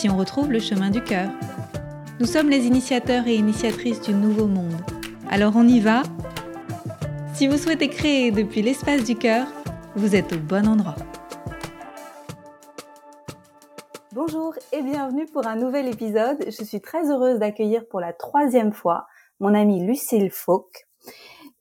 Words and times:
si 0.00 0.08
on 0.08 0.16
retrouve 0.16 0.50
le 0.50 0.60
chemin 0.60 0.88
du 0.88 1.04
cœur. 1.04 1.28
Nous 2.20 2.24
sommes 2.24 2.48
les 2.48 2.64
initiateurs 2.64 3.26
et 3.26 3.34
initiatrices 3.34 4.00
du 4.00 4.14
nouveau 4.14 4.46
monde. 4.46 4.80
Alors 5.28 5.52
on 5.56 5.68
y 5.68 5.78
va 5.78 6.04
Si 7.34 7.46
vous 7.46 7.58
souhaitez 7.58 7.88
créer 7.88 8.30
depuis 8.30 8.62
l'espace 8.62 9.04
du 9.04 9.14
cœur, 9.14 9.46
vous 9.96 10.16
êtes 10.16 10.32
au 10.32 10.38
bon 10.38 10.66
endroit. 10.66 10.96
Bonjour 14.12 14.54
et 14.72 14.80
bienvenue 14.80 15.26
pour 15.26 15.46
un 15.46 15.56
nouvel 15.56 15.86
épisode. 15.86 16.46
Je 16.46 16.64
suis 16.64 16.80
très 16.80 17.10
heureuse 17.10 17.38
d'accueillir 17.38 17.86
pour 17.86 18.00
la 18.00 18.14
troisième 18.14 18.72
fois 18.72 19.06
mon 19.38 19.52
amie 19.52 19.84
Lucille 19.84 20.30
Fauque. 20.30 20.86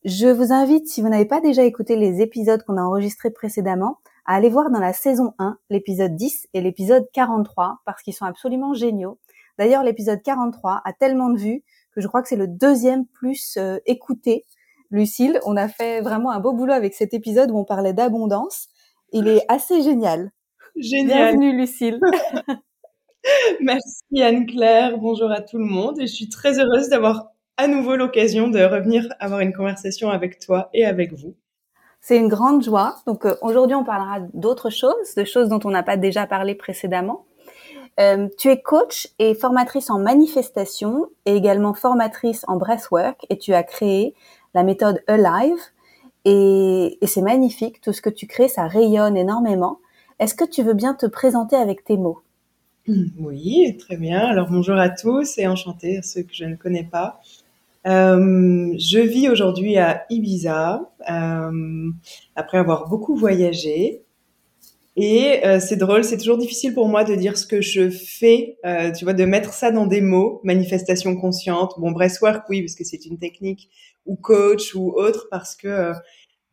Je 0.05 0.27
vous 0.27 0.53
invite, 0.53 0.87
si 0.87 1.01
vous 1.01 1.09
n'avez 1.09 1.25
pas 1.25 1.41
déjà 1.41 1.65
écouté 1.65 1.97
les 1.97 2.21
épisodes 2.21 2.63
qu'on 2.63 2.77
a 2.77 2.83
enregistrés 2.83 3.31
précédemment, 3.31 3.97
à 4.29 4.35
aller 4.35 4.49
voir 4.49 4.69
dans 4.69 4.79
la 4.79 4.93
saison 4.93 5.33
1 5.39 5.57
l'épisode 5.71 6.15
10 6.15 6.49
et 6.53 6.61
l'épisode 6.61 7.03
43 7.13 7.79
parce 7.83 8.03
qu'ils 8.03 8.13
sont 8.13 8.25
absolument 8.25 8.75
géniaux. 8.75 9.17
D'ailleurs, 9.57 9.83
l'épisode 9.83 10.21
43 10.21 10.83
a 10.85 10.93
tellement 10.93 11.31
de 11.31 11.39
vues 11.39 11.63
que 11.95 11.99
je 11.99 12.07
crois 12.07 12.21
que 12.21 12.27
c'est 12.27 12.35
le 12.35 12.47
deuxième 12.47 13.07
plus 13.07 13.57
euh, 13.57 13.79
écouté. 13.87 14.45
Lucille, 14.91 15.39
on 15.45 15.57
a 15.57 15.67
fait 15.67 16.01
vraiment 16.01 16.29
un 16.29 16.39
beau 16.39 16.53
boulot 16.53 16.73
avec 16.73 16.93
cet 16.93 17.15
épisode 17.15 17.49
où 17.49 17.57
on 17.57 17.65
parlait 17.65 17.93
d'abondance. 17.93 18.67
Il 19.13 19.27
est 19.27 19.43
assez 19.47 19.81
génial. 19.81 20.31
Génial. 20.75 21.35
Bienvenue 21.35 21.57
Lucille. 21.57 21.99
Merci 23.61 24.21
Anne-Claire, 24.21 24.99
bonjour 24.99 25.31
à 25.31 25.41
tout 25.41 25.57
le 25.57 25.65
monde 25.65 25.99
et 25.99 26.05
je 26.05 26.13
suis 26.13 26.29
très 26.29 26.59
heureuse 26.59 26.87
d'avoir 26.89 27.31
à 27.57 27.67
nouveau 27.67 27.95
l'occasion 27.95 28.47
de 28.47 28.59
revenir 28.59 29.07
avoir 29.19 29.39
une 29.39 29.53
conversation 29.53 30.11
avec 30.11 30.37
toi 30.37 30.69
et 30.75 30.85
avec 30.85 31.13
vous. 31.13 31.35
C'est 32.01 32.17
une 32.17 32.27
grande 32.27 32.63
joie. 32.63 32.95
Donc 33.05 33.25
euh, 33.25 33.35
aujourd'hui, 33.41 33.75
on 33.75 33.83
parlera 33.83 34.19
d'autres 34.33 34.69
choses, 34.69 35.15
de 35.15 35.23
choses 35.23 35.49
dont 35.49 35.59
on 35.63 35.69
n'a 35.69 35.83
pas 35.83 35.97
déjà 35.97 36.25
parlé 36.25 36.55
précédemment. 36.55 37.25
Euh, 37.99 38.29
tu 38.37 38.49
es 38.49 38.61
coach 38.61 39.09
et 39.19 39.35
formatrice 39.35 39.89
en 39.89 39.99
manifestation 39.99 41.07
et 41.25 41.35
également 41.35 41.73
formatrice 41.73 42.45
en 42.47 42.55
breathwork 42.55 43.25
et 43.29 43.37
tu 43.37 43.53
as 43.53 43.63
créé 43.63 44.15
la 44.53 44.63
méthode 44.63 45.03
Alive 45.07 45.59
et, 46.23 46.97
et 47.01 47.07
c'est 47.07 47.21
magnifique. 47.21 47.81
Tout 47.81 47.91
ce 47.91 48.01
que 48.01 48.09
tu 48.09 48.25
crées, 48.25 48.47
ça 48.47 48.67
rayonne 48.67 49.17
énormément. 49.17 49.79
Est-ce 50.19 50.33
que 50.33 50.45
tu 50.45 50.63
veux 50.63 50.73
bien 50.73 50.93
te 50.93 51.05
présenter 51.05 51.57
avec 51.57 51.83
tes 51.83 51.97
mots? 51.97 52.21
Oui, 53.19 53.77
très 53.77 53.97
bien. 53.97 54.19
Alors 54.19 54.49
bonjour 54.49 54.75
à 54.75 54.89
tous 54.89 55.37
et 55.37 55.47
enchanté 55.47 55.97
à 55.97 56.01
ceux 56.01 56.23
que 56.23 56.33
je 56.33 56.45
ne 56.45 56.55
connais 56.55 56.83
pas. 56.83 57.19
Euh, 57.87 58.73
je 58.77 58.99
vis 58.99 59.29
aujourd'hui 59.29 59.77
à 59.77 60.05
Ibiza 60.09 60.91
euh, 61.09 61.91
après 62.35 62.57
avoir 62.57 62.89
beaucoup 62.89 63.15
voyagé. 63.15 64.03
Et 64.95 65.45
euh, 65.45 65.59
c'est 65.61 65.77
drôle, 65.77 66.03
c'est 66.03 66.17
toujours 66.17 66.37
difficile 66.37 66.73
pour 66.73 66.89
moi 66.89 67.05
de 67.05 67.15
dire 67.15 67.37
ce 67.37 67.47
que 67.47 67.61
je 67.61 67.89
fais, 67.89 68.57
tu 68.97 69.05
vois, 69.05 69.13
de 69.13 69.23
mettre 69.23 69.53
ça 69.53 69.71
dans 69.71 69.87
des 69.87 70.01
mots, 70.01 70.41
manifestation 70.43 71.15
consciente. 71.15 71.75
Bon, 71.77 71.91
breathwork, 71.91 72.43
oui, 72.49 72.61
parce 72.61 72.75
que 72.75 72.83
c'est 72.83 73.05
une 73.05 73.17
technique, 73.17 73.69
ou 74.05 74.17
coach, 74.17 74.75
ou 74.75 74.91
autre, 74.91 75.27
parce 75.31 75.55
que 75.55 75.93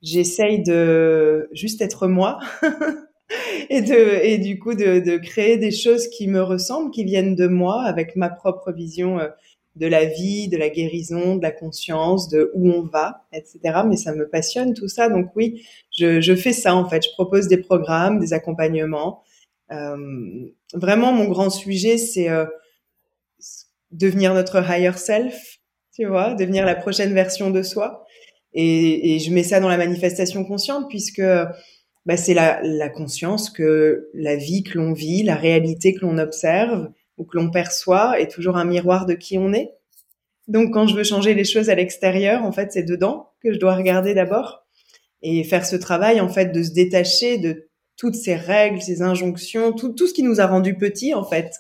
j'essaye 0.01 0.63
de 0.63 1.49
juste 1.53 1.83
être 1.83 2.07
moi. 2.07 2.39
et 3.71 3.81
de 3.83 4.25
et 4.25 4.39
du 4.39 4.61
coup 4.61 4.75
de, 4.75 5.17
créer 5.17 5.57
des 5.57 5.73
choses 5.73 6.07
qui 6.07 6.29
me 6.29 6.41
ressemblent, 6.41 6.93
qui 6.93 7.03
viennent 7.03 7.35
de 7.35 7.49
moi, 7.49 7.83
avec 7.83 8.15
ma 8.15 8.29
propre 8.29 8.71
vision 8.71 9.19
de 9.77 9.87
la 9.87 10.07
vie, 10.07 10.49
de 10.49 10.57
la 10.57 10.71
guérison, 10.71 11.37
de 11.37 11.43
la 11.43 11.53
conscience, 11.53 12.29
de 12.29 12.51
où 12.55 12.71
on 12.71 12.83
va, 12.83 13.27
etc. 13.33 13.83
Mais 13.87 13.97
ça 13.97 14.15
me 14.15 14.29
passionne 14.29 14.75
tout 14.75 14.89
ça. 14.89 15.09
Donc 15.09 15.27
oui, 15.37 15.67
je, 15.97 16.21
je 16.21 16.35
fais 16.35 16.53
ça 16.53 16.75
en 16.75 16.89
fait. 16.89 17.05
Je 17.05 17.11
propose 17.13 17.47
des 17.47 17.59
programmes, 17.59 18.19
des 18.19 18.33
accompagnements. 18.33 19.23
Euh, 19.71 20.47
vraiment, 20.73 21.13
mon 21.13 21.27
grand 21.27 21.51
sujet, 21.51 21.99
c'est 21.99 22.31
euh, 22.31 22.47
devenir 23.91 24.33
notre 24.33 24.65
higher 24.69 24.97
self, 24.97 25.59
tu 25.95 26.07
vois, 26.07 26.35
devenir 26.35 26.65
la 26.65 26.75
prochaine 26.75 27.13
version 27.13 27.51
de 27.51 27.63
soi. 27.63 28.05
Et, 28.55 29.15
et 29.15 29.19
je 29.19 29.33
mets 29.33 29.43
ça 29.43 29.61
dans 29.61 29.69
la 29.69 29.77
manifestation 29.77 30.45
consciente 30.45 30.89
puisque 30.89 31.23
bah, 32.07 32.17
c'est 32.17 32.33
la, 32.33 32.63
la 32.63 32.89
conscience 32.89 33.51
que 33.51 34.09
la 34.15 34.37
vie 34.37 34.63
que 34.63 34.79
l'on 34.79 34.95
vit, 34.95 35.23
la 35.23 35.35
réalité 35.35 35.93
que 35.93 36.01
l'on 36.01 36.17
observe, 36.17 36.89
ou 37.19 37.25
que 37.25 37.37
l'on 37.37 37.51
perçoit 37.51 38.21
est 38.21 38.31
toujours 38.31 38.57
un 38.57 38.65
miroir 38.65 39.07
de 39.07 39.15
qui 39.15 39.39
on 39.39 39.53
est. 39.53 39.73
Donc 40.49 40.73
quand 40.73 40.87
je 40.87 40.95
veux 40.95 41.05
changer 41.05 41.35
les 41.35 41.45
choses 41.45 41.71
à 41.71 41.75
l'extérieur, 41.75 42.45
en 42.45 42.53
fait, 42.53 42.73
c'est 42.73 42.85
dedans 42.85 43.31
que 43.43 43.53
je 43.53 43.59
dois 43.59 43.75
regarder 43.75 44.15
d'abord 44.15 44.67
et 45.23 45.43
faire 45.45 45.67
ce 45.67 45.77
travail 45.77 46.21
en 46.21 46.29
fait 46.29 46.53
de 46.53 46.63
se 46.63 46.73
détacher 46.73 47.39
de 47.39 47.69
toutes 47.97 48.15
ces 48.15 48.35
règles, 48.35 48.81
ces 48.81 49.03
injonctions, 49.03 49.73
tout, 49.73 49.93
tout 49.93 50.07
ce 50.07 50.15
qui 50.15 50.23
nous 50.23 50.41
a 50.41 50.47
rendus 50.47 50.77
petits 50.77 51.15
en 51.15 51.25
fait, 51.25 51.53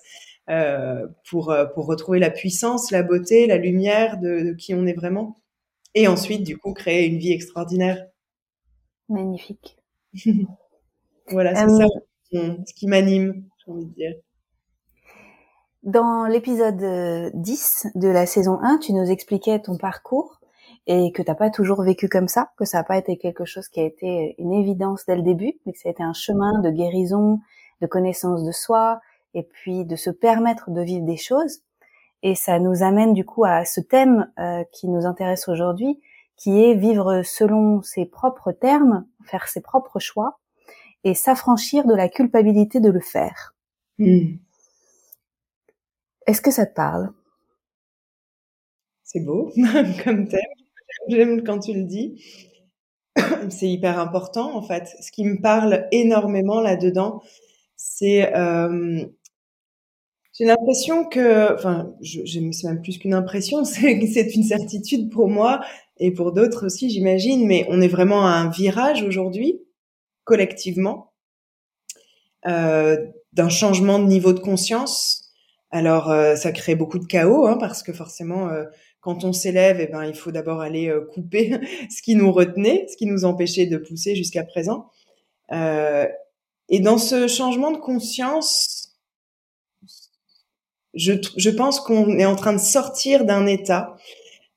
euh, 0.50 1.06
pour 1.28 1.50
euh, 1.50 1.64
pour 1.64 1.86
retrouver 1.86 2.18
la 2.18 2.30
puissance, 2.30 2.90
la 2.90 3.02
beauté, 3.02 3.46
la 3.46 3.56
lumière 3.56 4.18
de, 4.18 4.42
de 4.42 4.52
qui 4.52 4.74
on 4.74 4.86
est 4.86 4.92
vraiment, 4.92 5.36
et 5.94 6.06
ensuite 6.06 6.44
du 6.44 6.58
coup 6.58 6.74
créer 6.74 7.06
une 7.06 7.18
vie 7.18 7.32
extraordinaire. 7.32 8.06
Magnifique. 9.08 9.76
voilà, 11.28 11.54
c'est 11.54 11.64
euh... 11.64 11.78
ça 11.78 11.86
ce 12.66 12.74
qui 12.74 12.86
m'anime, 12.86 13.44
j'ai 13.64 13.72
envie 13.72 13.86
de 13.86 13.94
dire. 13.94 14.14
Dans 15.86 16.26
l'épisode 16.26 17.30
10 17.32 17.92
de 17.94 18.08
la 18.08 18.26
saison 18.26 18.58
1, 18.60 18.78
tu 18.78 18.92
nous 18.92 19.08
expliquais 19.08 19.60
ton 19.60 19.76
parcours 19.76 20.40
et 20.88 21.12
que 21.12 21.22
t'as 21.22 21.36
pas 21.36 21.48
toujours 21.48 21.80
vécu 21.80 22.08
comme 22.08 22.26
ça, 22.26 22.50
que 22.58 22.64
ça 22.64 22.78
n'a 22.78 22.84
pas 22.84 22.96
été 22.96 23.16
quelque 23.18 23.44
chose 23.44 23.68
qui 23.68 23.78
a 23.78 23.84
été 23.84 24.34
une 24.38 24.52
évidence 24.52 25.06
dès 25.06 25.14
le 25.14 25.22
début, 25.22 25.52
mais 25.64 25.72
que 25.72 25.78
ça 25.78 25.88
a 25.88 25.92
été 25.92 26.02
un 26.02 26.12
chemin 26.12 26.58
de 26.58 26.70
guérison, 26.70 27.38
de 27.80 27.86
connaissance 27.86 28.42
de 28.42 28.50
soi, 28.50 29.00
et 29.32 29.44
puis 29.44 29.84
de 29.84 29.94
se 29.94 30.10
permettre 30.10 30.72
de 30.72 30.80
vivre 30.80 31.06
des 31.06 31.16
choses. 31.16 31.60
Et 32.24 32.34
ça 32.34 32.58
nous 32.58 32.82
amène 32.82 33.12
du 33.12 33.24
coup 33.24 33.44
à 33.44 33.64
ce 33.64 33.80
thème 33.80 34.28
euh, 34.40 34.64
qui 34.72 34.88
nous 34.88 35.06
intéresse 35.06 35.46
aujourd'hui, 35.46 36.00
qui 36.36 36.64
est 36.64 36.74
vivre 36.74 37.22
selon 37.24 37.80
ses 37.82 38.06
propres 38.06 38.50
termes, 38.50 39.06
faire 39.24 39.46
ses 39.46 39.60
propres 39.60 40.00
choix, 40.00 40.40
et 41.04 41.14
s'affranchir 41.14 41.86
de 41.86 41.94
la 41.94 42.08
culpabilité 42.08 42.80
de 42.80 42.90
le 42.90 42.98
faire. 42.98 43.54
Mmh. 44.00 44.38
Est-ce 46.26 46.40
que 46.40 46.50
ça 46.50 46.66
te 46.66 46.74
parle? 46.74 47.10
C'est 49.04 49.20
beau 49.20 49.52
comme 50.04 50.28
thème. 50.28 50.40
J'aime 51.08 51.44
quand 51.44 51.60
tu 51.60 51.72
le 51.74 51.84
dis. 51.84 52.22
C'est 53.50 53.68
hyper 53.68 53.98
important 53.98 54.56
en 54.56 54.62
fait. 54.62 54.88
Ce 55.00 55.10
qui 55.12 55.24
me 55.24 55.40
parle 55.40 55.86
énormément 55.92 56.60
là-dedans, 56.60 57.22
c'est 57.76 58.34
euh, 58.34 59.06
j'ai 60.38 60.44
l'impression 60.44 61.04
que, 61.04 61.54
enfin, 61.54 61.94
c'est 62.02 62.68
même 62.68 62.82
plus 62.82 62.98
qu'une 62.98 63.14
impression, 63.14 63.64
c'est 63.64 64.34
une 64.34 64.42
certitude 64.42 65.10
pour 65.10 65.28
moi 65.28 65.60
et 65.98 66.10
pour 66.10 66.32
d'autres 66.32 66.66
aussi, 66.66 66.90
j'imagine. 66.90 67.46
Mais 67.46 67.66
on 67.70 67.80
est 67.80 67.88
vraiment 67.88 68.26
à 68.26 68.30
un 68.32 68.50
virage 68.50 69.02
aujourd'hui, 69.02 69.62
collectivement, 70.24 71.12
euh, 72.46 72.96
d'un 73.32 73.48
changement 73.48 73.98
de 73.98 74.04
niveau 74.06 74.32
de 74.32 74.40
conscience 74.40 75.25
alors, 75.76 76.10
euh, 76.10 76.36
ça 76.36 76.52
crée 76.52 76.74
beaucoup 76.74 76.98
de 76.98 77.04
chaos, 77.04 77.46
hein, 77.46 77.58
parce 77.60 77.82
que 77.82 77.92
forcément, 77.92 78.48
euh, 78.48 78.64
quand 79.00 79.24
on 79.24 79.34
s'élève, 79.34 79.78
eh 79.78 79.86
ben, 79.88 80.06
il 80.06 80.14
faut 80.14 80.32
d'abord 80.32 80.62
aller 80.62 80.88
euh, 80.88 81.02
couper 81.12 81.50
ce 81.94 82.00
qui 82.00 82.14
nous 82.14 82.32
retenait, 82.32 82.86
ce 82.90 82.96
qui 82.96 83.04
nous 83.04 83.26
empêchait 83.26 83.66
de 83.66 83.76
pousser 83.76 84.16
jusqu'à 84.16 84.42
présent. 84.42 84.90
et 85.52 86.80
dans 86.80 86.96
ce 86.96 87.28
changement 87.28 87.72
de 87.72 87.76
conscience, 87.76 88.96
je, 90.94 91.12
je 91.36 91.50
pense 91.50 91.80
qu'on 91.80 92.18
est 92.18 92.24
en 92.24 92.36
train 92.36 92.54
de 92.54 92.58
sortir 92.58 93.26
d'un 93.26 93.46
état. 93.46 93.96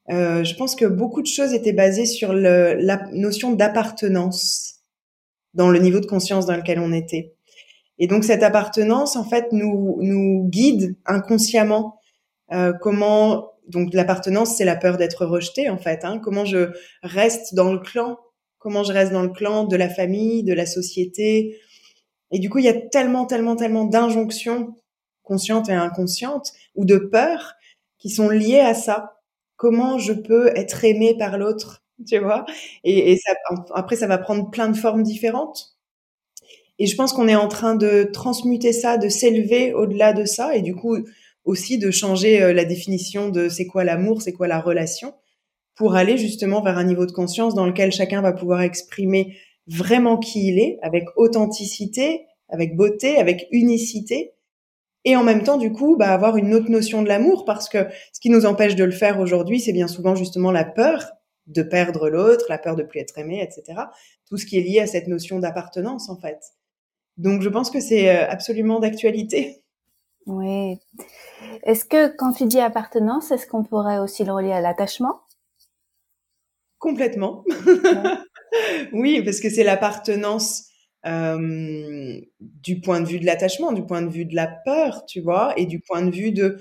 je 0.07 0.55
pense 0.55 0.73
que 0.75 0.85
beaucoup 0.85 1.21
de 1.21 1.27
choses 1.27 1.53
étaient 1.53 1.73
basées 1.73 2.05
sur 2.05 2.31
le, 2.33 2.75
la 2.75 3.05
notion 3.11 3.51
d'appartenance 3.51 4.75
dans 5.53 5.69
le 5.69 5.79
niveau 5.79 5.99
de 5.99 6.05
conscience 6.05 6.45
dans 6.45 6.55
lequel 6.55 6.79
on 6.79 6.93
était. 6.93 7.35
Et 7.99 8.07
donc 8.07 8.23
cette 8.23 8.43
appartenance, 8.43 9.15
en 9.15 9.23
fait, 9.25 9.47
nous 9.51 9.97
nous 10.01 10.45
guide 10.49 10.95
inconsciemment. 11.05 11.99
Euh, 12.53 12.73
comment 12.81 13.51
donc 13.67 13.93
l'appartenance, 13.93 14.57
c'est 14.57 14.65
la 14.65 14.75
peur 14.75 14.97
d'être 14.97 15.25
rejeté, 15.25 15.69
en 15.69 15.77
fait. 15.77 16.03
Hein, 16.03 16.19
comment 16.19 16.45
je 16.45 16.71
reste 17.03 17.53
dans 17.55 17.71
le 17.71 17.79
clan 17.79 18.17
Comment 18.57 18.83
je 18.83 18.91
reste 18.93 19.11
dans 19.13 19.21
le 19.23 19.29
clan 19.29 19.65
de 19.65 19.75
la 19.77 19.89
famille, 19.89 20.43
de 20.43 20.53
la 20.53 20.65
société 20.65 21.57
Et 22.31 22.39
du 22.39 22.49
coup, 22.49 22.59
il 22.59 22.65
y 22.65 22.69
a 22.69 22.73
tellement, 22.73 23.25
tellement, 23.25 23.55
tellement 23.55 23.85
d'injonctions 23.85 24.75
conscientes 25.23 25.69
et 25.69 25.73
inconscientes 25.73 26.53
ou 26.75 26.85
de 26.85 26.97
peurs 26.97 27.53
qui 27.99 28.09
sont 28.09 28.29
liées 28.29 28.59
à 28.61 28.73
ça. 28.73 29.17
Comment 29.57 29.97
je 29.99 30.13
peux 30.13 30.47
être 30.57 30.85
aimé 30.85 31.15
par 31.17 31.37
l'autre, 31.37 31.83
tu 32.07 32.19
vois? 32.19 32.45
Et, 32.83 33.11
et 33.13 33.17
ça, 33.17 33.33
après, 33.75 33.95
ça 33.97 34.07
va 34.07 34.17
prendre 34.17 34.49
plein 34.51 34.69
de 34.69 34.77
formes 34.77 35.03
différentes. 35.03 35.77
Et 36.79 36.85
je 36.85 36.95
pense 36.95 37.13
qu'on 37.13 37.27
est 37.27 37.35
en 37.35 37.47
train 37.47 37.75
de 37.75 38.09
transmuter 38.11 38.73
ça, 38.73 38.97
de 38.97 39.09
s'élever 39.09 39.73
au-delà 39.73 40.13
de 40.13 40.25
ça, 40.25 40.55
et 40.55 40.61
du 40.61 40.75
coup 40.75 40.97
aussi 41.45 41.77
de 41.77 41.91
changer 41.91 42.41
euh, 42.41 42.53
la 42.53 42.65
définition 42.65 43.29
de 43.29 43.49
c'est 43.49 43.65
quoi 43.65 43.83
l'amour, 43.83 44.21
c'est 44.21 44.33
quoi 44.33 44.47
la 44.47 44.59
relation, 44.59 45.13
pour 45.75 45.95
aller 45.95 46.17
justement 46.17 46.61
vers 46.61 46.77
un 46.77 46.83
niveau 46.83 47.05
de 47.05 47.11
conscience 47.11 47.53
dans 47.55 47.65
lequel 47.65 47.91
chacun 47.91 48.21
va 48.21 48.33
pouvoir 48.33 48.61
exprimer 48.61 49.37
vraiment 49.67 50.17
qui 50.17 50.47
il 50.47 50.59
est, 50.59 50.79
avec 50.81 51.05
authenticité, 51.15 52.25
avec 52.49 52.75
beauté, 52.75 53.17
avec 53.17 53.47
unicité, 53.51 54.33
et 55.05 55.15
en 55.15 55.23
même 55.23 55.43
temps, 55.43 55.57
du 55.57 55.71
coup, 55.71 55.95
bah, 55.97 56.13
avoir 56.13 56.37
une 56.37 56.53
autre 56.53 56.69
notion 56.69 57.01
de 57.01 57.07
l'amour, 57.07 57.45
parce 57.45 57.69
que 57.69 57.87
ce 58.13 58.19
qui 58.19 58.29
nous 58.29 58.45
empêche 58.45 58.75
de 58.75 58.83
le 58.83 58.91
faire 58.91 59.19
aujourd'hui, 59.19 59.59
c'est 59.59 59.71
bien 59.71 59.87
souvent 59.87 60.15
justement 60.15 60.51
la 60.51 60.65
peur 60.65 61.11
de 61.47 61.63
perdre 61.63 62.09
l'autre, 62.09 62.45
la 62.49 62.57
peur 62.57 62.75
de 62.75 62.83
plus 62.83 62.99
être 62.99 63.17
aimé, 63.17 63.41
etc. 63.41 63.81
Tout 64.27 64.37
ce 64.37 64.45
qui 64.45 64.57
est 64.57 64.61
lié 64.61 64.81
à 64.81 64.87
cette 64.87 65.07
notion 65.07 65.39
d'appartenance, 65.39 66.09
en 66.09 66.17
fait. 66.17 66.39
Donc, 67.19 67.41
je 67.41 67.49
pense 67.49 67.69
que 67.69 67.81
c'est 67.81 68.09
euh, 68.09 68.27
absolument 68.29 68.79
d'actualité. 68.79 69.61
Oui. 70.25 70.77
Est-ce 71.63 71.85
que 71.85 72.15
quand 72.15 72.33
tu 72.33 72.45
dis 72.45 72.59
appartenance, 72.59 73.31
est-ce 73.31 73.47
qu'on 73.47 73.63
pourrait 73.63 73.97
aussi 73.97 74.23
le 74.23 74.31
relier 74.31 74.51
à 74.51 74.61
l'attachement? 74.61 75.21
Complètement. 76.77 77.43
oui, 78.93 79.23
parce 79.23 79.39
que 79.39 79.49
c'est 79.49 79.63
l'appartenance 79.63 80.65
euh, 81.07 82.19
du 82.39 82.79
point 82.79 83.01
de 83.01 83.07
vue 83.07 83.19
de 83.19 83.25
l'attachement, 83.25 83.71
du 83.71 83.83
point 83.83 84.03
de 84.03 84.09
vue 84.09 84.25
de 84.25 84.35
la 84.35 84.47
peur, 84.47 85.05
tu 85.07 85.19
vois, 85.19 85.53
et 85.57 85.65
du 85.65 85.79
point 85.79 86.03
de 86.03 86.11
vue 86.11 86.31
de 86.31 86.59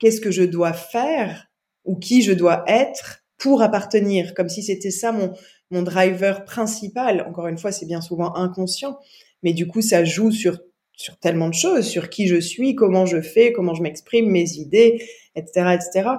qu'est-ce 0.00 0.20
que 0.20 0.32
je 0.32 0.42
dois 0.42 0.72
faire 0.72 1.46
ou 1.84 1.96
qui 1.96 2.22
je 2.22 2.32
dois 2.32 2.64
être 2.66 3.20
pour 3.38 3.62
appartenir, 3.62 4.34
comme 4.34 4.48
si 4.48 4.64
c'était 4.64 4.90
ça 4.90 5.12
mon, 5.12 5.34
mon 5.70 5.82
driver 5.82 6.44
principal. 6.44 7.24
Encore 7.28 7.46
une 7.46 7.58
fois, 7.58 7.72
c'est 7.72 7.86
bien 7.86 8.00
souvent 8.00 8.34
inconscient, 8.34 8.98
mais 9.44 9.52
du 9.52 9.68
coup, 9.68 9.82
ça 9.82 10.04
joue 10.04 10.32
sur, 10.32 10.58
sur 10.92 11.16
tellement 11.18 11.48
de 11.48 11.54
choses, 11.54 11.86
sur 11.86 12.08
qui 12.08 12.26
je 12.26 12.40
suis, 12.40 12.74
comment 12.74 13.06
je 13.06 13.20
fais, 13.20 13.52
comment 13.52 13.74
je 13.74 13.82
m'exprime, 13.82 14.28
mes 14.28 14.54
idées, 14.54 15.04
etc., 15.36 15.76
etc. 15.76 16.10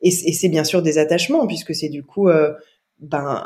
Et, 0.00 0.10
c'est 0.10 0.48
bien 0.48 0.64
sûr 0.64 0.80
des 0.80 0.96
attachements, 0.96 1.46
puisque 1.46 1.74
c'est 1.74 1.90
du 1.90 2.04
coup, 2.04 2.28
euh, 2.28 2.54
ben, 3.00 3.44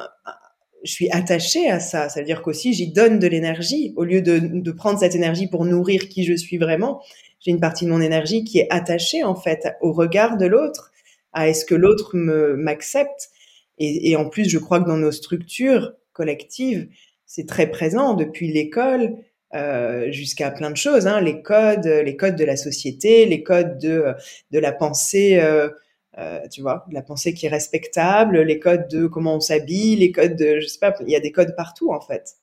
je 0.84 0.92
suis 0.92 1.10
attachée 1.10 1.68
à 1.68 1.80
ça. 1.80 2.08
Ça 2.08 2.20
veut 2.20 2.26
dire 2.26 2.42
qu'aussi, 2.42 2.74
j'y 2.74 2.92
donne 2.92 3.18
de 3.18 3.26
l'énergie. 3.26 3.92
Au 3.96 4.04
lieu 4.04 4.22
de, 4.22 4.38
de, 4.38 4.72
prendre 4.72 5.00
cette 5.00 5.16
énergie 5.16 5.48
pour 5.48 5.64
nourrir 5.64 6.08
qui 6.08 6.24
je 6.24 6.34
suis 6.34 6.58
vraiment, 6.58 7.02
j'ai 7.40 7.50
une 7.50 7.60
partie 7.60 7.86
de 7.86 7.90
mon 7.90 8.00
énergie 8.00 8.44
qui 8.44 8.58
est 8.58 8.68
attachée, 8.70 9.24
en 9.24 9.34
fait, 9.34 9.74
au 9.80 9.92
regard 9.92 10.36
de 10.36 10.46
l'autre, 10.46 10.92
à 11.32 11.48
est-ce 11.48 11.64
que 11.64 11.74
l'autre 11.74 12.16
m'accepte. 12.16 13.30
Et, 13.78 14.14
en 14.14 14.28
plus, 14.28 14.48
je 14.48 14.58
crois 14.58 14.80
que 14.80 14.86
dans 14.86 14.96
nos 14.96 15.10
structures 15.10 15.94
collectives, 16.12 16.88
c'est 17.34 17.46
très 17.46 17.68
présent 17.68 18.14
depuis 18.14 18.52
l'école 18.52 19.16
euh, 19.56 20.12
jusqu'à 20.12 20.52
plein 20.52 20.70
de 20.70 20.76
choses, 20.76 21.08
hein, 21.08 21.20
les 21.20 21.42
codes, 21.42 21.86
les 21.86 22.16
codes 22.16 22.36
de 22.36 22.44
la 22.44 22.56
société, 22.56 23.26
les 23.26 23.42
codes 23.42 23.78
de, 23.78 24.14
de 24.52 24.58
la 24.60 24.70
pensée. 24.70 25.40
Euh, 25.40 25.68
euh, 26.16 26.38
tu 26.52 26.62
vois, 26.62 26.86
la 26.92 27.02
pensée 27.02 27.34
qui 27.34 27.46
est 27.46 27.48
respectable, 27.48 28.40
les 28.42 28.60
codes 28.60 28.86
de 28.86 29.08
comment 29.08 29.34
on 29.34 29.40
s'habille, 29.40 29.96
les 29.96 30.12
codes 30.12 30.36
de, 30.36 30.60
je 30.60 30.68
sais 30.68 30.78
pas, 30.78 30.94
il 31.00 31.10
y 31.10 31.16
a 31.16 31.20
des 31.20 31.32
codes 31.32 31.56
partout 31.56 31.92
en 31.92 32.00
fait. 32.00 32.36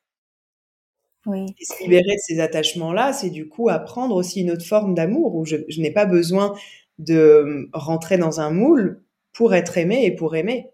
Oui. 1.25 1.45
Et 1.57 1.63
se 1.63 1.81
libérer 1.81 2.03
de 2.03 2.21
ces 2.21 2.41
attachements-là, 2.41 3.13
c'est 3.13 3.29
du 3.29 3.47
coup 3.47 3.69
apprendre 3.69 4.13
aussi 4.13 4.41
une 4.41 4.51
autre 4.51 4.65
forme 4.65 4.93
d'amour 4.93 5.35
où 5.35 5.45
je, 5.45 5.55
je 5.69 5.79
n'ai 5.79 5.91
pas 5.91 6.05
besoin 6.05 6.53
de 6.99 7.69
rentrer 7.71 8.17
dans 8.17 8.41
un 8.41 8.51
moule 8.51 9.01
pour 9.31 9.55
être 9.55 9.77
aimé 9.77 10.03
et 10.03 10.11
pour 10.11 10.35
aimer. 10.35 10.69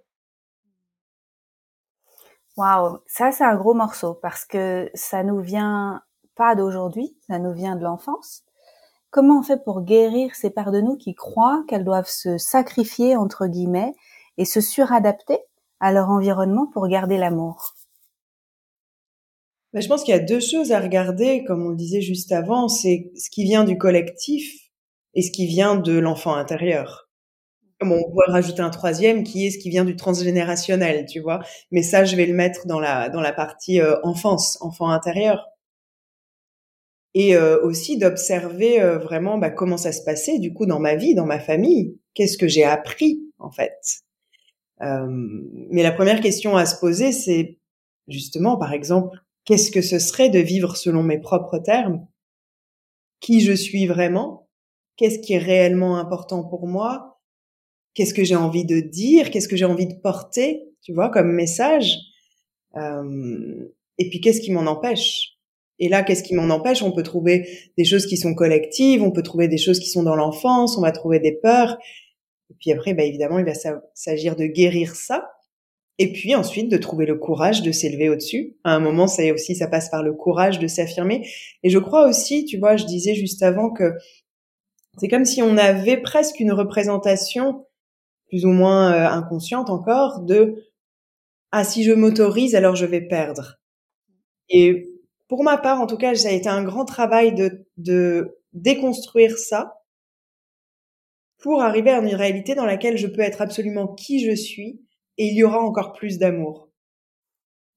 Waouh, 2.58 2.98
ça 3.06 3.32
c'est 3.32 3.44
un 3.44 3.56
gros 3.56 3.76
morceau 3.76 4.16
parce 4.16 4.44
que 4.44 4.90
ça 4.96 5.24
nous 5.24 5.40
vient 5.40 6.02
pas 6.36 6.56
d'aujourd'hui, 6.56 7.16
ça 7.28 7.38
nous 7.38 7.54
vient 7.54 7.76
de 7.76 7.84
l'enfance. 7.84 8.44
Comment 9.12 9.40
on 9.40 9.44
fait 9.44 9.64
pour 9.64 9.84
guérir 9.84 10.34
ces 10.36 10.50
parts 10.50 10.72
de 10.72 10.82
nous 10.82 10.98
qui 10.98 11.14
croient 11.14 11.64
qu'elles 11.68 11.86
doivent 11.86 12.10
se 12.10 12.38
sacrifier, 12.38 13.16
entre 13.16 13.46
guillemets, 13.46 13.94
et 14.38 14.46
se 14.46 14.60
suradapter 14.60 15.40
à 15.80 15.92
leur 15.92 16.10
environnement 16.10 16.68
pour 16.74 16.88
garder 16.88 17.18
l'amour? 17.18 17.76
Ben, 19.74 19.82
Je 19.82 19.88
pense 19.88 20.04
qu'il 20.04 20.16
y 20.16 20.18
a 20.18 20.24
deux 20.24 20.40
choses 20.40 20.72
à 20.72 20.80
regarder, 20.80 21.44
comme 21.46 21.64
on 21.64 21.70
le 21.70 21.76
disait 21.76 22.02
juste 22.02 22.32
avant, 22.32 22.68
c'est 22.68 23.12
ce 23.16 23.30
qui 23.30 23.44
vient 23.44 23.64
du 23.66 23.78
collectif 23.78 24.52
et 25.14 25.22
ce 25.22 25.32
qui 25.32 25.46
vient 25.46 25.76
de 25.76 25.98
l'enfant 25.98 26.34
intérieur. 26.34 27.07
On 27.82 28.04
pourrait 28.12 28.32
rajouter 28.32 28.62
un 28.62 28.70
troisième 28.70 29.24
qui 29.24 29.48
est 29.48 29.52
ce 29.52 29.58
qui 29.60 29.70
vient 29.70 29.86
du 29.86 29.96
transgénérationnel, 29.96 31.06
tu 31.06 31.20
vois. 31.20 31.40
Mais 31.72 31.84
ça, 31.84 32.06
je 32.06 32.16
vais 32.16 32.26
le 32.26 32.34
mettre 32.34 32.68
dans 32.68 32.80
la 32.80 33.10
dans 33.10 33.22
la 33.22 33.34
partie 33.34 33.82
euh, 33.82 33.96
enfance, 34.04 34.58
enfant 34.62 34.90
intérieur. 34.90 35.46
Et 37.14 37.36
euh, 37.36 37.62
aussi 37.64 37.98
d'observer 37.98 38.82
euh, 38.82 38.98
vraiment 39.00 39.38
bah, 39.38 39.50
comment 39.50 39.78
ça 39.78 39.92
se 39.92 40.04
passait 40.04 40.40
du 40.40 40.54
coup 40.54 40.66
dans 40.66 40.80
ma 40.80 40.96
vie, 40.96 41.16
dans 41.16 41.26
ma 41.26 41.40
famille. 41.40 41.98
Qu'est-ce 42.14 42.38
que 42.38 42.48
j'ai 42.48 42.64
appris 42.64 43.22
en 43.40 43.52
fait? 43.52 44.04
Euh, 44.82 45.08
Mais 45.72 45.84
la 45.84 45.92
première 45.92 46.22
question 46.22 46.56
à 46.58 46.66
se 46.66 46.80
poser, 46.80 47.12
c'est 47.12 47.58
justement, 48.08 48.58
par 48.58 48.74
exemple, 48.74 49.18
qu'est-ce 49.46 49.72
que 49.72 49.82
ce 49.82 50.00
serait 50.00 50.30
de 50.30 50.40
vivre 50.40 50.76
selon 50.78 51.04
mes 51.04 51.20
propres 51.20 51.60
termes? 51.60 52.06
Qui 53.20 53.42
je 53.42 53.54
suis 53.54 53.86
vraiment? 53.86 54.48
Qu'est-ce 54.96 55.20
qui 55.20 55.34
est 55.34 55.38
réellement 55.38 55.98
important 56.00 56.44
pour 56.44 56.68
moi? 56.68 57.17
Qu'est-ce 57.98 58.14
que 58.14 58.24
j'ai 58.24 58.36
envie 58.36 58.64
de 58.64 58.80
dire 58.80 59.32
Qu'est-ce 59.32 59.48
que 59.48 59.56
j'ai 59.56 59.66
envie 59.66 59.88
de 59.88 59.96
porter 59.96 60.68
Tu 60.84 60.94
vois, 60.94 61.10
comme 61.10 61.32
message 61.32 61.98
Et 62.76 64.10
puis, 64.12 64.22
qu'est-ce 64.22 64.40
qui 64.40 64.52
m'en 64.52 64.68
empêche? 64.68 65.34
Et 65.80 65.90
là, 65.90 66.04
qu'est-ce 66.04 66.22
qui 66.22 66.36
m'en 66.36 66.54
empêche? 66.54 66.84
On 66.84 66.92
peut 66.92 67.02
trouver 67.02 67.50
des 67.76 67.86
choses 67.86 68.06
qui 68.06 68.16
sont 68.16 68.36
collectives, 68.36 69.02
on 69.02 69.10
peut 69.10 69.24
trouver 69.24 69.48
des 69.48 69.58
choses 69.58 69.80
qui 69.80 69.90
sont 69.90 70.04
dans 70.04 70.16
l'enfance, 70.16 70.78
on 70.78 70.82
va 70.82 70.92
trouver 70.92 71.20
des 71.20 71.32
peurs. 71.32 71.80
Et 72.52 72.56
puis 72.60 72.72
après, 72.72 72.94
bah, 72.94 73.04
évidemment, 73.04 73.40
il 73.40 73.46
va 73.46 73.54
s'agir 73.96 74.36
de 74.36 74.46
guérir 74.46 74.96
ça. 74.96 75.32
Et 75.98 76.14
puis 76.14 76.36
ensuite, 76.36 76.70
de 76.70 76.78
trouver 76.78 77.08
le 77.08 77.16
courage 77.16 77.64
de 77.64 77.72
s'élever 77.72 78.10
au-dessus. 78.10 78.58
À 78.64 78.76
un 78.76 78.80
moment, 78.80 79.08
ça 79.08 79.24
aussi, 79.34 79.56
ça 79.56 79.68
passe 79.68 79.90
par 79.90 80.04
le 80.04 80.14
courage 80.14 80.60
de 80.60 80.68
s'affirmer. 80.68 81.28
Et 81.64 81.72
je 81.72 81.80
crois 81.80 82.08
aussi, 82.08 82.46
tu 82.46 82.60
vois, 82.60 82.78
je 82.78 82.86
disais 82.86 83.16
juste 83.16 83.42
avant 83.42 83.72
que 83.72 83.94
c'est 85.00 85.08
comme 85.08 85.26
si 85.26 85.42
on 85.42 85.58
avait 85.58 85.98
presque 85.98 86.40
une 86.40 86.52
représentation, 86.52 87.66
plus 88.28 88.46
ou 88.46 88.50
moins 88.50 88.94
euh, 88.94 89.08
inconsciente 89.10 89.70
encore, 89.70 90.22
de 90.22 90.64
ah 91.52 91.64
si 91.64 91.84
je 91.84 91.94
m'autorise, 91.94 92.56
alors 92.56 92.76
je 92.76 92.86
vais 92.86 93.02
perdre. 93.02 93.60
Et 94.50 94.90
pour 95.28 95.44
ma 95.44 95.58
part, 95.58 95.82
en 95.82 95.88
tout 95.88 95.98
cas, 95.98 96.16
ça 96.16 96.30
a 96.30 96.32
été 96.32 96.50
un 96.50 96.64
grand 96.64 96.86
travail 96.86 97.34
de, 97.34 97.68
de 97.78 98.38
déconstruire 98.54 99.38
ça 99.38 99.76
pour 101.40 101.62
arriver 101.62 101.92
à 101.92 102.00
une 102.00 102.16
réalité 102.16 102.56
dans 102.56 102.66
laquelle 102.66 102.98
je 102.98 103.08
peux 103.08 103.22
être 103.22 103.42
absolument 103.42 103.88
qui 103.88 104.24
je 104.26 104.36
suis 104.36 104.82
et 105.18 105.28
il 105.28 105.36
y 105.36 105.44
aura 105.44 105.60
encore 105.60 105.94
plus 105.94 106.18
d'amour. 106.18 106.70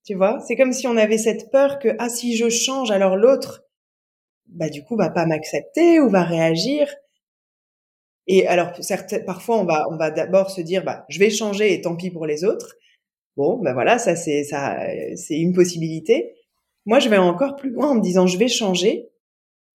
Tu 0.05 0.15
vois, 0.15 0.41
c'est 0.41 0.57
comme 0.57 0.73
si 0.73 0.87
on 0.87 0.97
avait 0.97 1.19
cette 1.19 1.51
peur 1.51 1.79
que 1.79 1.89
ah 1.99 2.09
si 2.09 2.37
je 2.37 2.49
change 2.49 2.91
alors 2.91 3.17
l'autre 3.17 3.65
bah 4.47 4.69
du 4.69 4.83
coup 4.85 4.97
va 4.97 5.11
pas 5.11 5.27
m'accepter 5.27 6.01
ou 6.01 6.09
va 6.09 6.25
réagir. 6.25 6.93
Et 8.33 8.47
alors 8.47 8.73
parfois 9.27 9.59
on 9.59 9.65
va 9.65 9.89
on 9.91 9.97
va 9.97 10.11
d'abord 10.11 10.51
se 10.51 10.61
dire 10.61 10.85
bah 10.85 11.05
je 11.09 11.19
vais 11.19 11.31
changer 11.31 11.73
et 11.75 11.81
tant 11.81 11.97
pis 11.97 12.11
pour 12.11 12.27
les 12.27 12.45
autres. 12.45 12.77
Bon, 13.37 13.59
ben 13.59 13.73
voilà, 13.73 13.99
ça 13.99 14.17
c'est 14.17 14.45
ça 14.45 14.79
c'est 15.17 15.39
une 15.39 15.53
possibilité. 15.53 16.35
Moi, 16.87 16.99
je 16.99 17.09
vais 17.09 17.19
encore 17.19 17.57
plus 17.57 17.71
loin 17.71 17.91
en 17.91 17.95
me 17.95 18.01
disant, 18.03 18.27
je 18.27 18.39
vais 18.39 18.49
changer 18.49 19.09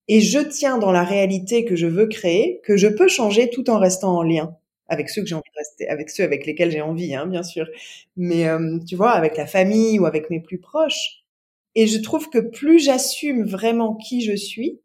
et 0.07 0.21
je 0.21 0.39
tiens 0.39 0.77
dans 0.77 0.91
la 0.91 1.03
réalité 1.03 1.65
que 1.65 1.75
je 1.75 1.88
veux 1.88 2.07
créer, 2.07 2.62
que 2.63 2.77
je 2.77 2.88
peux 2.88 3.07
changer 3.07 3.50
tout 3.50 3.69
en 3.69 3.79
restant 3.79 4.17
en 4.17 4.24
lien 4.24 4.55
avec 4.88 5.09
ceux 5.09 5.24
que 5.24 5.27
j'ai 5.27 5.35
envie 5.35 5.43
avec 5.89 6.09
ceux 6.12 6.24
avec 6.24 6.45
lesquels 6.45 6.71
j'ai 6.71 6.81
envie, 6.81 7.15
hein, 7.15 7.25
bien 7.27 7.43
sûr. 7.43 7.67
Mais 8.17 8.47
euh, 8.47 8.79
tu 8.88 8.95
vois, 8.95 9.12
avec 9.12 9.38
la 9.38 9.47
famille 9.47 10.00
ou 10.00 10.05
avec 10.05 10.29
mes 10.29 10.39
plus 10.39 10.59
proches. 10.59 11.24
Et 11.75 11.88
je 11.88 12.00
trouve 12.00 12.29
que 12.29 12.39
plus 12.39 12.79
j'assume 12.79 13.45
vraiment 13.45 13.95
qui 13.95 14.21
je 14.21 14.35
suis, 14.35 14.79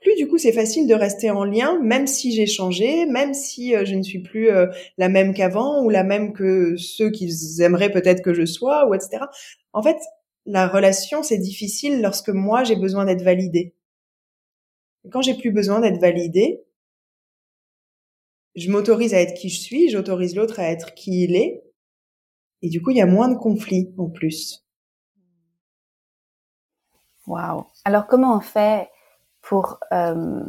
plus 0.00 0.16
du 0.16 0.28
coup 0.28 0.38
c'est 0.38 0.52
facile 0.52 0.86
de 0.86 0.94
rester 0.94 1.30
en 1.30 1.44
lien, 1.44 1.78
même 1.82 2.06
si 2.06 2.32
j'ai 2.32 2.46
changé, 2.46 3.06
même 3.06 3.34
si 3.34 3.74
euh, 3.74 3.84
je 3.84 3.94
ne 3.94 4.02
suis 4.02 4.20
plus 4.20 4.50
euh, 4.50 4.66
la 4.96 5.08
même 5.08 5.34
qu'avant 5.34 5.82
ou 5.82 5.90
la 5.90 6.04
même 6.04 6.32
que 6.32 6.76
ceux 6.76 7.10
qu'ils 7.10 7.60
aimeraient 7.60 7.92
peut-être 7.92 8.22
que 8.22 8.34
je 8.34 8.46
sois, 8.46 8.88
ou 8.88 8.94
etc. 8.94 9.24
En 9.72 9.82
fait, 9.82 9.98
la 10.46 10.68
relation, 10.68 11.22
c'est 11.22 11.38
difficile 11.38 12.00
lorsque 12.00 12.30
moi, 12.30 12.64
j'ai 12.64 12.76
besoin 12.76 13.04
d'être 13.04 13.22
validée. 13.22 13.74
quand 15.10 15.22
j'ai 15.22 15.34
plus 15.34 15.52
besoin 15.52 15.80
d'être 15.80 16.00
validée, 16.00 16.62
je 18.56 18.70
m'autorise 18.70 19.14
à 19.14 19.20
être 19.20 19.34
qui 19.34 19.48
je 19.48 19.60
suis, 19.60 19.90
j'autorise 19.90 20.34
l'autre 20.34 20.60
à 20.60 20.70
être 20.70 20.94
qui 20.94 21.24
il 21.24 21.36
est. 21.36 21.62
Et 22.62 22.68
du 22.68 22.82
coup, 22.82 22.90
il 22.90 22.96
y 22.96 23.02
a 23.02 23.06
moins 23.06 23.28
de 23.28 23.36
conflits 23.36 23.94
en 23.96 24.10
plus. 24.10 24.66
Waouh. 27.26 27.64
Alors, 27.84 28.06
comment 28.06 28.36
on 28.36 28.40
fait 28.40 28.88
pour 29.50 29.80
euh, 29.92 30.44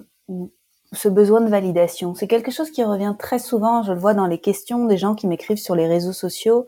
ce 0.93 1.09
besoin 1.09 1.41
de 1.41 1.49
validation. 1.49 2.13
C'est 2.13 2.27
quelque 2.27 2.51
chose 2.51 2.69
qui 2.69 2.83
revient 2.83 3.15
très 3.17 3.39
souvent, 3.39 3.81
je 3.81 3.93
le 3.93 3.99
vois 3.99 4.13
dans 4.13 4.27
les 4.27 4.37
questions 4.37 4.85
des 4.85 4.99
gens 4.99 5.15
qui 5.15 5.25
m'écrivent 5.25 5.57
sur 5.57 5.73
les 5.73 5.87
réseaux 5.87 6.13
sociaux. 6.13 6.67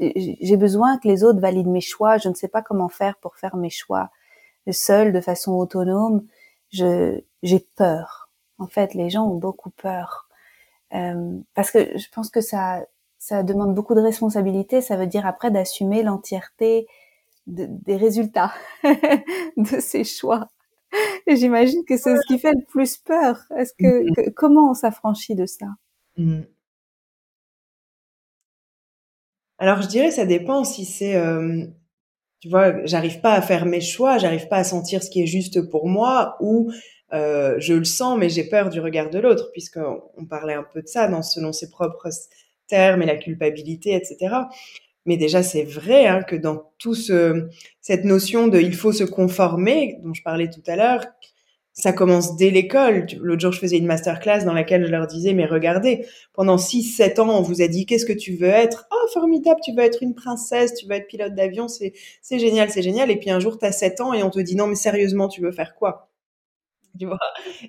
J'ai 0.00 0.56
besoin 0.56 0.96
que 0.96 1.06
les 1.06 1.24
autres 1.24 1.40
valident 1.40 1.68
mes 1.68 1.82
choix, 1.82 2.16
je 2.16 2.30
ne 2.30 2.34
sais 2.34 2.48
pas 2.48 2.62
comment 2.62 2.88
faire 2.88 3.18
pour 3.18 3.36
faire 3.36 3.54
mes 3.54 3.68
choix 3.68 4.08
seul, 4.70 5.12
de 5.12 5.20
façon 5.20 5.52
autonome. 5.52 6.26
J'ai 6.70 7.68
peur. 7.76 8.30
En 8.56 8.66
fait, 8.66 8.94
les 8.94 9.10
gens 9.10 9.26
ont 9.26 9.36
beaucoup 9.36 9.70
peur 9.70 10.26
euh, 10.94 11.38
parce 11.52 11.70
que 11.70 11.98
je 11.98 12.06
pense 12.14 12.30
que 12.30 12.40
ça 12.40 12.80
ça 13.18 13.42
demande 13.42 13.74
beaucoup 13.74 13.94
de 13.94 14.00
responsabilité. 14.00 14.80
Ça 14.80 14.96
veut 14.96 15.06
dire 15.06 15.26
après 15.26 15.50
d'assumer 15.50 16.02
l'entièreté 16.02 16.86
des 17.46 17.96
résultats 17.96 18.54
de 19.58 19.80
ces 19.80 20.04
choix. 20.04 20.48
J'imagine 21.26 21.84
que 21.84 21.96
c'est 21.96 22.16
ce 22.16 22.26
qui 22.26 22.38
fait 22.38 22.52
le 22.52 22.64
plus 22.66 22.96
peur. 22.98 23.40
Est-ce 23.56 23.72
que, 23.78 24.30
comment 24.30 24.70
on 24.70 24.74
s'affranchit 24.74 25.34
de 25.34 25.46
ça? 25.46 25.66
Mm. 26.16 26.42
Alors 29.58 29.82
je 29.82 29.88
dirais 29.88 30.12
ça 30.12 30.24
dépend 30.24 30.62
si 30.62 30.84
c'est 30.84 31.16
euh, 31.16 31.64
tu 32.40 32.48
vois 32.48 32.84
j'arrive 32.86 33.20
pas 33.20 33.32
à 33.32 33.42
faire 33.42 33.66
mes 33.66 33.80
choix, 33.80 34.18
j'arrive 34.18 34.46
pas 34.48 34.58
à 34.58 34.64
sentir 34.64 35.02
ce 35.02 35.10
qui 35.10 35.22
est 35.22 35.26
juste 35.26 35.68
pour 35.68 35.88
moi 35.88 36.36
ou 36.40 36.70
euh, 37.12 37.56
je 37.58 37.74
le 37.74 37.84
sens 37.84 38.16
mais 38.18 38.28
j'ai 38.28 38.44
peur 38.44 38.70
du 38.70 38.78
regard 38.78 39.10
de 39.10 39.18
l'autre 39.18 39.50
puisqu'on 39.52 40.26
parlait 40.30 40.54
un 40.54 40.62
peu 40.62 40.80
de 40.82 40.86
ça 40.86 41.08
dans 41.08 41.22
selon 41.22 41.52
ses 41.52 41.70
propres 41.70 42.10
termes 42.68 43.02
et 43.02 43.06
la 43.06 43.16
culpabilité 43.16 43.94
etc. 43.94 44.36
Mais 45.06 45.16
déjà, 45.16 45.42
c'est 45.42 45.64
vrai 45.64 46.06
hein, 46.06 46.22
que 46.22 46.36
dans 46.36 46.70
tout 46.78 46.94
ce, 46.94 47.48
cette 47.80 48.04
notion 48.04 48.48
de 48.48 48.60
il 48.60 48.74
faut 48.74 48.92
se 48.92 49.04
conformer, 49.04 49.98
dont 50.02 50.14
je 50.14 50.22
parlais 50.22 50.50
tout 50.50 50.62
à 50.66 50.76
l'heure, 50.76 51.06
ça 51.78 51.92
commence 51.92 52.36
dès 52.36 52.50
l'école. 52.50 53.06
L'autre 53.20 53.40
jour, 53.40 53.52
je 53.52 53.60
faisais 53.60 53.78
une 53.78 53.86
masterclass 53.86 54.44
dans 54.44 54.52
laquelle 54.52 54.84
je 54.84 54.90
leur 54.90 55.06
disais, 55.06 55.32
mais 55.32 55.46
regardez, 55.46 56.04
pendant 56.32 56.58
6, 56.58 56.82
7 56.82 57.20
ans, 57.20 57.38
on 57.38 57.42
vous 57.42 57.62
a 57.62 57.68
dit, 57.68 57.86
qu'est-ce 57.86 58.04
que 58.04 58.12
tu 58.12 58.34
veux 58.34 58.48
être? 58.48 58.88
Oh, 58.90 59.08
formidable, 59.14 59.60
tu 59.62 59.72
veux 59.72 59.82
être 59.84 60.02
une 60.02 60.14
princesse, 60.14 60.74
tu 60.74 60.86
veux 60.86 60.92
être 60.94 61.06
pilote 61.06 61.34
d'avion, 61.36 61.68
c'est, 61.68 61.92
génial, 62.30 62.70
c'est 62.70 62.82
génial. 62.82 63.10
Et 63.12 63.16
puis 63.16 63.30
un 63.30 63.38
jour, 63.38 63.58
tu 63.58 63.64
as 63.64 63.72
7 63.72 64.00
ans 64.00 64.12
et 64.12 64.24
on 64.24 64.30
te 64.30 64.40
dit, 64.40 64.56
non, 64.56 64.66
mais 64.66 64.74
sérieusement, 64.74 65.28
tu 65.28 65.40
veux 65.40 65.52
faire 65.52 65.76
quoi? 65.76 66.10
Tu 66.98 67.06
vois? 67.06 67.18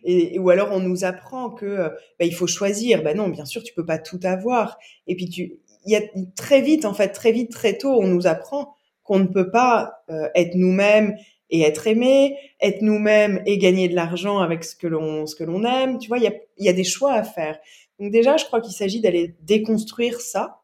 Et, 0.03 0.39
ou 0.39 0.49
alors, 0.49 0.69
on 0.71 0.79
nous 0.79 1.03
apprend 1.05 1.51
que, 1.51 1.89
bah, 2.19 2.25
il 2.25 2.33
faut 2.33 2.47
choisir. 2.47 3.03
Ben 3.03 3.15
non, 3.15 3.29
bien 3.29 3.45
sûr, 3.45 3.63
tu 3.63 3.73
peux 3.73 3.85
pas 3.85 3.99
tout 3.99 4.19
avoir. 4.23 4.79
Et 5.07 5.15
puis, 5.15 5.29
tu, 5.29 5.59
il 5.85 5.91
y 5.91 5.95
a 5.95 6.01
très 6.35 6.61
vite, 6.61 6.85
en 6.85 6.93
fait, 6.93 7.09
très 7.09 7.31
vite, 7.31 7.51
très 7.51 7.77
tôt, 7.77 7.93
on 7.99 8.07
nous 8.07 8.27
apprend 8.27 8.73
qu'on 9.03 9.19
ne 9.19 9.27
peut 9.27 9.49
pas 9.49 10.03
euh, 10.09 10.29
être 10.35 10.55
nous-mêmes 10.55 11.15
et 11.49 11.61
être 11.61 11.87
aimé, 11.87 12.37
être 12.61 12.81
nous-mêmes 12.81 13.41
et 13.45 13.57
gagner 13.57 13.89
de 13.89 13.95
l'argent 13.95 14.39
avec 14.39 14.63
ce 14.63 14.75
que 14.75 14.87
l'on 14.87 15.25
ce 15.25 15.35
que 15.35 15.43
l'on 15.43 15.63
aime. 15.63 15.97
Tu 15.97 16.07
vois, 16.07 16.19
il 16.19 16.23
y 16.23 16.27
a, 16.27 16.33
y 16.57 16.69
a 16.69 16.73
des 16.73 16.83
choix 16.83 17.13
à 17.13 17.23
faire. 17.23 17.57
Donc 17.99 18.11
déjà, 18.11 18.37
je 18.37 18.45
crois 18.45 18.61
qu'il 18.61 18.73
s'agit 18.73 19.01
d'aller 19.01 19.35
déconstruire 19.41 20.21
ça. 20.21 20.61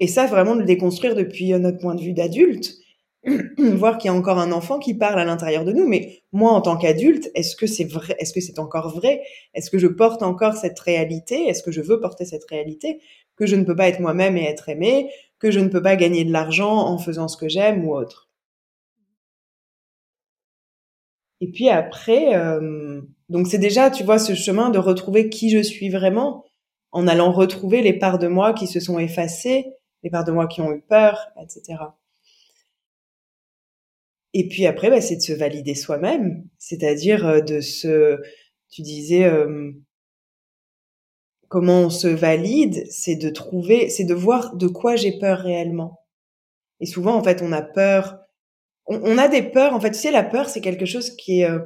Et 0.00 0.06
ça, 0.06 0.26
vraiment 0.26 0.54
de 0.54 0.60
le 0.60 0.66
déconstruire 0.66 1.14
depuis 1.14 1.52
euh, 1.52 1.58
notre 1.58 1.78
point 1.78 1.94
de 1.94 2.00
vue 2.00 2.12
d'adulte. 2.12 2.74
voir 3.58 3.98
qu'il 3.98 4.10
y 4.10 4.14
a 4.14 4.16
encore 4.16 4.38
un 4.38 4.52
enfant 4.52 4.78
qui 4.78 4.94
parle 4.94 5.18
à 5.18 5.24
l'intérieur 5.24 5.64
de 5.64 5.72
nous. 5.72 5.86
Mais 5.86 6.22
moi, 6.32 6.52
en 6.52 6.60
tant 6.60 6.76
qu'adulte, 6.76 7.30
est-ce 7.34 7.56
que 7.56 7.66
c'est 7.66 7.84
vrai 7.84 8.16
Est-ce 8.18 8.32
que 8.32 8.40
c'est 8.40 8.58
encore 8.58 8.94
vrai? 8.94 9.22
Est-ce 9.54 9.70
que 9.70 9.78
je 9.78 9.86
porte 9.86 10.22
encore 10.22 10.54
cette 10.54 10.78
réalité? 10.78 11.48
Est-ce 11.48 11.62
que 11.62 11.72
je 11.72 11.80
veux 11.80 12.00
porter 12.00 12.24
cette 12.24 12.44
réalité? 12.44 13.00
Que 13.38 13.46
je 13.46 13.56
ne 13.56 13.64
peux 13.64 13.76
pas 13.76 13.88
être 13.88 14.00
moi-même 14.00 14.36
et 14.36 14.44
être 14.44 14.68
aimé, 14.68 15.10
que 15.38 15.50
je 15.50 15.60
ne 15.60 15.68
peux 15.68 15.82
pas 15.82 15.96
gagner 15.96 16.24
de 16.24 16.32
l'argent 16.32 16.74
en 16.74 16.98
faisant 16.98 17.28
ce 17.28 17.36
que 17.36 17.48
j'aime 17.48 17.84
ou 17.86 17.94
autre. 17.94 18.28
Et 21.40 21.50
puis 21.50 21.68
après, 21.68 22.34
euh, 22.36 23.00
donc 23.28 23.46
c'est 23.46 23.58
déjà, 23.58 23.90
tu 23.90 24.02
vois, 24.02 24.18
ce 24.18 24.34
chemin 24.34 24.70
de 24.70 24.78
retrouver 24.78 25.28
qui 25.28 25.50
je 25.50 25.62
suis 25.62 25.88
vraiment 25.88 26.44
en 26.90 27.06
allant 27.06 27.30
retrouver 27.30 27.80
les 27.80 27.92
parts 27.92 28.18
de 28.18 28.26
moi 28.26 28.52
qui 28.54 28.66
se 28.66 28.80
sont 28.80 28.98
effacées, 28.98 29.66
les 30.02 30.10
parts 30.10 30.24
de 30.24 30.32
moi 30.32 30.48
qui 30.48 30.60
ont 30.60 30.72
eu 30.72 30.80
peur, 30.80 31.28
etc. 31.40 31.76
Et 34.34 34.48
puis 34.48 34.66
après, 34.66 34.90
bah, 34.90 35.00
c'est 35.00 35.16
de 35.16 35.20
se 35.20 35.32
valider 35.32 35.74
soi-même, 35.74 36.44
c'est-à-dire 36.58 37.26
euh, 37.26 37.40
de 37.40 37.60
se, 37.60 38.18
tu 38.70 38.82
disais, 38.82 39.24
euh, 39.24 39.72
comment 41.48 41.80
on 41.80 41.90
se 41.90 42.08
valide, 42.08 42.86
c'est 42.90 43.16
de 43.16 43.30
trouver, 43.30 43.88
c'est 43.88 44.04
de 44.04 44.14
voir 44.14 44.54
de 44.56 44.66
quoi 44.66 44.96
j'ai 44.96 45.18
peur 45.18 45.38
réellement. 45.38 46.00
Et 46.80 46.86
souvent, 46.86 47.14
en 47.14 47.22
fait, 47.22 47.42
on 47.42 47.52
a 47.52 47.62
peur. 47.62 48.18
On, 48.86 49.18
a 49.18 49.28
des 49.28 49.42
peurs. 49.42 49.74
En 49.74 49.80
fait, 49.80 49.90
tu 49.90 49.98
sais, 49.98 50.10
la 50.10 50.22
peur, 50.22 50.48
c'est 50.48 50.60
quelque 50.60 50.86
chose 50.86 51.10
qui 51.16 51.40
est. 51.40 51.50
Euh, 51.50 51.58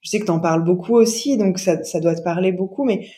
je 0.00 0.10
sais 0.10 0.20
que 0.20 0.24
tu 0.24 0.30
en 0.30 0.40
parles 0.40 0.64
beaucoup 0.64 0.94
aussi, 0.94 1.36
donc 1.36 1.58
ça, 1.58 1.82
ça 1.84 2.00
doit 2.00 2.14
te 2.14 2.22
parler 2.22 2.50
beaucoup, 2.50 2.84
mais 2.84 3.08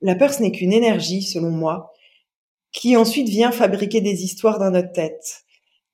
la 0.00 0.14
peur, 0.14 0.32
ce 0.32 0.42
n'est 0.42 0.52
qu'une 0.52 0.72
énergie, 0.72 1.22
selon 1.22 1.50
moi, 1.50 1.92
qui 2.72 2.96
ensuite 2.96 3.28
vient 3.28 3.52
fabriquer 3.52 4.00
des 4.00 4.24
histoires 4.24 4.58
dans 4.58 4.70
notre 4.70 4.92
tête. 4.92 5.44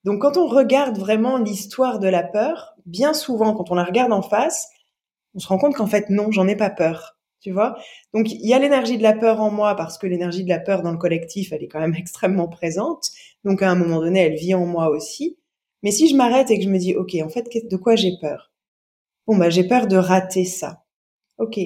Donc, 0.03 0.21
quand 0.21 0.37
on 0.37 0.47
regarde 0.47 0.97
vraiment 0.97 1.37
l'histoire 1.37 1.99
de 1.99 2.07
la 2.07 2.23
peur, 2.23 2.75
bien 2.85 3.13
souvent, 3.13 3.53
quand 3.53 3.71
on 3.71 3.75
la 3.75 3.83
regarde 3.83 4.13
en 4.13 4.21
face, 4.21 4.67
on 5.33 5.39
se 5.39 5.47
rend 5.47 5.57
compte 5.57 5.75
qu'en 5.75 5.87
fait, 5.87 6.09
non, 6.09 6.31
j'en 6.31 6.47
ai 6.47 6.55
pas 6.55 6.69
peur 6.69 7.18
tu 7.41 7.51
vois. 7.51 7.77
Donc 8.13 8.31
il 8.31 8.47
y 8.47 8.53
a 8.53 8.59
l'énergie 8.59 8.97
de 8.97 9.03
la 9.03 9.13
peur 9.13 9.41
en 9.41 9.51
moi 9.51 9.75
parce 9.75 9.97
que 9.97 10.07
l'énergie 10.07 10.43
de 10.43 10.49
la 10.49 10.59
peur 10.59 10.81
dans 10.81 10.91
le 10.91 10.97
collectif, 10.97 11.51
elle 11.51 11.63
est 11.63 11.67
quand 11.67 11.79
même 11.79 11.95
extrêmement 11.97 12.47
présente. 12.47 13.09
Donc 13.43 13.61
à 13.61 13.69
un 13.69 13.75
moment 13.75 13.99
donné, 13.99 14.19
elle 14.21 14.35
vit 14.35 14.53
en 14.53 14.65
moi 14.65 14.89
aussi. 14.89 15.37
Mais 15.83 15.91
si 15.91 16.09
je 16.09 16.15
m'arrête 16.15 16.51
et 16.51 16.57
que 16.57 16.63
je 16.65 16.69
me 16.69 16.77
dis, 16.77 16.95
ok, 16.95 17.15
en 17.23 17.29
fait, 17.29 17.47
de 17.69 17.77
quoi 17.77 17.95
j'ai 17.95 18.13
peur? 18.21 18.51
Bon 19.27 19.37
bah 19.37 19.49
j'ai 19.49 19.63
peur 19.67 19.87
de 19.87 19.95
rater 19.97 20.45
ça. 20.45 20.83
Ok, 21.37 21.59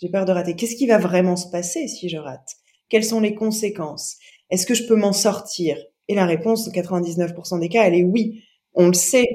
j'ai 0.00 0.08
peur 0.10 0.24
de 0.24 0.32
rater. 0.32 0.54
Qu'est-ce 0.56 0.76
qui 0.76 0.86
va 0.86 0.98
vraiment 0.98 1.36
se 1.36 1.48
passer 1.50 1.88
si 1.88 2.08
je 2.08 2.18
rate? 2.18 2.56
Quelles 2.88 3.04
sont 3.04 3.20
les 3.20 3.34
conséquences? 3.34 4.16
Est-ce 4.50 4.66
que 4.66 4.74
je 4.74 4.86
peux 4.86 4.96
m'en 4.96 5.12
sortir? 5.12 5.78
Et 6.08 6.14
la 6.14 6.26
réponse, 6.26 6.70
99% 6.70 7.60
des 7.60 7.68
cas, 7.68 7.84
elle 7.84 7.94
est 7.94 8.04
oui. 8.04 8.44
On 8.74 8.86
le 8.88 8.94
sait 8.94 9.26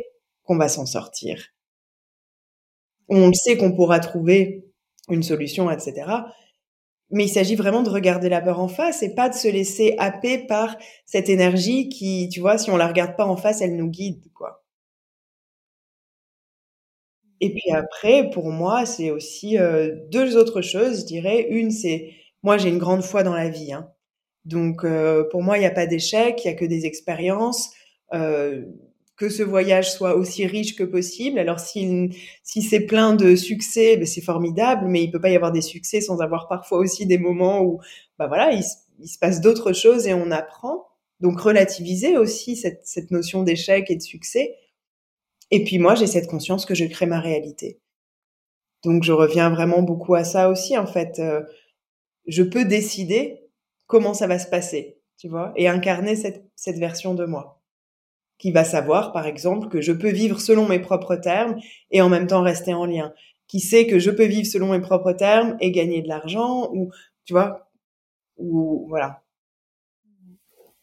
qu'on 0.44 0.58
va 0.58 0.70
s'en 0.70 0.86
sortir. 0.86 1.54
On 3.08 3.28
le 3.28 3.34
sait 3.34 3.58
qu'on 3.58 3.74
pourra 3.74 4.00
trouver 4.00 4.66
une 5.10 5.24
solution, 5.24 5.70
etc. 5.72 6.06
Mais 7.12 7.26
il 7.26 7.30
s'agit 7.30 7.56
vraiment 7.56 7.84
de 7.84 7.90
regarder 7.90 8.30
la 8.30 8.42
peur 8.42 8.60
en 8.60 8.68
face 8.68 9.04
et 9.04 9.14
pas 9.14 9.30
de 9.30 9.36
se 9.36 9.48
laisser 9.48 9.96
happer 10.00 10.40
par 10.40 10.76
cette 11.06 11.30
énergie 11.30 11.90
qui, 11.90 12.30
tu 12.30 12.40
vois, 12.40 12.58
si 12.58 12.72
on 12.72 12.78
la 12.78 12.88
regarde 12.88 13.16
pas 13.16 13.26
en 13.26 13.38
face, 13.38 13.62
elle 13.62 13.76
nous 13.76 13.90
guide, 13.90 14.32
quoi. 14.34 14.64
Et 17.40 17.50
puis 17.52 17.72
après, 17.72 18.30
pour 18.30 18.52
moi, 18.52 18.86
c'est 18.86 19.12
aussi 19.12 19.58
euh, 19.58 19.96
deux 20.10 20.38
autres 20.38 20.62
choses, 20.62 21.02
je 21.02 21.06
dirais. 21.06 21.46
Une, 21.50 21.72
c'est 21.72 22.14
moi, 22.42 22.58
j'ai 22.58 22.70
une 22.70 22.78
grande 22.78 23.04
foi 23.04 23.24
dans 23.24 23.34
la 23.34 23.50
vie. 23.50 23.74
Hein. 23.74 23.90
Donc, 24.46 24.84
euh, 24.86 25.26
pour 25.30 25.44
moi, 25.44 25.58
il 25.58 25.62
n'y 25.62 25.66
a 25.66 25.72
pas 25.72 25.86
d'échec, 25.86 26.44
il 26.44 26.48
y 26.48 26.52
a 26.52 26.54
que 26.54 26.66
des 26.66 26.86
expériences. 26.86 27.72
Euh, 28.14 28.64
que 29.16 29.30
ce 29.30 29.44
voyage 29.44 29.92
soit 29.92 30.16
aussi 30.16 30.46
riche 30.46 30.76
que 30.76 30.84
possible. 30.84 31.38
Alors 31.40 31.60
si, 31.60 32.10
si 32.44 32.62
c'est 32.62 32.82
plein 32.82 33.16
de 33.16 33.36
succès, 33.36 33.98
ben 33.98 34.06
c'est 34.06 34.22
formidable, 34.22 34.88
mais 34.88 35.04
il 35.04 35.12
peut 35.12 35.22
pas 35.22 35.30
y 35.30 35.36
avoir 35.36 35.52
des 35.52 35.62
succès 35.62 36.02
sans 36.02 36.20
avoir 36.20 36.48
parfois 36.48 36.80
aussi 36.80 37.06
des 37.06 37.18
moments 37.18 37.62
où, 37.62 37.80
bah 38.18 38.28
voilà, 38.28 38.52
il, 38.52 38.64
se 38.64 39.18
passe 39.20 39.42
d'autres 39.42 39.74
choses 39.74 40.08
et 40.08 40.14
on 40.14 40.32
apprend. 40.32 40.88
Donc 41.20 41.40
relativiser 41.40 42.18
aussi 42.18 42.56
cette, 42.56 42.82
cette 42.86 43.12
notion 43.12 43.44
d'échec 43.44 43.90
et 43.90 43.96
de 43.96 44.02
succès. 44.02 44.56
Et 45.52 45.64
puis 45.64 45.78
moi, 45.78 45.96
j'ai 45.96 46.08
cette 46.08 46.28
conscience 46.28 46.66
que 46.66 46.76
je 46.76 46.86
crée 46.86 47.06
ma 47.06 47.20
réalité. 47.20 47.80
Donc 48.84 49.04
je 49.04 49.14
reviens 49.14 49.50
vraiment 49.50 49.84
beaucoup 49.84 50.16
à 50.16 50.24
ça 50.24 50.50
aussi 50.50 50.78
en 50.78 50.88
fait. 50.88 51.20
Euh, 51.20 51.42
je 52.28 52.44
peux 52.44 52.66
décider 52.66 53.42
comment 53.88 54.14
ça 54.14 54.28
va 54.28 54.40
se 54.40 54.48
passer, 54.48 55.00
tu 55.18 55.30
vois, 55.30 55.54
et 55.56 55.68
incarner 55.68 56.16
cette, 56.16 56.46
cette 56.56 56.78
version 56.78 57.14
de 57.14 57.26
moi 57.26 57.63
qui 58.44 58.52
va 58.52 58.66
savoir, 58.66 59.14
par 59.14 59.26
exemple, 59.26 59.70
que 59.70 59.80
je 59.80 59.94
peux 59.94 60.10
vivre 60.10 60.42
selon 60.42 60.68
mes 60.68 60.80
propres 60.80 61.16
termes 61.16 61.56
et 61.92 62.02
en 62.02 62.10
même 62.10 62.28
temps 62.28 62.42
rester 62.42 62.74
en 62.74 62.86
lien, 62.86 63.14
qui 63.48 63.62
sait 63.62 63.88
que 63.88 64.00
je 64.00 64.12
peux 64.12 64.26
vivre 64.26 64.46
selon 64.46 64.74
mes 64.74 64.82
propres 64.82 65.14
termes 65.14 65.56
et 65.62 65.72
gagner 65.72 66.02
de 66.02 66.10
l'argent, 66.10 66.70
ou 66.74 66.92
tu 67.24 67.32
vois, 67.32 67.70
ou 68.36 68.86
voilà. 68.90 69.22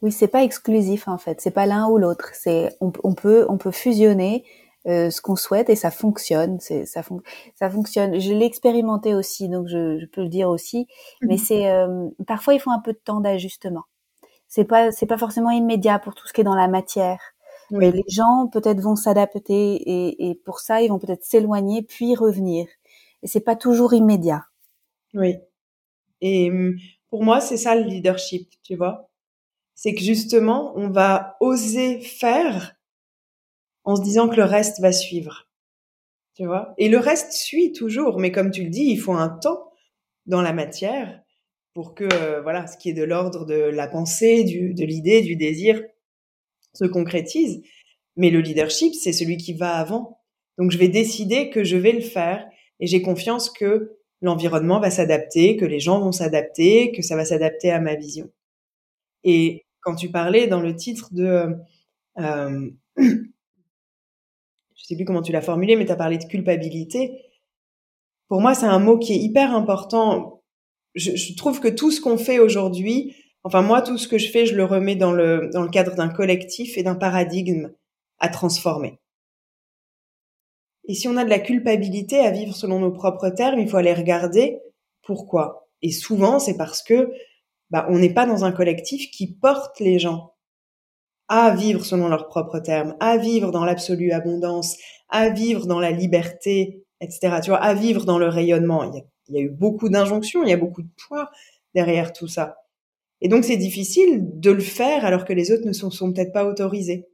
Oui, 0.00 0.10
c'est 0.10 0.28
pas 0.28 0.42
exclusif 0.42 1.06
en 1.06 1.18
fait, 1.18 1.42
c'est 1.42 1.50
pas 1.50 1.66
l'un 1.66 1.86
ou 1.86 1.98
l'autre. 1.98 2.30
C'est 2.32 2.74
on, 2.80 2.90
peut 3.12 3.44
on 3.50 3.58
peut 3.58 3.72
fusionner 3.72 4.42
euh, 4.86 5.10
ce 5.10 5.20
qu'on 5.20 5.36
souhaite 5.36 5.68
et 5.68 5.76
ça 5.76 5.90
fonctionne. 5.90 6.60
C'est 6.60 6.86
ça, 6.86 7.02
ça 7.56 7.68
fonctionne. 7.68 8.18
Je 8.18 8.32
l'ai 8.32 8.46
expérimenté 8.46 9.14
aussi, 9.14 9.50
donc 9.50 9.68
je, 9.68 10.06
peux 10.06 10.22
le 10.22 10.30
dire 10.30 10.48
aussi. 10.48 10.86
Mais 11.20 11.34
mhm. 11.34 11.38
c'est 11.38 11.70
euh, 11.70 12.08
parfois 12.26 12.54
il 12.54 12.60
faut 12.60 12.70
un 12.70 12.80
peu 12.80 12.94
de 12.94 13.00
temps 13.04 13.20
d'ajustement. 13.20 13.84
C'est 14.48 14.64
pas 14.64 14.92
c'est 14.92 15.04
pas 15.04 15.18
forcément 15.18 15.50
immédiat 15.50 15.98
pour 15.98 16.14
tout 16.14 16.26
ce 16.26 16.32
qui 16.32 16.40
est 16.40 16.44
dans 16.44 16.56
la 16.56 16.66
matière. 16.66 17.20
Mais 17.70 17.92
les 17.92 18.04
gens 18.08 18.48
peut-être 18.48 18.80
vont 18.80 18.96
s'adapter 18.96 19.74
et, 19.76 20.30
et, 20.30 20.34
pour 20.34 20.60
ça 20.60 20.82
ils 20.82 20.88
vont 20.88 20.98
peut-être 20.98 21.24
s'éloigner 21.24 21.82
puis 21.82 22.14
revenir. 22.16 22.66
Et 23.22 23.28
c'est 23.28 23.40
pas 23.40 23.56
toujours 23.56 23.94
immédiat. 23.94 24.44
Oui. 25.14 25.36
Et 26.20 26.50
hum, 26.50 26.76
pour 27.10 27.24
moi 27.24 27.40
c'est 27.40 27.56
ça 27.56 27.74
le 27.74 27.84
leadership, 27.84 28.50
tu 28.62 28.76
vois? 28.76 29.10
C'est 29.74 29.94
que 29.94 30.02
justement 30.02 30.72
on 30.76 30.90
va 30.90 31.36
oser 31.40 32.00
faire 32.00 32.74
en 33.84 33.96
se 33.96 34.02
disant 34.02 34.28
que 34.28 34.36
le 34.36 34.44
reste 34.44 34.80
va 34.80 34.92
suivre. 34.92 35.48
tu 36.34 36.46
vois? 36.46 36.74
Et 36.78 36.88
le 36.88 36.98
reste 36.98 37.32
suit 37.32 37.72
toujours, 37.72 38.18
mais 38.18 38.32
comme 38.32 38.50
tu 38.50 38.64
le 38.64 38.70
dis, 38.70 38.86
il 38.90 38.98
faut 38.98 39.12
un 39.12 39.28
temps 39.28 39.72
dans 40.26 40.42
la 40.42 40.52
matière 40.52 41.22
pour 41.74 41.94
que, 41.94 42.04
euh, 42.04 42.40
voilà, 42.42 42.66
ce 42.66 42.76
qui 42.76 42.90
est 42.90 42.94
de 42.94 43.04
l'ordre 43.04 43.46
de 43.46 43.54
la 43.54 43.88
pensée, 43.88 44.44
du, 44.44 44.74
de 44.74 44.84
l'idée, 44.84 45.22
du 45.22 45.36
désir, 45.36 45.82
se 46.74 46.84
concrétise. 46.84 47.62
Mais 48.16 48.30
le 48.30 48.40
leadership, 48.40 48.94
c'est 48.94 49.12
celui 49.12 49.36
qui 49.36 49.54
va 49.54 49.76
avant. 49.76 50.20
Donc, 50.58 50.70
je 50.70 50.78
vais 50.78 50.88
décider 50.88 51.50
que 51.50 51.64
je 51.64 51.76
vais 51.76 51.92
le 51.92 52.00
faire 52.00 52.46
et 52.80 52.86
j'ai 52.86 53.02
confiance 53.02 53.50
que 53.50 53.96
l'environnement 54.22 54.80
va 54.80 54.90
s'adapter, 54.90 55.56
que 55.56 55.64
les 55.64 55.80
gens 55.80 56.00
vont 56.00 56.12
s'adapter, 56.12 56.92
que 56.92 57.02
ça 57.02 57.16
va 57.16 57.24
s'adapter 57.24 57.70
à 57.70 57.80
ma 57.80 57.94
vision. 57.94 58.30
Et 59.24 59.64
quand 59.80 59.94
tu 59.94 60.10
parlais 60.10 60.46
dans 60.46 60.60
le 60.60 60.76
titre 60.76 61.12
de, 61.12 61.54
euh, 62.18 62.70
je 62.96 63.24
sais 64.76 64.96
plus 64.96 65.04
comment 65.04 65.22
tu 65.22 65.32
l'as 65.32 65.42
formulé, 65.42 65.76
mais 65.76 65.86
tu 65.86 65.92
as 65.92 65.96
parlé 65.96 66.18
de 66.18 66.24
culpabilité. 66.24 67.24
Pour 68.28 68.40
moi, 68.40 68.54
c'est 68.54 68.66
un 68.66 68.78
mot 68.78 68.98
qui 68.98 69.12
est 69.12 69.18
hyper 69.18 69.54
important. 69.54 70.42
Je, 70.94 71.16
je 71.16 71.34
trouve 71.36 71.60
que 71.60 71.68
tout 71.68 71.90
ce 71.90 72.00
qu'on 72.00 72.18
fait 72.18 72.38
aujourd'hui, 72.38 73.14
enfin 73.44 73.62
moi, 73.62 73.82
tout 73.82 73.98
ce 73.98 74.08
que 74.08 74.18
je 74.18 74.30
fais, 74.30 74.46
je 74.46 74.54
le 74.54 74.64
remets 74.64 74.96
dans 74.96 75.12
le, 75.12 75.50
dans 75.52 75.62
le 75.62 75.68
cadre 75.68 75.94
d'un 75.94 76.08
collectif 76.08 76.76
et 76.78 76.82
d'un 76.82 76.94
paradigme 76.94 77.72
à 78.18 78.28
transformer. 78.28 78.98
Et 80.84 80.94
si 80.94 81.08
on 81.08 81.16
a 81.16 81.24
de 81.24 81.30
la 81.30 81.38
culpabilité 81.38 82.18
à 82.18 82.30
vivre 82.30 82.54
selon 82.54 82.80
nos 82.80 82.92
propres 82.92 83.30
termes, 83.30 83.60
il 83.60 83.68
faut 83.68 83.76
aller 83.76 83.94
regarder 83.94 84.60
pourquoi. 85.02 85.68
Et 85.82 85.92
souvent, 85.92 86.38
c'est 86.38 86.56
parce 86.56 86.82
que 86.82 87.12
bah, 87.70 87.86
on 87.88 87.98
n'est 87.98 88.12
pas 88.12 88.26
dans 88.26 88.44
un 88.44 88.52
collectif 88.52 89.10
qui 89.10 89.32
porte 89.32 89.78
les 89.80 89.98
gens 89.98 90.34
à 91.28 91.54
vivre 91.54 91.84
selon 91.84 92.08
leurs 92.08 92.26
propres 92.26 92.58
termes, 92.58 92.96
à 92.98 93.16
vivre 93.16 93.52
dans 93.52 93.64
l'absolue 93.64 94.10
abondance, 94.10 94.76
à 95.08 95.28
vivre 95.28 95.66
dans 95.66 95.78
la 95.78 95.92
liberté, 95.92 96.84
etc. 97.00 97.36
Tu 97.42 97.50
vois, 97.50 97.62
à 97.62 97.72
vivre 97.72 98.04
dans 98.04 98.18
le 98.18 98.26
rayonnement. 98.26 98.82
Il 98.82 98.96
y 98.96 98.98
a, 98.98 99.04
il 99.28 99.34
y 99.36 99.38
a 99.38 99.42
eu 99.42 99.50
beaucoup 99.50 99.88
d'injonctions, 99.88 100.42
il 100.42 100.50
y 100.50 100.52
a 100.52 100.56
beaucoup 100.56 100.82
de 100.82 100.90
poids 101.06 101.30
derrière 101.72 102.12
tout 102.12 102.26
ça. 102.26 102.56
Et 103.20 103.28
donc, 103.28 103.44
c'est 103.44 103.56
difficile 103.56 104.28
de 104.40 104.50
le 104.50 104.60
faire 104.60 105.04
alors 105.04 105.24
que 105.24 105.32
les 105.32 105.52
autres 105.52 105.66
ne 105.66 105.72
sont, 105.72 106.12
peut-être 106.12 106.32
pas 106.32 106.46
autorisés. 106.46 107.06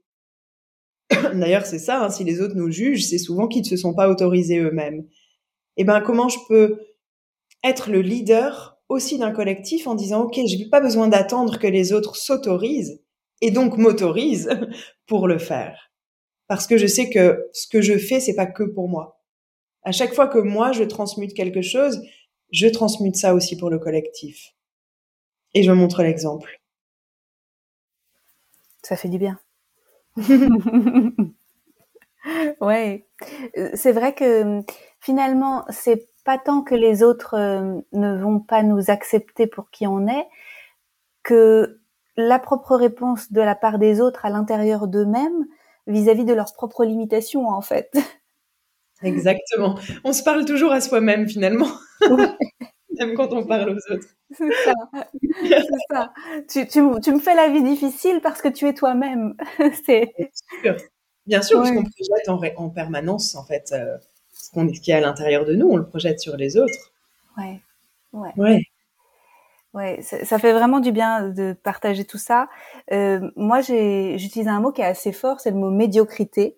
D'ailleurs, 1.10 1.66
c'est 1.66 1.78
ça, 1.78 2.04
hein, 2.04 2.10
si 2.10 2.24
les 2.24 2.40
autres 2.40 2.54
nous 2.54 2.70
jugent, 2.70 3.04
c'est 3.04 3.18
souvent 3.18 3.48
qu'ils 3.48 3.62
ne 3.62 3.66
se 3.66 3.76
sont 3.76 3.94
pas 3.94 4.08
autorisés 4.08 4.58
eux-mêmes. 4.58 5.06
Et 5.78 5.82
eh 5.82 5.84
ben, 5.84 6.00
comment 6.00 6.28
je 6.28 6.38
peux 6.48 6.78
être 7.62 7.90
le 7.90 8.00
leader 8.00 8.78
aussi 8.88 9.18
d'un 9.18 9.32
collectif 9.32 9.86
en 9.86 9.94
disant, 9.94 10.22
OK, 10.22 10.36
je 10.36 10.56
n'ai 10.56 10.68
pas 10.68 10.80
besoin 10.80 11.08
d'attendre 11.08 11.58
que 11.58 11.66
les 11.66 11.92
autres 11.92 12.16
s'autorisent 12.16 13.02
et 13.42 13.50
donc 13.50 13.76
m'autorisent 13.76 14.48
pour 15.06 15.28
le 15.28 15.38
faire. 15.38 15.90
Parce 16.48 16.66
que 16.66 16.78
je 16.78 16.86
sais 16.86 17.10
que 17.10 17.46
ce 17.52 17.66
que 17.66 17.82
je 17.82 17.98
fais, 17.98 18.20
c'est 18.20 18.36
pas 18.36 18.46
que 18.46 18.62
pour 18.62 18.88
moi. 18.88 19.20
À 19.82 19.92
chaque 19.92 20.14
fois 20.14 20.28
que 20.28 20.38
moi, 20.38 20.72
je 20.72 20.84
transmute 20.84 21.34
quelque 21.34 21.62
chose, 21.62 22.00
je 22.52 22.68
transmute 22.68 23.16
ça 23.16 23.34
aussi 23.34 23.56
pour 23.56 23.70
le 23.70 23.78
collectif. 23.78 24.55
Et 25.56 25.62
je 25.62 25.72
montre 25.72 26.02
l'exemple. 26.02 26.60
Ça 28.82 28.94
fait 28.94 29.08
du 29.08 29.16
bien. 29.16 29.38
ouais, 32.60 33.06
euh, 33.56 33.70
c'est 33.72 33.92
vrai 33.92 34.14
que 34.14 34.60
finalement, 35.00 35.64
c'est 35.70 36.10
pas 36.26 36.36
tant 36.36 36.60
que 36.60 36.74
les 36.74 37.02
autres 37.02 37.32
euh, 37.38 37.80
ne 37.94 38.18
vont 38.18 38.38
pas 38.38 38.62
nous 38.62 38.90
accepter 38.90 39.46
pour 39.46 39.70
qui 39.70 39.86
on 39.86 40.06
est, 40.08 40.28
que 41.22 41.80
la 42.18 42.38
propre 42.38 42.76
réponse 42.76 43.32
de 43.32 43.40
la 43.40 43.54
part 43.54 43.78
des 43.78 44.02
autres 44.02 44.26
à 44.26 44.30
l'intérieur 44.30 44.88
d'eux-mêmes 44.88 45.46
vis-à-vis 45.86 46.26
de 46.26 46.34
leurs 46.34 46.52
propres 46.52 46.84
limitations, 46.84 47.48
en 47.48 47.62
fait. 47.62 47.96
Exactement. 49.02 49.78
On 50.04 50.12
se 50.12 50.22
parle 50.22 50.44
toujours 50.44 50.72
à 50.72 50.82
soi-même, 50.82 51.26
finalement. 51.26 51.68
Même 52.98 53.14
quand 53.14 53.32
on 53.32 53.44
parle 53.44 53.70
aux 53.70 53.92
autres. 53.92 54.08
C'est 54.32 54.52
ça. 54.64 54.72
Ça. 55.90 56.12
Tu, 56.48 56.66
tu, 56.66 56.80
tu, 57.02 57.12
me 57.12 57.18
fais 57.18 57.34
la 57.34 57.48
vie 57.48 57.62
difficile 57.62 58.20
parce 58.22 58.42
que 58.42 58.48
tu 58.48 58.66
es 58.66 58.74
toi-même. 58.74 59.34
C'est 59.84 60.12
sûr. 60.62 60.76
Bien 61.26 61.42
sûr, 61.42 61.58
parce 61.58 61.70
qu'on 61.70 61.82
projette 61.82 62.28
en, 62.28 62.64
en, 62.64 62.70
permanence, 62.70 63.34
en 63.34 63.44
fait, 63.44 63.72
euh, 63.72 63.96
ce 64.32 64.50
qu'on 64.50 64.72
ce 64.72 64.80
qui 64.80 64.92
est 64.92 64.94
à 64.94 65.00
l'intérieur 65.00 65.44
de 65.44 65.54
nous, 65.54 65.68
on 65.68 65.76
le 65.76 65.86
projette 65.86 66.20
sur 66.20 66.36
les 66.36 66.56
autres. 66.56 66.92
Ouais. 67.36 67.60
Ouais. 68.12 68.32
Ouais. 68.36 68.62
Ouais, 69.74 70.00
ça 70.00 70.38
fait 70.38 70.54
vraiment 70.54 70.80
du 70.80 70.90
bien 70.90 71.28
de 71.28 71.52
partager 71.52 72.06
tout 72.06 72.16
ça. 72.16 72.48
Euh, 72.92 73.30
moi, 73.36 73.60
j'utilise 73.60 74.48
un 74.48 74.58
mot 74.58 74.72
qui 74.72 74.80
est 74.80 74.86
assez 74.86 75.12
fort, 75.12 75.38
c'est 75.40 75.50
le 75.50 75.58
mot 75.58 75.70
médiocrité. 75.70 76.56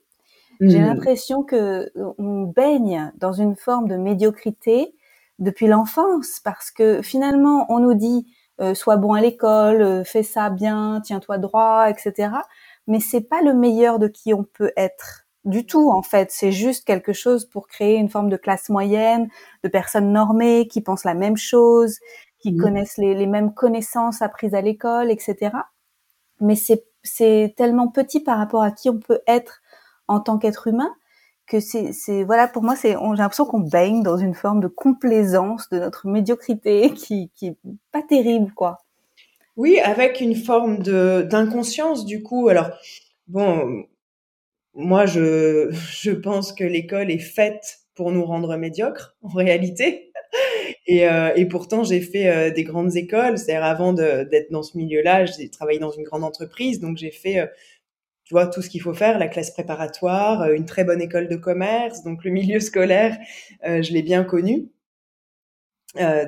J'ai 0.60 0.78
mmh. 0.78 0.86
l'impression 0.86 1.42
que 1.42 1.90
on 1.96 2.42
baigne 2.42 3.12
dans 3.16 3.32
une 3.32 3.56
forme 3.56 3.88
de 3.88 3.96
médiocrité 3.96 4.94
depuis 5.38 5.66
l'enfance 5.66 6.40
parce 6.42 6.70
que 6.70 7.02
finalement 7.02 7.66
on 7.68 7.78
nous 7.78 7.94
dit 7.94 8.26
euh, 8.60 8.74
sois 8.74 8.96
bon 8.96 9.12
à 9.12 9.20
l'école, 9.20 9.82
euh, 9.82 10.04
fais 10.04 10.24
ça 10.24 10.50
bien, 10.50 11.00
tiens-toi 11.04 11.38
droit, 11.38 11.88
etc. 11.88 12.30
Mais 12.88 12.98
c'est 12.98 13.20
pas 13.20 13.40
le 13.40 13.54
meilleur 13.54 13.98
de 14.00 14.08
qui 14.08 14.34
on 14.34 14.42
peut 14.42 14.72
être 14.76 15.26
du 15.44 15.64
tout 15.64 15.90
en 15.90 16.02
fait. 16.02 16.30
C'est 16.32 16.50
juste 16.50 16.84
quelque 16.84 17.12
chose 17.12 17.44
pour 17.46 17.68
créer 17.68 17.96
une 17.96 18.08
forme 18.08 18.28
de 18.30 18.36
classe 18.36 18.68
moyenne, 18.68 19.28
de 19.62 19.68
personnes 19.68 20.12
normées 20.12 20.66
qui 20.66 20.80
pensent 20.80 21.04
la 21.04 21.14
même 21.14 21.36
chose, 21.36 21.98
qui 22.40 22.52
mmh. 22.52 22.60
connaissent 22.60 22.96
les, 22.98 23.14
les, 23.14 23.26
mêmes 23.26 23.54
connaissances 23.54 24.22
apprises 24.22 24.54
à 24.54 24.60
l'école, 24.60 25.10
etc. 25.10 25.52
Mais 26.40 26.56
c'est 26.56 26.84
c'est 27.04 27.54
tellement 27.56 27.88
petit 27.88 28.20
par 28.20 28.38
rapport 28.38 28.62
à 28.62 28.72
qui 28.72 28.90
on 28.90 28.98
peut 28.98 29.20
être 29.26 29.60
en 30.08 30.20
tant 30.20 30.38
qu'être 30.38 30.66
humain 30.66 30.92
que 31.48 31.60
c'est, 31.60 32.22
voilà, 32.24 32.48
pour 32.48 32.62
moi, 32.62 32.76
c'est, 32.76 32.90
j'ai 32.90 33.16
l'impression 33.16 33.46
qu'on 33.46 33.60
baigne 33.60 34.02
dans 34.02 34.16
une 34.16 34.34
forme 34.34 34.60
de 34.60 34.68
complaisance 34.68 35.68
de 35.70 35.78
notre 35.78 36.06
médiocrité 36.06 36.90
qui, 36.96 37.30
qui 37.34 37.48
est 37.48 37.56
pas 37.92 38.02
terrible, 38.02 38.52
quoi. 38.54 38.78
Oui, 39.58 39.80
avec 39.80 40.20
une 40.20 40.36
forme 40.36 40.78
de 40.78 41.26
d'inconscience 41.28 42.06
du 42.06 42.22
coup. 42.22 42.48
Alors 42.48 42.70
bon, 43.26 43.84
moi 44.74 45.04
je 45.04 45.70
je 46.00 46.12
pense 46.12 46.52
que 46.52 46.64
l'école 46.64 47.10
est 47.10 47.18
faite 47.18 47.80
pour 47.96 48.12
nous 48.12 48.24
rendre 48.24 48.56
médiocres 48.56 49.16
en 49.22 49.28
réalité. 49.28 50.12
Et, 50.86 51.06
euh, 51.06 51.32
et 51.36 51.46
pourtant 51.46 51.84
j'ai 51.84 52.00
fait 52.00 52.28
euh, 52.28 52.50
des 52.50 52.64
grandes 52.64 52.96
écoles. 52.96 53.36
C'est-à-dire 53.38 53.64
avant 53.64 53.92
d'être 53.92 54.50
dans 54.50 54.62
ce 54.62 54.76
milieu-là, 54.78 55.26
j'ai 55.26 55.50
travaillé 55.50 55.78
dans 55.78 55.90
une 55.90 56.02
grande 56.02 56.24
entreprise, 56.24 56.80
donc 56.80 56.96
j'ai 56.96 57.10
fait 57.10 57.40
euh, 57.40 57.46
tu 58.28 58.34
vois, 58.34 58.46
tout 58.46 58.60
ce 58.60 58.68
qu'il 58.68 58.82
faut 58.82 58.92
faire, 58.92 59.18
la 59.18 59.26
classe 59.26 59.50
préparatoire, 59.52 60.42
euh, 60.42 60.54
une 60.54 60.66
très 60.66 60.84
bonne 60.84 61.00
école 61.00 61.28
de 61.28 61.36
commerce, 61.36 62.02
donc 62.04 62.24
le 62.24 62.30
milieu 62.30 62.60
scolaire, 62.60 63.16
euh, 63.66 63.80
je 63.82 63.90
l'ai 63.94 64.02
bien 64.02 64.22
connu. 64.22 64.68
Euh, 65.98 66.26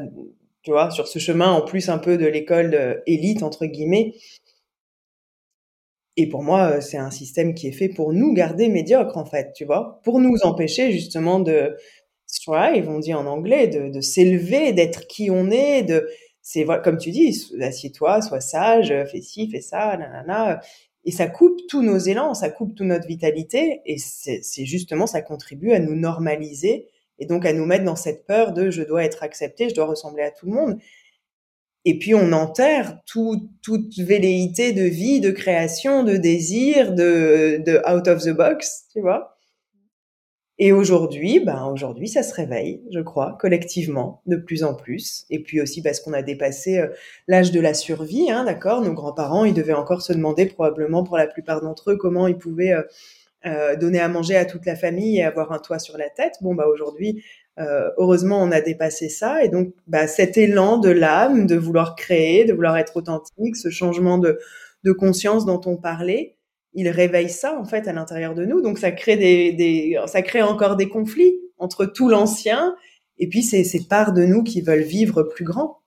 tu 0.62 0.70
vois, 0.70 0.90
sur 0.90 1.06
ce 1.06 1.18
chemin, 1.18 1.50
en 1.52 1.60
plus 1.62 1.90
un 1.90 1.98
peu 1.98 2.16
de 2.16 2.24
l'école 2.26 3.02
élite, 3.06 3.42
entre 3.42 3.66
guillemets. 3.66 4.14
Et 6.16 6.26
pour 6.26 6.42
moi, 6.42 6.80
c'est 6.80 6.96
un 6.96 7.10
système 7.10 7.54
qui 7.54 7.68
est 7.68 7.72
fait 7.72 7.90
pour 7.90 8.14
nous 8.14 8.32
garder 8.32 8.68
médiocres, 8.68 9.18
en 9.18 9.26
fait, 9.26 9.52
tu 9.54 9.66
vois, 9.66 10.00
pour 10.02 10.20
nous 10.20 10.38
empêcher 10.42 10.92
justement 10.92 11.38
de 11.38 11.76
strive, 12.26 12.88
on 12.88 12.98
dit 12.98 13.12
en 13.12 13.26
anglais, 13.26 13.68
de, 13.68 13.90
de 13.90 14.00
s'élever, 14.00 14.72
d'être 14.72 15.06
qui 15.06 15.30
on 15.30 15.50
est, 15.50 15.82
de, 15.82 16.08
c'est 16.40 16.64
comme 16.82 16.96
tu 16.96 17.10
dis, 17.10 17.38
assieds-toi, 17.60 18.22
sois 18.22 18.40
sage, 18.40 18.88
fais 19.10 19.20
ci, 19.20 19.50
fais 19.50 19.60
ça, 19.60 19.96
nanana 19.98 20.60
et 21.04 21.12
ça 21.12 21.26
coupe 21.26 21.60
tous 21.68 21.82
nos 21.82 21.98
élans, 21.98 22.34
ça 22.34 22.50
coupe 22.50 22.74
toute 22.74 22.86
notre 22.86 23.06
vitalité, 23.06 23.80
et 23.86 23.96
c'est 23.98 24.64
justement, 24.64 25.06
ça 25.06 25.22
contribue 25.22 25.72
à 25.72 25.78
nous 25.78 25.94
normaliser, 25.94 26.88
et 27.18 27.26
donc 27.26 27.44
à 27.46 27.52
nous 27.52 27.66
mettre 27.66 27.84
dans 27.84 27.96
cette 27.96 28.26
peur 28.26 28.52
de 28.52 28.70
je 28.70 28.82
dois 28.82 29.04
être 29.04 29.22
accepté, 29.22 29.68
je 29.68 29.74
dois 29.74 29.86
ressembler 29.86 30.22
à 30.22 30.30
tout 30.30 30.46
le 30.46 30.52
monde. 30.52 30.78
Et 31.86 31.98
puis 31.98 32.14
on 32.14 32.32
enterre 32.32 33.00
tout, 33.06 33.48
toute 33.62 33.98
velléité 33.98 34.72
de 34.72 34.82
vie, 34.82 35.20
de 35.20 35.30
création, 35.30 36.02
de 36.02 36.16
désir, 36.16 36.94
de, 36.94 37.62
de 37.64 37.78
out 37.90 38.06
of 38.06 38.22
the 38.22 38.30
box, 38.30 38.86
tu 38.92 39.00
vois. 39.00 39.39
Et 40.62 40.72
aujourd'hui, 40.72 41.40
ben 41.40 41.70
aujourd'hui, 41.72 42.06
ça 42.06 42.22
se 42.22 42.34
réveille, 42.34 42.82
je 42.92 43.00
crois, 43.00 43.38
collectivement, 43.40 44.20
de 44.26 44.36
plus 44.36 44.62
en 44.62 44.74
plus. 44.74 45.24
Et 45.30 45.42
puis 45.42 45.58
aussi 45.58 45.80
parce 45.80 46.00
qu'on 46.00 46.12
a 46.12 46.20
dépassé 46.20 46.76
euh, 46.76 46.88
l'âge 47.28 47.50
de 47.50 47.60
la 47.60 47.72
survie, 47.72 48.30
hein, 48.30 48.44
d'accord? 48.44 48.82
Nos 48.82 48.92
grands-parents, 48.92 49.46
ils 49.46 49.54
devaient 49.54 49.72
encore 49.72 50.02
se 50.02 50.12
demander 50.12 50.44
probablement 50.44 51.02
pour 51.02 51.16
la 51.16 51.26
plupart 51.26 51.62
d'entre 51.62 51.92
eux 51.92 51.96
comment 51.96 52.28
ils 52.28 52.36
pouvaient 52.36 52.74
euh, 52.74 52.82
euh, 53.46 53.74
donner 53.74 54.00
à 54.00 54.08
manger 54.08 54.36
à 54.36 54.44
toute 54.44 54.66
la 54.66 54.76
famille 54.76 55.16
et 55.16 55.24
avoir 55.24 55.50
un 55.52 55.60
toit 55.60 55.78
sur 55.78 55.96
la 55.96 56.10
tête. 56.10 56.34
Bon, 56.42 56.54
bah 56.54 56.66
aujourd'hui, 56.66 57.24
heureusement, 57.98 58.42
on 58.42 58.52
a 58.52 58.60
dépassé 58.62 59.08
ça. 59.10 59.42
Et 59.44 59.48
donc, 59.48 59.74
bah, 59.86 60.06
cet 60.06 60.38
élan 60.38 60.78
de 60.78 60.88
l'âme, 60.90 61.46
de 61.46 61.56
vouloir 61.56 61.94
créer, 61.94 62.46
de 62.46 62.54
vouloir 62.54 62.78
être 62.78 62.96
authentique, 62.96 63.56
ce 63.56 63.68
changement 63.68 64.16
de, 64.16 64.38
de 64.84 64.92
conscience 64.92 65.44
dont 65.44 65.60
on 65.66 65.76
parlait, 65.76 66.36
il 66.72 66.88
réveille 66.88 67.30
ça 67.30 67.58
en 67.58 67.64
fait 67.64 67.88
à 67.88 67.92
l'intérieur 67.92 68.34
de 68.34 68.44
nous. 68.44 68.60
Donc 68.60 68.78
ça 68.78 68.92
crée 68.92 69.16
des, 69.16 69.52
des, 69.52 70.00
ça 70.06 70.22
crée 70.22 70.42
encore 70.42 70.76
des 70.76 70.88
conflits 70.88 71.36
entre 71.58 71.86
tout 71.86 72.08
l'ancien 72.08 72.74
et 73.18 73.28
puis 73.28 73.42
c'est 73.42 73.64
ces 73.64 73.86
parts 73.86 74.12
de 74.12 74.24
nous 74.24 74.42
qui 74.42 74.60
veulent 74.60 74.80
vivre 74.82 75.22
plus 75.22 75.44
grand. 75.44 75.78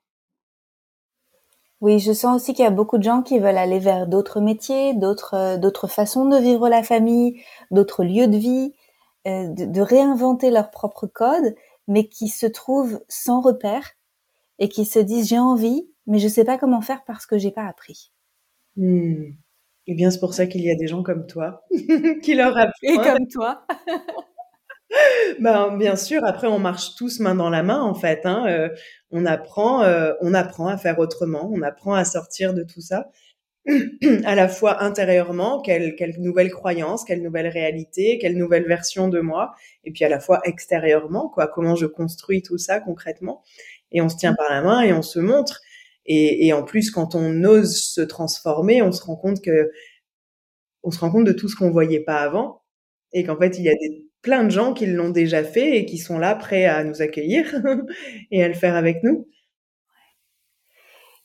Oui, 1.82 2.00
je 2.00 2.14
sens 2.14 2.42
aussi 2.42 2.54
qu'il 2.54 2.64
y 2.64 2.68
a 2.68 2.72
beaucoup 2.72 2.98
de 2.98 3.04
gens 3.04 3.22
qui 3.22 3.40
veulent 3.40 3.58
aller 3.58 3.80
vers 3.80 4.08
d'autres 4.08 4.40
métiers, 4.40 4.94
d'autres 4.94 5.58
d'autres 5.58 5.88
façons 5.88 6.26
de 6.30 6.38
vivre 6.38 6.70
la 6.70 6.82
famille, 6.84 7.42
d'autres 7.72 8.04
lieux 8.04 8.28
de 8.28 8.38
vie. 8.38 8.74
euh, 9.28 9.48
de, 9.48 9.82
réinventer 9.82 10.52
leur 10.52 10.70
propre 10.70 11.08
code, 11.08 11.56
mais 11.88 12.10
qui 12.10 12.28
se 12.28 12.46
trouvent 12.46 13.00
sans 13.08 13.40
repère 13.42 13.92
et 14.60 14.68
qui 14.70 14.86
se 14.86 15.00
disent 15.00 15.30
j'ai 15.30 15.40
envie, 15.40 15.90
mais 16.08 16.20
je 16.20 16.28
sais 16.28 16.44
pas 16.44 16.58
comment 16.58 16.82
faire 16.82 17.04
parce 17.06 17.26
que 17.26 17.38
j'ai 17.38 17.52
pas 17.52 17.66
appris. 17.66 18.12
Hmm. 18.76 19.32
Et 19.88 19.96
bien 19.96 20.12
c'est 20.12 20.20
pour 20.20 20.34
ça 20.34 20.48
qu'il 20.48 20.62
y 20.62 20.72
a 20.72 20.76
des 20.76 20.88
gens 20.88 21.04
comme 21.04 21.26
toi 21.28 21.66
qui 22.24 22.36
leur 22.36 22.58
apprennent. 22.58 22.72
Et 22.84 22.96
comme 22.96 23.28
toi. 23.28 23.66
ben, 25.40 25.78
bien 25.78 25.96
sûr, 25.96 26.24
après 26.26 26.48
on 26.48 26.60
marche 26.60 26.96
tous 26.96 27.20
main 27.20 27.36
dans 27.36 27.50
la 27.50 27.64
main 27.64 27.82
en 27.82 27.94
fait. 27.94 28.26
Hein. 28.26 28.46
Euh, 28.48 28.70
on 29.12 29.26
apprend, 29.26 29.84
euh, 29.84 30.14
on 30.22 30.34
apprend 30.34 30.68
à 30.68 30.78
faire 30.78 31.00
autrement, 31.00 31.50
on 31.54 31.62
apprend 31.62 31.94
à 31.94 32.06
sortir 32.06 32.54
de 32.54 32.64
tout 32.64 32.82
ça. 32.82 33.10
à 34.26 34.36
la 34.36 34.50
fois 34.50 34.84
intérieurement, 34.84 35.62
quelle, 35.62 35.96
quelle 35.96 36.20
nouvelle 36.20 36.52
croyance, 36.52 37.06
quelle 37.06 37.22
nouvelle 37.22 37.48
réalité, 37.48 38.18
quelle 38.18 38.38
nouvelle 38.38 38.68
version 38.68 39.08
de 39.08 39.22
moi, 39.22 39.54
et 39.86 39.92
puis 39.92 40.04
à 40.04 40.10
la 40.10 40.20
fois 40.20 40.42
extérieurement, 40.44 41.30
quoi, 41.30 41.48
comment 41.48 41.76
je 41.76 41.86
construis 41.86 42.42
tout 42.42 42.58
ça 42.58 42.82
concrètement. 42.82 43.42
Et 43.94 44.02
on 44.02 44.10
se 44.10 44.18
tient 44.18 44.34
par 44.34 44.50
la 44.50 44.62
main 44.62 44.82
et 44.82 44.92
on 44.92 45.02
se 45.02 45.20
montre. 45.20 45.62
Et, 46.06 46.52
en 46.54 46.64
plus, 46.64 46.92
quand 46.92 47.16
on 47.16 47.44
ose 47.44 47.78
se 47.78 48.02
transformer, 48.02 48.82
on 48.82 48.92
se 48.92 49.04
rend 49.04 49.16
compte 49.16 49.42
que, 49.42 49.72
on 50.84 50.92
se 50.92 51.00
rend 51.00 51.12
compte 51.12 51.26
de 51.26 51.32
tout 51.32 51.48
ce 51.48 51.56
qu'on 51.56 51.72
voyait 51.72 52.02
pas 52.02 52.18
avant, 52.18 52.62
et 53.14 53.24
qu'en 53.24 53.38
fait, 53.38 53.58
il 53.58 53.64
y 53.64 53.70
a 53.70 53.74
plein 54.22 54.44
de 54.44 54.50
gens 54.50 54.74
qui 54.74 54.86
l'ont 54.86 55.10
déjà 55.10 55.44
fait 55.44 55.78
et 55.78 55.86
qui 55.86 55.98
sont 55.98 56.18
là 56.18 56.36
prêts 56.36 56.66
à 56.66 56.84
nous 56.84 57.02
accueillir 57.02 57.46
et 58.32 58.44
à 58.44 58.48
le 58.48 58.54
faire 58.54 58.76
avec 58.76 59.04
nous. 59.04 59.28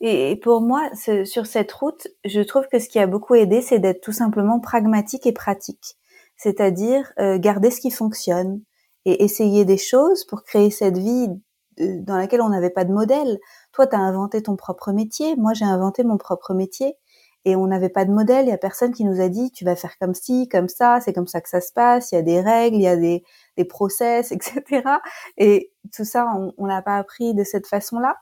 Et 0.00 0.36
pour 0.36 0.60
moi, 0.60 0.90
sur 1.24 1.46
cette 1.46 1.72
route, 1.72 2.06
je 2.24 2.40
trouve 2.40 2.68
que 2.70 2.78
ce 2.78 2.88
qui 2.88 3.00
a 3.00 3.08
beaucoup 3.08 3.34
aidé, 3.34 3.62
c'est 3.62 3.80
d'être 3.80 4.00
tout 4.00 4.12
simplement 4.12 4.60
pragmatique 4.60 5.26
et 5.26 5.32
pratique. 5.32 5.96
C'est-à-dire 6.36 7.12
euh, 7.18 7.38
garder 7.38 7.70
ce 7.72 7.80
qui 7.80 7.90
fonctionne 7.90 8.62
et 9.04 9.24
essayer 9.24 9.64
des 9.64 9.76
choses 9.76 10.24
pour 10.24 10.44
créer 10.44 10.70
cette 10.70 10.98
vie 10.98 11.28
dans 11.80 12.16
laquelle 12.16 12.40
on 12.40 12.48
n'avait 12.48 12.70
pas 12.70 12.84
de 12.84 12.92
modèle. 12.92 13.38
Toi, 13.72 13.86
tu 13.86 13.96
as 13.96 14.00
inventé 14.00 14.42
ton 14.42 14.56
propre 14.56 14.92
métier, 14.92 15.36
moi 15.36 15.52
j'ai 15.54 15.64
inventé 15.64 16.04
mon 16.04 16.16
propre 16.16 16.54
métier 16.54 16.94
et 17.44 17.56
on 17.56 17.66
n'avait 17.66 17.88
pas 17.88 18.04
de 18.04 18.10
modèle, 18.10 18.46
il 18.46 18.50
y 18.50 18.52
a 18.52 18.58
personne 18.58 18.92
qui 18.92 19.04
nous 19.04 19.20
a 19.20 19.28
dit 19.28 19.50
tu 19.52 19.64
vas 19.64 19.76
faire 19.76 19.96
comme 19.98 20.14
ci, 20.14 20.48
comme 20.48 20.68
ça, 20.68 21.00
c'est 21.00 21.12
comme 21.12 21.28
ça 21.28 21.40
que 21.40 21.48
ça 21.48 21.60
se 21.60 21.72
passe, 21.72 22.12
il 22.12 22.16
y 22.16 22.18
a 22.18 22.22
des 22.22 22.40
règles, 22.40 22.76
il 22.76 22.82
y 22.82 22.88
a 22.88 22.96
des, 22.96 23.22
des 23.56 23.64
process, 23.64 24.32
etc. 24.32 24.82
Et 25.36 25.72
tout 25.94 26.04
ça, 26.04 26.26
on 26.58 26.66
n'a 26.66 26.82
pas 26.82 26.96
appris 26.96 27.34
de 27.34 27.44
cette 27.44 27.66
façon-là 27.66 28.16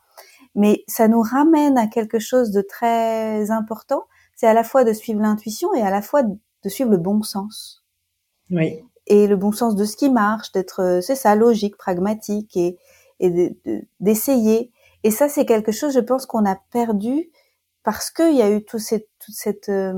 mais 0.56 0.84
ça 0.88 1.06
nous 1.06 1.20
ramène 1.20 1.76
à 1.78 1.86
quelque 1.86 2.18
chose 2.18 2.50
de 2.50 2.62
très 2.62 3.50
important. 3.50 4.04
C'est 4.34 4.46
à 4.46 4.54
la 4.54 4.64
fois 4.64 4.84
de 4.84 4.92
suivre 4.92 5.20
l'intuition 5.20 5.72
et 5.74 5.82
à 5.82 5.90
la 5.90 6.02
fois 6.02 6.22
de 6.22 6.68
suivre 6.68 6.90
le 6.90 6.96
bon 6.96 7.22
sens. 7.22 7.84
Oui. 8.50 8.82
Et 9.06 9.26
le 9.26 9.36
bon 9.36 9.52
sens 9.52 9.76
de 9.76 9.84
ce 9.84 9.96
qui 9.96 10.10
marche, 10.10 10.50
d'être, 10.52 11.00
c'est 11.02 11.14
ça, 11.14 11.36
logique, 11.36 11.76
pragmatique 11.76 12.56
et, 12.56 12.78
et 13.20 13.56
d'essayer. 14.00 14.72
Et 15.04 15.10
ça, 15.10 15.28
c'est 15.28 15.46
quelque 15.46 15.72
chose, 15.72 15.94
je 15.94 16.00
pense, 16.00 16.26
qu'on 16.26 16.44
a 16.44 16.56
perdu 16.72 17.30
parce 17.82 18.10
qu'il 18.10 18.34
y 18.34 18.42
a 18.42 18.50
eu 18.50 18.64
tout 18.64 18.78
cette, 18.78 19.08
toute 19.24 19.34
cette 19.34 19.68
euh, 19.68 19.92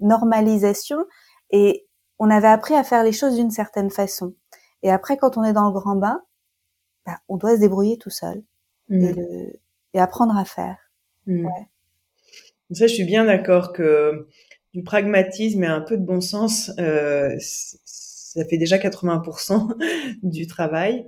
normalisation 0.00 1.04
et 1.50 1.86
on 2.18 2.30
avait 2.30 2.48
appris 2.48 2.74
à 2.74 2.84
faire 2.84 3.04
les 3.04 3.12
choses 3.12 3.36
d'une 3.36 3.50
certaine 3.50 3.90
façon. 3.90 4.34
Et 4.82 4.90
après, 4.90 5.16
quand 5.16 5.36
on 5.36 5.44
est 5.44 5.52
dans 5.52 5.66
le 5.66 5.72
grand 5.72 5.96
bain, 5.96 6.22
bah, 7.04 7.18
on 7.28 7.36
doit 7.36 7.56
se 7.56 7.60
débrouiller 7.60 7.98
tout 7.98 8.10
seul. 8.10 8.42
Et, 8.90 8.96
mm. 8.96 9.16
le, 9.16 9.60
et 9.94 10.00
apprendre 10.00 10.36
à 10.36 10.44
faire. 10.44 10.76
Ça, 11.26 12.86
je 12.86 12.94
suis 12.94 13.04
bien 13.04 13.24
d'accord 13.24 13.72
que 13.72 14.28
du 14.72 14.82
pragmatisme 14.82 15.62
et 15.62 15.68
un 15.68 15.80
peu 15.80 15.96
de 15.96 16.04
bon 16.04 16.20
sens, 16.20 16.72
euh, 16.78 17.36
ça 18.34 18.44
fait 18.44 18.56
déjà 18.56 18.78
80% 18.78 19.74
du 20.22 20.46
travail. 20.46 21.06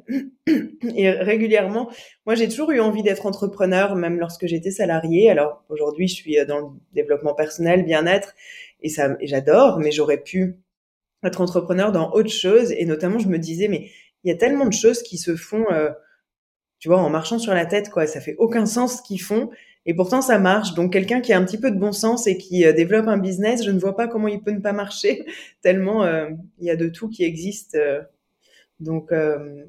Et 0.94 1.10
régulièrement, 1.10 1.90
moi, 2.24 2.36
j'ai 2.36 2.48
toujours 2.48 2.70
eu 2.70 2.80
envie 2.80 3.02
d'être 3.02 3.26
entrepreneur, 3.26 3.96
même 3.96 4.18
lorsque 4.18 4.46
j'étais 4.46 4.70
salariée. 4.70 5.28
Alors 5.30 5.64
aujourd'hui, 5.68 6.06
je 6.06 6.14
suis 6.14 6.36
dans 6.46 6.60
le 6.60 6.66
développement 6.92 7.34
personnel, 7.34 7.84
bien-être, 7.84 8.34
et 8.80 8.88
ça, 8.88 9.16
j'adore. 9.22 9.80
Mais 9.80 9.90
j'aurais 9.90 10.22
pu 10.22 10.60
être 11.24 11.40
entrepreneur 11.40 11.90
dans 11.90 12.12
autre 12.12 12.30
chose. 12.30 12.70
Et 12.72 12.84
notamment, 12.84 13.18
je 13.18 13.28
me 13.28 13.38
disais, 13.38 13.66
mais 13.66 13.90
il 14.22 14.30
y 14.30 14.32
a 14.32 14.36
tellement 14.36 14.66
de 14.66 14.72
choses 14.72 15.02
qui 15.02 15.18
se 15.18 15.34
font. 15.34 15.66
Euh, 15.72 15.90
tu 16.78 16.88
vois, 16.88 16.98
en 16.98 17.10
marchant 17.10 17.38
sur 17.38 17.54
la 17.54 17.66
tête, 17.66 17.90
quoi. 17.90 18.06
Ça 18.06 18.20
fait 18.20 18.36
aucun 18.38 18.66
sens 18.66 18.98
ce 18.98 19.02
qu'ils 19.02 19.22
font. 19.22 19.50
Et 19.87 19.94
pourtant, 19.94 20.20
ça 20.20 20.38
marche. 20.38 20.75
Donc, 20.75 20.92
quelqu'un 20.92 21.20
qui 21.20 21.33
a 21.33 21.38
un 21.38 21.44
petit 21.44 21.59
peu 21.59 21.70
de 21.70 21.79
bon 21.79 21.92
sens 21.92 22.27
et 22.27 22.37
qui 22.37 22.66
euh, 22.66 22.72
développe 22.72 23.07
un 23.07 23.18
business, 23.18 23.64
je 23.64 23.70
ne 23.70 23.79
vois 23.79 23.96
pas 23.96 24.09
comment 24.09 24.27
il 24.27 24.42
peut 24.42 24.51
ne 24.51 24.59
pas 24.59 24.72
marcher, 24.72 25.25
tellement 25.62 26.05
euh, 26.05 26.29
il 26.59 26.66
y 26.66 26.70
a 26.70 26.77
de 26.77 26.88
tout 26.88 27.09
qui 27.09 27.22
existe. 27.22 27.77
Euh. 27.77 28.03
donc, 28.81 29.12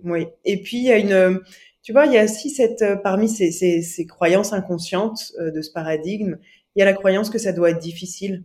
oui. 0.04 0.28
Et 0.44 0.62
puis, 0.62 0.78
il 0.78 0.84
y 0.84 0.92
a 0.92 0.98
une, 0.98 1.40
tu 1.84 1.94
vois, 1.94 2.08
il 2.08 2.14
y 2.14 2.18
a 2.18 2.24
aussi 2.24 2.50
cette, 2.50 2.84
parmi 3.04 3.30
ces, 3.30 3.52
ces, 3.52 3.82
ces 3.84 4.06
croyances 4.08 4.54
inconscientes 4.54 5.34
de 5.40 5.62
ce 5.62 5.72
paradigme, 5.72 6.38
il 6.76 6.80
y 6.80 6.82
a 6.82 6.86
la 6.86 6.94
croyance 6.94 7.30
que 7.30 7.38
ça 7.38 7.54
doit 7.54 7.70
être 7.70 7.80
difficile. 7.80 8.44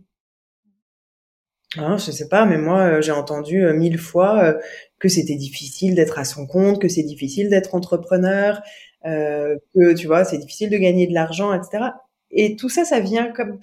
Hein, 1.75 1.97
je 1.97 2.11
sais 2.11 2.27
pas, 2.27 2.45
mais 2.45 2.59
moi, 2.59 3.01
j'ai 3.01 3.11
entendu 3.11 3.63
mille 3.73 3.97
fois 3.97 4.55
que 4.99 5.09
c'était 5.09 5.35
difficile 5.35 5.95
d'être 5.95 6.19
à 6.19 6.23
son 6.23 6.45
compte, 6.45 6.79
que 6.79 6.87
c'est 6.87 7.03
difficile 7.03 7.49
d'être 7.49 7.73
entrepreneur, 7.73 8.61
euh, 9.05 9.57
que 9.73 9.93
tu 9.93 10.07
vois, 10.07 10.25
c'est 10.25 10.37
difficile 10.37 10.69
de 10.69 10.77
gagner 10.77 11.07
de 11.07 11.13
l'argent, 11.13 11.53
etc. 11.53 11.85
Et 12.31 12.55
tout 12.55 12.69
ça, 12.69 12.85
ça 12.85 12.99
vient 12.99 13.31
comme 13.31 13.59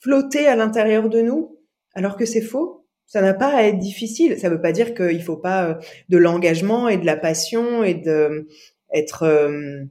flotter 0.00 0.46
à 0.46 0.56
l'intérieur 0.56 1.08
de 1.08 1.20
nous, 1.20 1.58
alors 1.94 2.16
que 2.16 2.26
c'est 2.26 2.40
faux. 2.40 2.86
Ça 3.06 3.20
n'a 3.20 3.34
pas 3.34 3.54
à 3.54 3.62
être 3.64 3.78
difficile. 3.78 4.38
Ça 4.38 4.48
veut 4.48 4.60
pas 4.60 4.72
dire 4.72 4.94
qu'il 4.94 5.22
faut 5.22 5.36
pas 5.36 5.68
euh, 5.68 5.74
de 6.08 6.18
l'engagement 6.18 6.88
et 6.88 6.96
de 6.96 7.06
la 7.06 7.16
passion 7.16 7.84
et 7.84 7.94
de 7.94 8.48
être, 8.92 9.24
euh, 9.24 9.84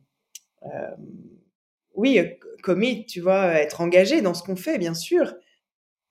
euh, 0.65 0.95
oui, 1.95 2.19
commit, 2.63 3.05
tu 3.05 3.21
vois, 3.21 3.53
être 3.53 3.81
engagé 3.81 4.21
dans 4.21 4.33
ce 4.33 4.43
qu'on 4.43 4.55
fait, 4.55 4.77
bien 4.77 4.93
sûr. 4.93 5.35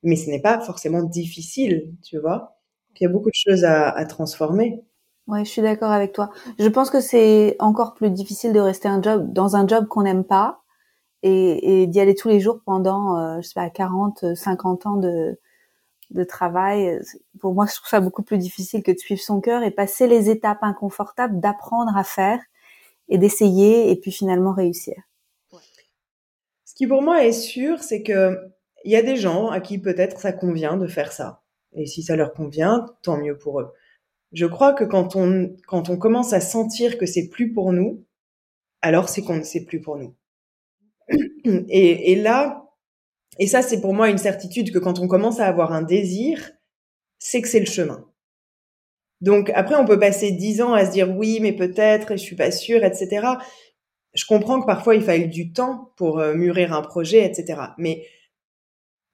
Mais 0.02 0.16
ce 0.16 0.30
n'est 0.30 0.40
pas 0.40 0.60
forcément 0.60 1.02
difficile, 1.02 1.92
tu 2.02 2.18
vois. 2.18 2.60
Il 3.00 3.04
y 3.04 3.06
a 3.06 3.08
beaucoup 3.08 3.30
de 3.30 3.34
choses 3.34 3.64
à, 3.64 4.04
transformer. 4.04 4.82
Ouais, 5.30 5.44
je 5.44 5.50
suis 5.50 5.62
d'accord 5.62 5.92
avec 5.92 6.12
toi. 6.12 6.30
Je 6.58 6.66
pense 6.66 6.90
que 6.90 7.00
c'est 7.00 7.54
encore 7.60 7.94
plus 7.94 8.10
difficile 8.10 8.52
de 8.52 8.58
rester 8.58 8.88
un 8.88 9.00
job 9.00 9.32
dans 9.32 9.54
un 9.54 9.64
job 9.64 9.86
qu'on 9.86 10.02
n'aime 10.02 10.24
pas 10.24 10.64
et, 11.22 11.86
d'y 11.86 12.00
aller 12.00 12.16
tous 12.16 12.28
les 12.28 12.40
jours 12.40 12.60
pendant, 12.64 13.16
euh, 13.16 13.36
je 13.40 13.46
sais 13.46 13.54
pas, 13.54 13.70
40, 13.70 14.34
50 14.34 14.86
ans 14.86 14.96
de, 14.96 15.38
de 16.10 16.24
travail. 16.24 16.98
Pour 17.38 17.54
moi, 17.54 17.66
je 17.66 17.76
trouve 17.76 17.88
ça 17.88 18.00
beaucoup 18.00 18.24
plus 18.24 18.38
difficile 18.38 18.82
que 18.82 18.90
de 18.90 18.98
suivre 18.98 19.20
son 19.20 19.40
cœur 19.40 19.62
et 19.62 19.70
passer 19.70 20.08
les 20.08 20.30
étapes 20.30 20.62
inconfortables 20.62 21.38
d'apprendre 21.38 21.96
à 21.96 22.02
faire 22.02 22.40
et 23.08 23.16
d'essayer 23.16 23.92
et 23.92 23.96
puis 23.96 24.10
finalement 24.10 24.52
réussir. 24.52 24.96
Ce 26.64 26.74
qui 26.74 26.88
pour 26.88 27.02
moi 27.02 27.24
est 27.24 27.32
sûr, 27.32 27.84
c'est 27.84 28.02
que 28.02 28.36
il 28.84 28.90
y 28.90 28.96
a 28.96 29.02
des 29.02 29.16
gens 29.16 29.48
à 29.48 29.60
qui 29.60 29.78
peut-être 29.78 30.18
ça 30.18 30.32
convient 30.32 30.76
de 30.76 30.88
faire 30.88 31.12
ça. 31.12 31.42
Et 31.74 31.86
si 31.86 32.02
ça 32.02 32.16
leur 32.16 32.32
convient, 32.32 32.86
tant 33.02 33.16
mieux 33.16 33.38
pour 33.38 33.60
eux. 33.60 33.72
Je 34.32 34.46
crois 34.46 34.72
que 34.72 34.84
quand 34.84 35.16
on, 35.16 35.56
quand 35.66 35.90
on 35.90 35.96
commence 35.96 36.32
à 36.32 36.40
sentir 36.40 36.98
que 36.98 37.06
c'est 37.06 37.28
plus 37.28 37.52
pour 37.52 37.72
nous, 37.72 38.04
alors 38.82 39.08
c'est 39.08 39.22
qu'on 39.22 39.36
ne 39.36 39.42
sait 39.42 39.64
plus 39.64 39.80
pour 39.80 39.96
nous. 39.96 40.14
Et, 41.68 42.12
et 42.12 42.14
là, 42.16 42.70
et 43.38 43.46
ça 43.46 43.62
c'est 43.62 43.80
pour 43.80 43.94
moi 43.94 44.10
une 44.10 44.18
certitude 44.18 44.72
que 44.72 44.78
quand 44.78 45.00
on 45.00 45.08
commence 45.08 45.40
à 45.40 45.46
avoir 45.46 45.72
un 45.72 45.82
désir, 45.82 46.52
c'est 47.18 47.42
que 47.42 47.48
c'est 47.48 47.60
le 47.60 47.66
chemin. 47.66 48.06
Donc 49.20 49.50
après, 49.54 49.74
on 49.74 49.84
peut 49.84 49.98
passer 49.98 50.32
dix 50.32 50.62
ans 50.62 50.72
à 50.72 50.86
se 50.86 50.92
dire 50.92 51.14
oui, 51.14 51.38
mais 51.40 51.52
peut-être, 51.52 52.12
je 52.12 52.22
suis 52.22 52.36
pas 52.36 52.50
sûre, 52.50 52.84
etc. 52.84 53.26
Je 54.14 54.24
comprends 54.26 54.60
que 54.60 54.66
parfois 54.66 54.94
il 54.94 55.02
faille 55.02 55.28
du 55.28 55.52
temps 55.52 55.92
pour 55.96 56.18
euh, 56.18 56.34
mûrir 56.34 56.72
un 56.72 56.82
projet, 56.82 57.24
etc. 57.24 57.60
Mais 57.78 58.06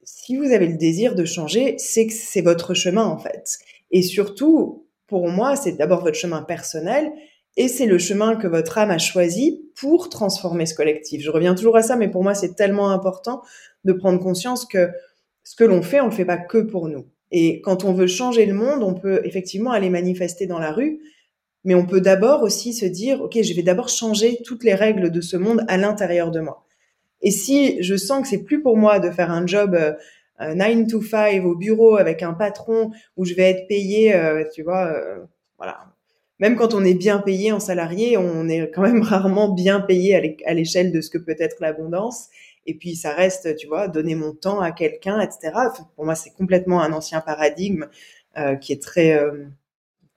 si 0.04 0.36
vous 0.36 0.52
avez 0.52 0.68
le 0.68 0.76
désir 0.76 1.14
de 1.14 1.24
changer, 1.24 1.76
c'est 1.78 2.06
que 2.06 2.12
c'est 2.12 2.40
votre 2.40 2.74
chemin 2.74 3.04
en 3.04 3.18
fait. 3.18 3.58
Et 3.90 4.02
surtout, 4.02 4.85
pour 5.06 5.28
moi, 5.28 5.56
c'est 5.56 5.72
d'abord 5.72 6.02
votre 6.02 6.16
chemin 6.16 6.42
personnel 6.42 7.12
et 7.56 7.68
c'est 7.68 7.86
le 7.86 7.98
chemin 7.98 8.36
que 8.36 8.46
votre 8.46 8.78
âme 8.78 8.90
a 8.90 8.98
choisi 8.98 9.62
pour 9.76 10.08
transformer 10.10 10.66
ce 10.66 10.74
collectif. 10.74 11.22
Je 11.22 11.30
reviens 11.30 11.54
toujours 11.54 11.76
à 11.76 11.82
ça, 11.82 11.96
mais 11.96 12.08
pour 12.08 12.22
moi, 12.22 12.34
c'est 12.34 12.54
tellement 12.54 12.90
important 12.90 13.42
de 13.84 13.92
prendre 13.92 14.18
conscience 14.20 14.66
que 14.66 14.90
ce 15.44 15.56
que 15.56 15.64
l'on 15.64 15.80
fait, 15.80 16.00
on 16.00 16.06
le 16.06 16.10
fait 16.10 16.24
pas 16.24 16.36
que 16.36 16.58
pour 16.58 16.88
nous. 16.88 17.06
Et 17.30 17.60
quand 17.62 17.84
on 17.84 17.92
veut 17.92 18.06
changer 18.06 18.46
le 18.46 18.54
monde, 18.54 18.82
on 18.82 18.94
peut 18.94 19.20
effectivement 19.24 19.70
aller 19.70 19.90
manifester 19.90 20.46
dans 20.46 20.58
la 20.58 20.72
rue, 20.72 21.00
mais 21.64 21.74
on 21.74 21.86
peut 21.86 22.00
d'abord 22.00 22.42
aussi 22.42 22.74
se 22.74 22.84
dire, 22.84 23.22
OK, 23.22 23.40
je 23.42 23.54
vais 23.54 23.62
d'abord 23.62 23.88
changer 23.88 24.38
toutes 24.44 24.64
les 24.64 24.74
règles 24.74 25.10
de 25.10 25.20
ce 25.20 25.36
monde 25.36 25.64
à 25.68 25.76
l'intérieur 25.76 26.30
de 26.30 26.40
moi. 26.40 26.64
Et 27.22 27.30
si 27.30 27.82
je 27.82 27.96
sens 27.96 28.22
que 28.22 28.28
c'est 28.28 28.44
plus 28.44 28.62
pour 28.62 28.76
moi 28.76 29.00
de 29.00 29.10
faire 29.10 29.30
un 29.30 29.46
job 29.46 29.76
9 30.40 30.60
euh, 30.60 30.86
to 30.86 31.02
5 31.02 31.44
au 31.44 31.54
bureau 31.54 31.96
avec 31.96 32.22
un 32.22 32.34
patron 32.34 32.90
où 33.16 33.24
je 33.24 33.34
vais 33.34 33.50
être 33.50 33.66
payé, 33.68 34.14
euh, 34.14 34.44
tu 34.54 34.62
vois, 34.62 34.86
euh, 34.86 35.24
voilà. 35.58 35.78
Même 36.38 36.56
quand 36.56 36.74
on 36.74 36.84
est 36.84 36.94
bien 36.94 37.18
payé 37.18 37.52
en 37.52 37.60
salarié, 37.60 38.18
on 38.18 38.48
est 38.48 38.70
quand 38.70 38.82
même 38.82 39.02
rarement 39.02 39.48
bien 39.48 39.80
payé 39.80 40.36
à 40.44 40.54
l'échelle 40.54 40.92
de 40.92 41.00
ce 41.00 41.10
que 41.10 41.18
peut 41.18 41.36
être 41.38 41.56
l'abondance. 41.60 42.28
Et 42.66 42.74
puis 42.74 42.96
ça 42.96 43.14
reste, 43.14 43.56
tu 43.56 43.66
vois, 43.66 43.88
donner 43.88 44.14
mon 44.14 44.32
temps 44.34 44.60
à 44.60 44.72
quelqu'un, 44.72 45.20
etc. 45.20 45.52
pour 45.94 46.04
moi, 46.04 46.14
c'est 46.14 46.30
complètement 46.30 46.82
un 46.82 46.92
ancien 46.92 47.20
paradigme 47.20 47.86
qui 48.60 48.72
est 48.72 48.82
très 48.82 49.18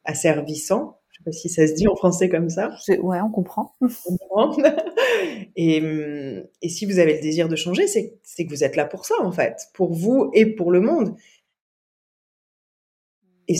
asservissant. 0.03 0.98
Je 1.19 1.23
sais 1.23 1.25
pas 1.25 1.31
si 1.31 1.49
ça 1.49 1.67
se 1.67 1.73
dit 1.73 1.87
en 1.87 1.95
français 1.95 2.29
comme 2.29 2.49
ça. 2.49 2.71
Ouais, 3.01 3.19
on 3.21 3.29
comprend. 3.29 3.75
et, 5.55 5.83
et 6.61 6.69
si 6.69 6.85
vous 6.85 6.99
avez 6.99 7.15
le 7.15 7.21
désir 7.21 7.49
de 7.49 7.55
changer, 7.55 7.87
c'est 7.87 8.45
que 8.45 8.49
vous 8.49 8.63
êtes 8.63 8.75
là 8.75 8.85
pour 8.85 9.05
ça, 9.05 9.15
en 9.21 9.31
fait, 9.31 9.67
pour 9.73 9.93
vous 9.93 10.29
et 10.33 10.45
pour 10.45 10.71
le 10.71 10.79
monde. 10.79 11.15
Et 13.49 13.55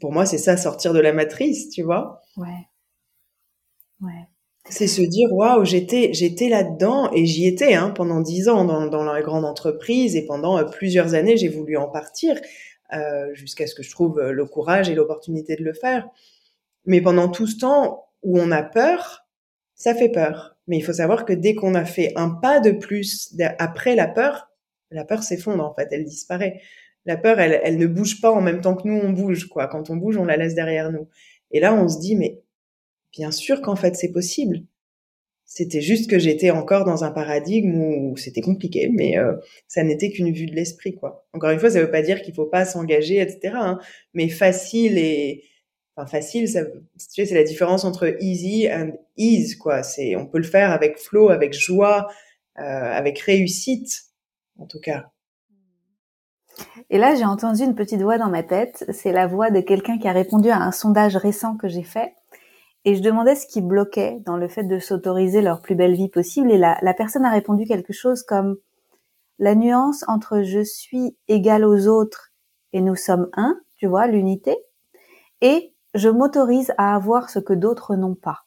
pour 0.00 0.12
moi, 0.12 0.24
c'est 0.24 0.38
ça, 0.38 0.56
sortir 0.56 0.94
de 0.94 1.00
la 1.00 1.12
matrice, 1.12 1.68
tu 1.68 1.82
vois. 1.82 2.22
Ouais. 2.36 2.66
Ouais. 4.00 4.26
C'est 4.70 4.86
se 4.86 5.02
dire, 5.02 5.32
waouh, 5.32 5.64
j'étais, 5.64 6.12
j'étais 6.14 6.48
là-dedans 6.48 7.12
et 7.12 7.26
j'y 7.26 7.46
étais 7.46 7.74
hein, 7.74 7.90
pendant 7.90 8.20
dix 8.20 8.48
ans 8.48 8.64
dans, 8.64 8.86
dans 8.86 9.04
la 9.04 9.20
grande 9.20 9.44
entreprise 9.44 10.16
et 10.16 10.24
pendant 10.24 10.56
euh, 10.56 10.64
plusieurs 10.64 11.14
années, 11.14 11.36
j'ai 11.36 11.48
voulu 11.48 11.76
en 11.76 11.88
partir 11.88 12.40
euh, 12.94 13.34
jusqu'à 13.34 13.66
ce 13.66 13.74
que 13.74 13.82
je 13.82 13.90
trouve 13.90 14.18
euh, 14.18 14.32
le 14.32 14.46
courage 14.46 14.88
et 14.88 14.94
l'opportunité 14.94 15.56
de 15.56 15.64
le 15.64 15.74
faire. 15.74 16.08
Mais 16.84 17.00
pendant 17.00 17.28
tout 17.28 17.46
ce 17.46 17.58
temps 17.58 18.06
où 18.22 18.38
on 18.38 18.50
a 18.50 18.62
peur, 18.62 19.26
ça 19.74 19.94
fait 19.94 20.08
peur. 20.08 20.56
Mais 20.66 20.78
il 20.78 20.82
faut 20.82 20.92
savoir 20.92 21.24
que 21.24 21.32
dès 21.32 21.54
qu'on 21.54 21.74
a 21.74 21.84
fait 21.84 22.12
un 22.16 22.30
pas 22.30 22.60
de 22.60 22.70
plus 22.70 23.34
après 23.58 23.96
la 23.96 24.08
peur, 24.08 24.50
la 24.90 25.04
peur 25.04 25.22
s'effondre 25.22 25.64
en 25.64 25.74
fait, 25.74 25.88
elle 25.90 26.04
disparaît. 26.04 26.60
La 27.04 27.16
peur, 27.16 27.40
elle, 27.40 27.60
elle 27.64 27.78
ne 27.78 27.86
bouge 27.86 28.20
pas 28.20 28.30
en 28.30 28.40
même 28.40 28.60
temps 28.60 28.76
que 28.76 28.86
nous, 28.86 28.96
on 28.96 29.10
bouge 29.10 29.48
quoi. 29.48 29.66
Quand 29.66 29.90
on 29.90 29.96
bouge, 29.96 30.16
on 30.16 30.24
la 30.24 30.36
laisse 30.36 30.54
derrière 30.54 30.92
nous. 30.92 31.08
Et 31.50 31.60
là, 31.60 31.74
on 31.74 31.88
se 31.88 31.98
dit 31.98 32.16
mais 32.16 32.42
Bien 33.12 33.30
sûr 33.30 33.60
qu'en 33.60 33.76
fait 33.76 33.94
c'est 33.94 34.12
possible. 34.12 34.62
C'était 35.44 35.82
juste 35.82 36.08
que 36.08 36.18
j'étais 36.18 36.50
encore 36.50 36.86
dans 36.86 37.04
un 37.04 37.10
paradigme 37.10 37.74
où 37.74 38.16
c'était 38.16 38.40
compliqué, 38.40 38.88
mais 38.90 39.18
euh, 39.18 39.34
ça 39.68 39.82
n'était 39.82 40.10
qu'une 40.10 40.32
vue 40.32 40.46
de 40.46 40.54
l'esprit, 40.54 40.94
quoi. 40.94 41.26
Encore 41.34 41.50
une 41.50 41.58
fois, 41.58 41.68
ça 41.68 41.78
ne 41.78 41.84
veut 41.84 41.90
pas 41.90 42.00
dire 42.00 42.22
qu'il 42.22 42.32
faut 42.32 42.46
pas 42.46 42.64
s'engager, 42.64 43.20
etc. 43.20 43.52
Hein, 43.56 43.78
mais 44.14 44.30
facile 44.30 44.96
et 44.96 45.44
enfin 45.96 46.06
facile, 46.06 46.48
ça, 46.48 46.60
c'est 46.96 47.34
la 47.34 47.44
différence 47.44 47.84
entre 47.84 48.16
easy 48.20 48.68
and 48.70 48.92
ease, 49.16 49.56
quoi. 49.56 49.82
C'est, 49.82 50.16
on 50.16 50.26
peut 50.26 50.38
le 50.38 50.44
faire 50.44 50.70
avec 50.70 50.98
flow, 50.98 51.28
avec 51.28 51.52
joie, 51.52 52.08
euh, 52.58 52.62
avec 52.62 53.18
réussite, 53.18 54.04
en 54.58 54.66
tout 54.66 54.80
cas. 54.80 55.06
Et 56.90 56.98
là, 56.98 57.14
j'ai 57.14 57.24
entendu 57.24 57.62
une 57.62 57.74
petite 57.74 58.02
voix 58.02 58.18
dans 58.18 58.28
ma 58.28 58.42
tête. 58.42 58.84
C'est 58.92 59.12
la 59.12 59.26
voix 59.26 59.50
de 59.50 59.60
quelqu'un 59.60 59.98
qui 59.98 60.08
a 60.08 60.12
répondu 60.12 60.50
à 60.50 60.58
un 60.58 60.72
sondage 60.72 61.16
récent 61.16 61.56
que 61.56 61.68
j'ai 61.68 61.82
fait 61.82 62.14
et 62.84 62.94
je 62.94 63.02
demandais 63.02 63.36
ce 63.36 63.46
qui 63.46 63.60
bloquait 63.60 64.18
dans 64.26 64.36
le 64.36 64.48
fait 64.48 64.64
de 64.64 64.78
s'autoriser 64.78 65.40
leur 65.40 65.62
plus 65.62 65.74
belle 65.74 65.94
vie 65.94 66.08
possible. 66.08 66.50
Et 66.50 66.58
la, 66.58 66.78
la 66.82 66.94
personne 66.94 67.24
a 67.24 67.30
répondu 67.30 67.64
quelque 67.64 67.92
chose 67.92 68.22
comme 68.22 68.56
la 69.38 69.54
nuance 69.54 70.04
entre 70.08 70.42
je 70.42 70.62
suis 70.62 71.16
égal 71.28 71.64
aux 71.64 71.86
autres 71.86 72.32
et 72.72 72.80
nous 72.80 72.96
sommes 72.96 73.28
un, 73.34 73.58
tu 73.76 73.86
vois, 73.86 74.06
l'unité, 74.06 74.56
et 75.40 75.71
je 75.94 76.08
m'autorise 76.08 76.72
à 76.78 76.94
avoir 76.94 77.30
ce 77.30 77.38
que 77.38 77.52
d'autres 77.52 77.96
n'ont 77.96 78.14
pas. 78.14 78.44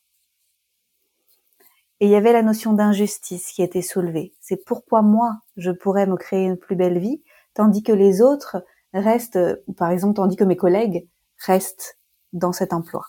Et 1.99 2.07
il 2.07 2.11
y 2.11 2.15
avait 2.15 2.33
la 2.33 2.43
notion 2.43 2.73
d'injustice 2.73 3.51
qui 3.51 3.63
était 3.63 3.81
soulevée. 3.81 4.33
C'est 4.41 4.65
pourquoi 4.65 5.01
moi, 5.01 5.37
je 5.55 5.71
pourrais 5.71 6.07
me 6.07 6.17
créer 6.17 6.45
une 6.45 6.57
plus 6.57 6.75
belle 6.75 6.99
vie, 6.99 7.23
tandis 7.53 7.83
que 7.83 7.93
les 7.93 8.21
autres 8.21 8.65
restent, 8.93 9.39
par 9.77 9.91
exemple, 9.91 10.15
tandis 10.15 10.35
que 10.35 10.43
mes 10.43 10.57
collègues 10.57 11.07
restent 11.45 11.97
dans 12.33 12.51
cet 12.51 12.73
emploi. 12.73 13.05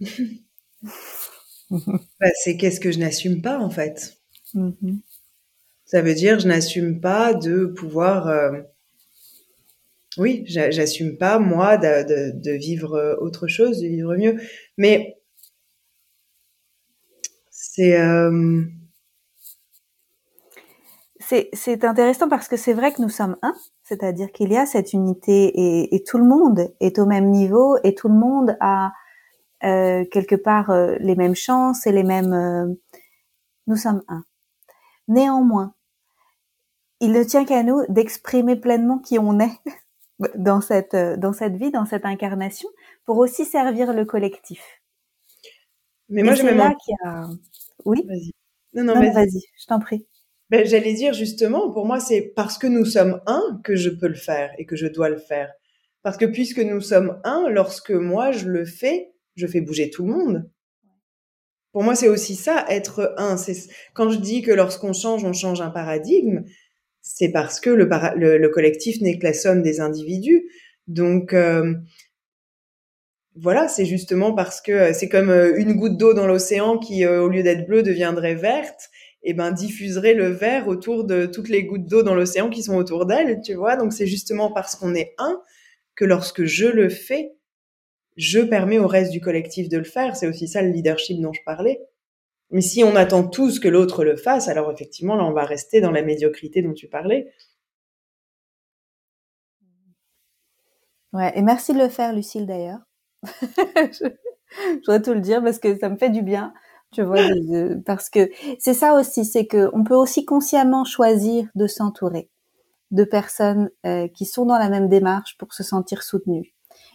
bah, 1.70 2.30
c'est 2.42 2.56
qu'est-ce 2.56 2.80
que 2.80 2.92
je 2.92 2.98
n'assume 2.98 3.42
pas 3.42 3.58
en 3.58 3.70
fait? 3.70 4.18
Mm-hmm. 4.54 4.98
Ça 5.84 6.02
veut 6.02 6.14
dire 6.14 6.40
je 6.40 6.48
n'assume 6.48 7.00
pas 7.00 7.34
de 7.34 7.66
pouvoir. 7.66 8.26
Euh, 8.28 8.62
oui, 10.18 10.44
j'assume 10.46 11.16
pas 11.16 11.38
moi 11.38 11.76
de, 11.76 12.56
vivre 12.56 13.18
autre 13.20 13.46
chose, 13.46 13.80
de 13.80 13.88
vivre 13.88 14.16
mieux. 14.16 14.36
Mais 14.78 15.16
c'est 17.50 17.98
euh, 17.98 18.64
c'est 21.52 21.84
intéressant 21.84 22.28
parce 22.28 22.48
que 22.48 22.56
c'est 22.56 22.74
vrai 22.74 22.92
que 22.92 23.00
nous 23.00 23.08
sommes 23.08 23.36
un, 23.42 23.54
c'est-à-dire 23.84 24.32
qu'il 24.32 24.52
y 24.52 24.56
a 24.56 24.66
cette 24.66 24.92
unité 24.92 25.94
et, 25.94 26.04
tout 26.04 26.18
le 26.18 26.24
monde 26.24 26.72
est 26.80 26.98
au 26.98 27.06
même 27.06 27.30
niveau 27.30 27.76
et 27.84 27.94
tout 27.94 28.08
le 28.08 28.14
monde 28.14 28.56
a 28.60 28.92
euh, 29.64 30.04
quelque 30.10 30.34
part 30.34 30.70
euh, 30.70 30.96
les 31.00 31.14
mêmes 31.16 31.34
chances 31.34 31.86
et 31.86 31.92
les 31.92 32.02
mêmes. 32.02 32.32
Euh, 32.32 32.74
nous 33.66 33.76
sommes 33.76 34.02
un. 34.08 34.24
Néanmoins, 35.08 35.74
il 37.00 37.12
ne 37.12 37.22
tient 37.22 37.44
qu'à 37.44 37.62
nous 37.62 37.82
d'exprimer 37.88 38.56
pleinement 38.56 38.98
qui 38.98 39.18
on 39.18 39.38
est 39.40 39.60
dans 40.36 40.60
cette 40.60 40.96
dans 40.96 41.32
cette 41.32 41.56
vie, 41.56 41.70
dans 41.70 41.86
cette 41.86 42.04
incarnation, 42.04 42.68
pour 43.04 43.18
aussi 43.18 43.44
servir 43.44 43.92
le 43.92 44.04
collectif. 44.04 44.82
Mais 46.08 46.22
moi, 46.22 46.34
je 46.34 46.42
me 46.42 46.52
là 46.52 46.74
qu'il 46.84 46.94
y 46.94 47.08
a. 47.08 47.28
Oui. 47.84 48.04
Vas-y. 48.06 48.32
Non, 48.74 48.84
non, 48.84 48.94
vas-y. 48.94 49.40
je 49.60 49.66
t'en 49.66 49.80
prie. 49.80 50.06
Ben, 50.50 50.66
J'allais 50.66 50.92
dire 50.92 51.14
justement, 51.14 51.70
pour 51.70 51.86
moi, 51.86 52.00
c'est 52.00 52.32
parce 52.36 52.58
que 52.58 52.66
nous 52.66 52.84
sommes 52.84 53.20
un 53.26 53.60
que 53.64 53.76
je 53.76 53.88
peux 53.88 54.08
le 54.08 54.14
faire 54.14 54.50
et 54.58 54.66
que 54.66 54.76
je 54.76 54.86
dois 54.86 55.08
le 55.08 55.18
faire. 55.18 55.50
Parce 56.02 56.16
que 56.16 56.26
puisque 56.26 56.58
nous 56.58 56.80
sommes 56.80 57.20
un, 57.24 57.48
lorsque 57.48 57.90
moi 57.92 58.32
je 58.32 58.46
le 58.46 58.64
fais, 58.64 59.12
je 59.36 59.46
fais 59.46 59.60
bouger 59.60 59.90
tout 59.90 60.04
le 60.04 60.12
monde. 60.12 60.50
Pour 61.72 61.82
moi, 61.82 61.94
c'est 61.94 62.08
aussi 62.08 62.36
ça, 62.36 62.66
être 62.68 63.14
un. 63.16 63.38
C'est 63.38 63.56
quand 63.94 64.10
je 64.10 64.18
dis 64.18 64.42
que 64.42 64.50
lorsqu'on 64.50 64.92
change, 64.92 65.24
on 65.24 65.32
change 65.32 65.62
un 65.62 65.70
paradigme, 65.70 66.44
c'est 67.14 67.30
parce 67.30 67.60
que 67.60 67.70
le, 67.70 67.84
le, 68.38 68.48
collectif 68.48 69.00
n'est 69.00 69.18
que 69.18 69.24
la 69.24 69.34
somme 69.34 69.62
des 69.62 69.80
individus. 69.80 70.48
Donc 70.86 71.34
euh, 71.34 71.74
voilà, 73.34 73.68
c'est 73.68 73.84
justement 73.84 74.32
parce 74.34 74.60
que 74.60 74.92
c'est 74.92 75.08
comme 75.08 75.30
euh, 75.30 75.54
une 75.56 75.74
goutte 75.74 75.98
d'eau 75.98 76.14
dans 76.14 76.26
l'océan 76.26 76.78
qui, 76.78 77.04
euh, 77.04 77.22
au 77.22 77.28
lieu 77.28 77.42
d'être 77.42 77.66
bleue, 77.66 77.82
deviendrait 77.82 78.34
verte. 78.34 78.88
Et 79.24 79.30
eh 79.30 79.34
ben 79.34 79.52
diffuserait 79.52 80.14
le 80.14 80.30
vert 80.30 80.66
autour 80.66 81.04
de 81.04 81.26
toutes 81.26 81.48
les 81.48 81.62
gouttes 81.62 81.86
d'eau 81.86 82.02
dans 82.02 82.16
l'océan 82.16 82.50
qui 82.50 82.64
sont 82.64 82.74
autour 82.74 83.06
d'elle, 83.06 83.40
tu 83.40 83.54
vois. 83.54 83.76
Donc 83.76 83.92
c'est 83.92 84.08
justement 84.08 84.50
parce 84.50 84.74
qu'on 84.74 84.96
est 84.96 85.14
un 85.18 85.40
que 85.94 86.04
lorsque 86.04 86.44
je 86.44 86.66
le 86.66 86.88
fais, 86.88 87.30
je 88.16 88.40
permets 88.40 88.80
au 88.80 88.88
reste 88.88 89.12
du 89.12 89.20
collectif 89.20 89.68
de 89.68 89.78
le 89.78 89.84
faire. 89.84 90.16
C'est 90.16 90.26
aussi 90.26 90.48
ça 90.48 90.60
le 90.60 90.70
leadership 90.70 91.20
dont 91.20 91.32
je 91.32 91.40
parlais. 91.46 91.78
Mais 92.52 92.60
si 92.60 92.84
on 92.84 92.94
attend 92.96 93.26
tous 93.26 93.58
que 93.58 93.68
l'autre 93.68 94.04
le 94.04 94.16
fasse, 94.16 94.48
alors 94.48 94.70
effectivement, 94.70 95.16
là, 95.16 95.24
on 95.24 95.32
va 95.32 95.44
rester 95.44 95.80
dans 95.80 95.90
la 95.90 96.02
médiocrité 96.02 96.62
dont 96.62 96.74
tu 96.74 96.86
parlais. 96.86 97.32
Ouais, 101.12 101.32
et 101.36 101.42
merci 101.42 101.72
de 101.72 101.78
le 101.78 101.88
faire, 101.88 102.12
Lucille, 102.12 102.46
d'ailleurs. 102.46 102.80
je, 103.24 104.08
voudrais 104.76 105.02
tout 105.02 105.14
le 105.14 105.20
dire 105.20 105.42
parce 105.42 105.58
que 105.58 105.78
ça 105.78 105.88
me 105.88 105.96
fait 105.96 106.10
du 106.10 106.22
bien, 106.22 106.52
tu 106.92 107.02
vois, 107.02 107.22
parce 107.86 108.10
que 108.10 108.30
c'est 108.58 108.74
ça 108.74 108.94
aussi, 108.94 109.24
c'est 109.24 109.46
que 109.46 109.70
on 109.74 109.84
peut 109.84 109.94
aussi 109.94 110.24
consciemment 110.24 110.84
choisir 110.84 111.48
de 111.54 111.66
s'entourer 111.66 112.30
de 112.90 113.04
personnes 113.04 113.70
euh, 113.86 114.08
qui 114.08 114.26
sont 114.26 114.44
dans 114.46 114.58
la 114.58 114.68
même 114.68 114.88
démarche 114.88 115.36
pour 115.38 115.54
se 115.54 115.62
sentir 115.62 116.02
soutenues. 116.02 116.51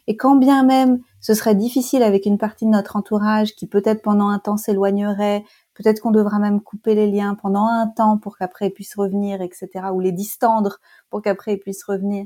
Et 0.08 0.16
quand 0.16 0.36
bien 0.36 0.64
même 0.64 1.02
ce 1.20 1.34
serait 1.34 1.56
difficile 1.56 2.04
avec 2.04 2.26
une 2.26 2.38
partie 2.38 2.66
de 2.66 2.70
notre 2.70 2.96
entourage 2.96 3.54
qui 3.54 3.68
peut-être 3.68 4.02
pendant 4.02 4.30
un 4.30 4.40
temps 4.40 4.56
s'éloignerait, 4.56 5.44
peut-être 5.74 6.00
qu'on 6.00 6.12
devra 6.12 6.40
même 6.40 6.62
couper 6.62 6.96
les 6.96 7.12
liens 7.12 7.36
pendant 7.36 7.66
un 7.66 7.88
temps 7.88 8.18
pour 8.18 8.38
qu'après 8.38 8.68
ils 8.68 8.74
puissent 8.74 8.96
revenir, 8.96 9.42
etc., 9.42 9.70
ou 9.94 10.00
les 10.00 10.14
distendre 10.14 10.80
pour 11.10 11.22
qu'après 11.22 11.56
ils 11.56 11.60
puissent 11.60 11.84
revenir. 11.84 12.26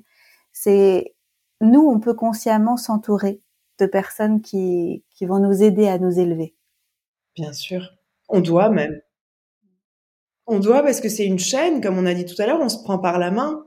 C'est 0.51 1.15
nous, 1.61 1.81
on 1.81 1.99
peut 1.99 2.13
consciemment 2.13 2.77
s'entourer 2.77 3.41
de 3.79 3.85
personnes 3.87 4.41
qui, 4.41 5.03
qui 5.09 5.25
vont 5.25 5.39
nous 5.39 5.63
aider 5.63 5.87
à 5.87 5.97
nous 5.97 6.19
élever. 6.19 6.55
Bien 7.35 7.53
sûr. 7.53 7.81
On 8.29 8.39
doit 8.39 8.69
même. 8.69 9.01
On 10.45 10.59
doit 10.59 10.83
parce 10.83 11.01
que 11.01 11.09
c'est 11.09 11.25
une 11.25 11.39
chaîne, 11.39 11.81
comme 11.81 11.97
on 11.97 12.05
a 12.05 12.13
dit 12.13 12.25
tout 12.25 12.39
à 12.39 12.45
l'heure, 12.45 12.59
on 12.61 12.69
se 12.69 12.83
prend 12.83 12.99
par 12.99 13.17
la 13.17 13.31
main. 13.31 13.65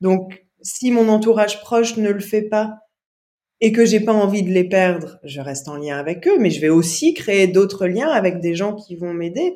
Donc, 0.00 0.46
si 0.60 0.90
mon 0.90 1.08
entourage 1.08 1.60
proche 1.60 1.96
ne 1.96 2.10
le 2.10 2.20
fait 2.20 2.42
pas, 2.42 2.78
et 3.60 3.72
que 3.72 3.84
j'ai 3.84 4.00
pas 4.00 4.12
envie 4.12 4.42
de 4.42 4.50
les 4.50 4.64
perdre, 4.64 5.18
je 5.24 5.40
reste 5.40 5.68
en 5.68 5.76
lien 5.76 5.96
avec 5.96 6.26
eux, 6.28 6.38
mais 6.38 6.50
je 6.50 6.60
vais 6.60 6.68
aussi 6.68 7.14
créer 7.14 7.46
d'autres 7.46 7.86
liens 7.86 8.10
avec 8.10 8.40
des 8.40 8.54
gens 8.54 8.74
qui 8.74 8.96
vont 8.96 9.14
m'aider. 9.14 9.54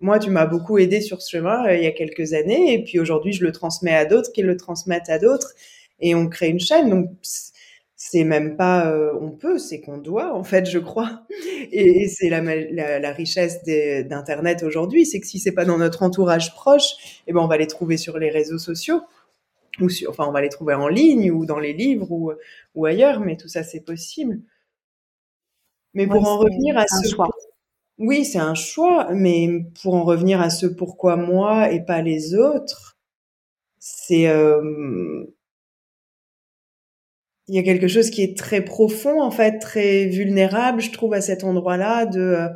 Moi, 0.00 0.18
tu 0.18 0.30
m'as 0.30 0.46
beaucoup 0.46 0.78
aidé 0.78 1.00
sur 1.00 1.22
ce 1.22 1.30
chemin 1.30 1.66
euh, 1.66 1.76
il 1.76 1.82
y 1.82 1.86
a 1.86 1.92
quelques 1.92 2.34
années, 2.34 2.74
et 2.74 2.84
puis 2.84 3.00
aujourd'hui, 3.00 3.32
je 3.32 3.44
le 3.44 3.52
transmets 3.52 3.94
à 3.94 4.04
d'autres 4.04 4.32
qui 4.32 4.42
le 4.42 4.56
transmettent 4.56 5.08
à 5.08 5.18
d'autres, 5.18 5.54
et 6.00 6.14
on 6.14 6.28
crée 6.28 6.48
une 6.48 6.60
chaîne. 6.60 6.90
Donc, 6.90 7.10
c'est 7.96 8.22
même 8.22 8.56
pas 8.56 8.86
euh, 8.92 9.12
on 9.20 9.32
peut, 9.32 9.58
c'est 9.58 9.80
qu'on 9.80 9.98
doit, 9.98 10.34
en 10.34 10.44
fait, 10.44 10.66
je 10.70 10.78
crois. 10.78 11.22
Et, 11.72 12.06
c'est 12.08 12.28
la, 12.28 12.40
la, 12.40 13.00
la, 13.00 13.12
richesse 13.12 13.64
d'Internet 13.64 14.62
aujourd'hui, 14.62 15.04
c'est 15.04 15.18
que 15.20 15.26
si 15.26 15.40
c'est 15.40 15.52
pas 15.52 15.64
dans 15.64 15.78
notre 15.78 16.04
entourage 16.04 16.54
proche, 16.54 17.22
eh 17.26 17.32
ben, 17.32 17.40
on 17.40 17.48
va 17.48 17.56
les 17.56 17.66
trouver 17.66 17.96
sur 17.96 18.18
les 18.18 18.30
réseaux 18.30 18.58
sociaux 18.58 19.00
ou 19.80 19.88
enfin 20.08 20.26
on 20.28 20.32
va 20.32 20.40
les 20.42 20.48
trouver 20.48 20.74
en 20.74 20.88
ligne 20.88 21.30
ou 21.30 21.46
dans 21.46 21.58
les 21.58 21.72
livres 21.72 22.10
ou, 22.10 22.32
ou 22.74 22.86
ailleurs, 22.86 23.20
mais 23.20 23.36
tout 23.36 23.48
ça 23.48 23.62
c'est 23.62 23.80
possible. 23.80 24.40
Mais 25.94 26.06
pour 26.06 26.26
en 26.26 26.38
revenir 26.38 26.76
à 26.78 26.86
ce 26.86 27.08
choix. 27.08 27.28
Oui, 27.98 28.24
c'est 28.24 28.38
un 28.38 28.54
choix, 28.54 29.08
mais 29.12 29.48
pour 29.82 29.94
en 29.94 30.04
revenir 30.04 30.40
à 30.40 30.50
ce 30.50 30.66
pourquoi 30.66 31.16
moi 31.16 31.72
et 31.72 31.84
pas 31.84 32.02
les 32.02 32.34
autres, 32.34 32.96
c'est 33.78 34.28
euh... 34.28 35.24
il 37.48 37.54
y 37.54 37.58
a 37.58 37.62
quelque 37.62 37.88
chose 37.88 38.10
qui 38.10 38.22
est 38.22 38.36
très 38.36 38.62
profond, 38.62 39.22
en 39.22 39.30
fait, 39.30 39.58
très 39.58 40.06
vulnérable, 40.06 40.80
je 40.80 40.92
trouve, 40.92 41.14
à 41.14 41.20
cet 41.20 41.44
endroit-là. 41.44 42.06
De, 42.06 42.20
euh, 42.20 42.48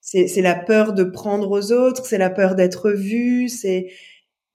c'est 0.00 0.42
la 0.42 0.54
peur 0.56 0.92
de 0.94 1.04
prendre 1.04 1.50
aux 1.50 1.72
autres, 1.72 2.04
c'est 2.06 2.18
la 2.18 2.30
peur 2.30 2.54
d'être 2.56 2.90
vu, 2.90 3.48
c'est 3.48 3.88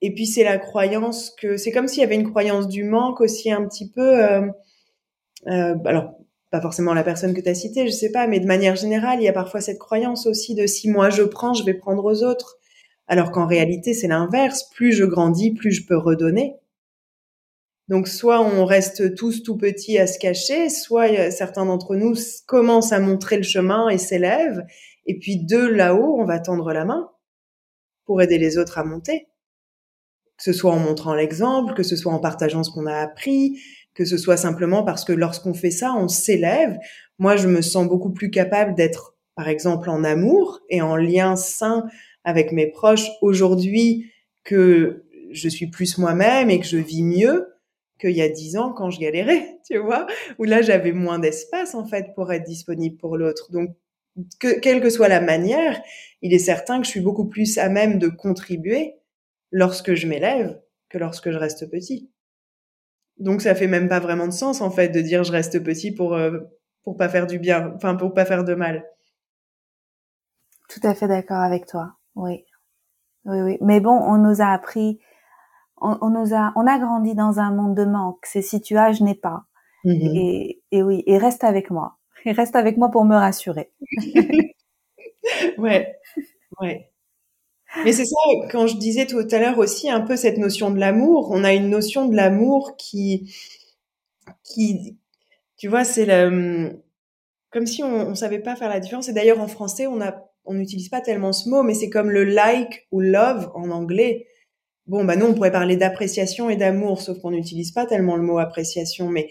et 0.02 0.14
puis 0.14 0.28
c'est 0.28 0.44
la 0.44 0.58
croyance 0.58 1.32
que 1.32 1.58
c'est 1.58 1.72
comme 1.72 1.88
s'il 1.88 2.02
y 2.02 2.04
avait 2.04 2.16
une 2.16 2.30
croyance 2.30 2.68
du 2.68 2.84
manque 2.84 3.22
aussi 3.22 3.52
un 3.52 3.66
petit 3.68 3.90
peu. 3.90 4.24
Euh, 4.24 4.48
euh, 5.48 5.76
alors 5.86 6.14
pas 6.52 6.62
forcément 6.62 6.94
la 6.94 7.04
personne 7.04 7.34
que 7.34 7.42
tu 7.42 7.50
as 7.50 7.56
citée, 7.56 7.86
je 7.88 7.92
sais 7.92 8.12
pas, 8.12 8.28
mais 8.28 8.40
de 8.40 8.46
manière 8.46 8.76
générale, 8.76 9.20
il 9.20 9.24
y 9.24 9.28
a 9.28 9.34
parfois 9.34 9.60
cette 9.60 9.80
croyance 9.80 10.28
aussi 10.28 10.56
de 10.56 10.66
si 10.66 10.90
moi 10.90 11.10
je 11.10 11.24
prends, 11.24 11.54
je 11.54 11.64
vais 11.66 11.74
prendre 11.74 12.06
aux 12.06 12.24
autres. 12.24 12.58
Alors 13.08 13.32
qu'en 13.32 13.48
réalité, 13.48 13.94
c'est 13.94 14.08
l'inverse. 14.08 14.70
Plus 14.74 14.94
je 14.94 15.06
grandis, 15.06 15.54
plus 15.54 15.72
je 15.72 15.86
peux 15.86 15.98
redonner. 15.98 16.56
Donc 17.88 18.08
soit 18.08 18.42
on 18.42 18.66
reste 18.66 19.16
tous 19.16 19.44
tout 19.44 19.58
petits 19.58 19.98
à 19.98 20.08
se 20.08 20.20
cacher, 20.20 20.70
soit 20.70 21.32
certains 21.32 21.66
d'entre 21.66 21.96
nous 21.96 22.16
commencent 22.46 22.92
à 22.92 23.00
montrer 23.00 23.38
le 23.38 23.44
chemin 23.44 23.88
et 23.88 23.98
s'élèvent, 23.98 24.66
et 25.06 25.18
puis 25.20 25.38
de 25.38 25.60
là-haut, 25.60 26.20
on 26.20 26.26
va 26.26 26.40
tendre 26.40 26.74
la 26.74 26.84
main 26.84 27.10
pour 28.06 28.22
aider 28.22 28.38
les 28.38 28.58
autres 28.58 28.78
à 28.78 28.84
monter. 28.84 29.28
Que 30.38 30.44
ce 30.44 30.54
soit 30.54 30.72
en 30.72 30.80
montrant 30.80 31.16
l'exemple, 31.16 31.74
que 31.74 31.84
ce 31.84 31.96
soit 31.96 32.14
en 32.14 32.20
partageant 32.20 32.64
ce 32.64 32.72
qu'on 32.72 32.86
a 32.86 32.96
appris, 32.96 33.60
que 33.94 34.06
ce 34.06 34.18
soit 34.18 34.38
simplement 34.38 34.84
parce 34.84 35.04
que 35.04 35.14
lorsqu'on 35.14 35.56
fait 35.56 35.72
ça, 35.72 35.94
on 35.98 36.08
s'élève. 36.08 36.78
Moi, 37.18 37.36
je 37.36 37.48
me 37.48 37.62
sens 37.62 37.88
beaucoup 37.88 38.12
plus 38.12 38.30
capable 38.30 38.76
d'être, 38.76 39.16
par 39.36 39.48
exemple, 39.48 39.90
en 39.90 40.04
amour 40.04 40.60
et 40.70 40.82
en 40.82 40.96
lien 40.96 41.36
sain 41.36 41.86
avec 42.24 42.52
mes 42.52 42.68
proches 42.68 43.08
aujourd'hui 43.22 44.12
que 44.44 45.06
je 45.32 45.50
suis 45.50 45.68
plus 45.68 45.98
moi-même 45.98 46.50
et 46.50 46.60
que 46.60 46.66
je 46.66 46.78
vis 46.78 47.04
mieux 47.04 47.48
qu'il 48.00 48.12
y 48.12 48.22
a 48.22 48.30
dix 48.30 48.58
ans 48.58 48.72
quand 48.72 48.90
je 48.90 49.00
galérais, 49.00 49.58
tu 49.66 49.78
vois, 49.80 50.06
où 50.38 50.44
là 50.44 50.62
j'avais 50.62 50.92
moins 50.92 51.20
d'espace 51.20 51.74
en 51.74 51.86
fait 51.86 52.14
pour 52.16 52.32
être 52.32 52.44
disponible 52.44 52.98
pour 52.98 53.18
l'autre. 53.18 53.52
Donc, 53.52 53.72
que, 54.40 54.60
quelle 54.60 54.82
que 54.82 54.90
soit 54.90 55.08
la 55.08 55.22
manière, 55.22 55.82
il 56.22 56.34
est 56.34 56.40
certain 56.40 56.80
que 56.80 56.86
je 56.86 56.92
suis 56.92 57.02
beaucoup 57.02 57.26
plus 57.26 57.58
à 57.58 57.70
même 57.70 58.00
de 58.00 58.08
contribuer 58.08 58.96
lorsque 59.52 59.94
je 59.94 60.08
m'élève 60.08 60.60
que 60.90 60.98
lorsque 60.98 61.32
je 61.32 61.38
reste 61.38 61.70
petit. 61.70 62.12
Donc 63.18 63.42
ça 63.42 63.56
fait 63.56 63.68
même 63.68 63.90
pas 63.90 64.00
vraiment 64.00 64.28
de 64.28 64.32
sens 64.32 64.62
en 64.62 64.70
fait 64.70 64.90
de 64.90 65.02
dire 65.02 65.24
je 65.24 65.32
reste 65.32 65.64
petit 65.64 65.92
pour 65.92 66.14
euh, 66.14 66.40
pour 66.84 66.98
pas 66.98 67.10
faire 67.10 67.28
du 67.28 67.40
bien, 67.40 67.74
enfin 67.76 67.96
pour 67.96 68.14
pas 68.14 68.26
faire 68.26 68.44
de 68.44 68.54
mal. 68.54 68.86
Tout 70.70 70.82
à 70.84 70.94
fait 70.94 71.08
d'accord 71.08 71.42
avec 71.42 71.66
toi. 71.66 71.94
Oui. 72.16 72.46
Oui, 73.26 73.42
oui. 73.42 73.58
Mais 73.62 73.80
bon, 73.80 73.92
on 73.92 74.18
nous 74.18 74.42
a 74.42 74.48
appris 74.48 75.00
on, 75.80 76.10
nous 76.10 76.34
a, 76.34 76.54
on 76.56 76.66
a 76.66 76.80
grandi 76.80 77.16
dans 77.16 77.40
un 77.40 77.52
monde 77.52 77.76
de 77.76 77.86
manque. 77.86 78.26
C'est 78.26 78.42
si 78.42 78.62
tu 78.62 78.78
as, 78.78 78.92
je 78.92 79.04
n'ai 79.04 79.16
pas. 79.16 79.44
Mm-hmm. 79.86 80.18
Et, 80.18 80.64
et, 80.72 80.84
oui, 80.84 81.04
et 81.06 81.18
reste 81.18 81.44
avec 81.44 81.70
moi. 81.70 81.98
Et 82.26 82.32
reste 82.32 82.56
avec 82.56 82.78
moi 82.78 82.90
pour 82.90 83.06
me 83.06 83.16
rassurer. 83.16 83.72
ouais, 85.58 85.96
ouais. 86.60 86.92
Mais 87.84 87.92
c'est 87.92 88.06
ça, 88.06 88.16
quand 88.52 88.68
je 88.68 88.78
disais 88.78 89.06
tout 89.06 89.28
à 89.32 89.40
l'heure 89.40 89.58
aussi 89.60 89.90
un 89.90 90.02
peu 90.02 90.16
cette 90.16 90.38
notion 90.38 90.72
de 90.72 90.80
l'amour, 90.80 91.30
on 91.32 91.44
a 91.44 91.54
une 91.54 91.70
notion 91.70 92.08
de 92.08 92.16
l'amour 92.16 92.76
qui, 92.78 93.34
qui, 94.44 94.98
tu 95.58 95.68
vois, 95.68 95.84
c'est 95.84 96.08
comme 97.52 97.66
si 97.68 97.84
on, 97.84 98.10
on 98.10 98.16
savait 98.16 98.40
pas 98.40 98.56
faire 98.56 98.70
la 98.70 98.80
différence. 98.80 99.10
Et 99.10 99.14
d'ailleurs, 99.14 99.40
en 99.40 99.48
français, 99.48 99.88
on 99.88 100.02
a, 100.02 100.16
on 100.46 100.54
n'utilise 100.54 100.90
pas 100.90 101.02
tellement 101.02 101.34
ce 101.34 101.50
mot, 101.50 101.64
mais 101.64 101.74
c'est 101.74 101.90
comme 101.90 102.10
le 102.10 102.24
like 102.24 102.88
ou 102.92 103.00
love 103.02 103.52
en 103.56 103.70
anglais. 103.70 104.28
Bon, 104.88 105.04
bah 105.06 105.16
nous, 105.16 105.26
on 105.28 105.34
pourrait 105.34 105.52
parler 105.52 105.76
d'appréciation 105.78 106.50
et 106.50 106.56
d'amour, 106.56 107.02
sauf 107.02 107.20
qu'on 107.20 107.32
n'utilise 107.32 107.72
pas 107.72 107.86
tellement 107.86 108.16
le 108.16 108.24
mot 108.24 108.38
appréciation, 108.40 109.10
mais 109.10 109.30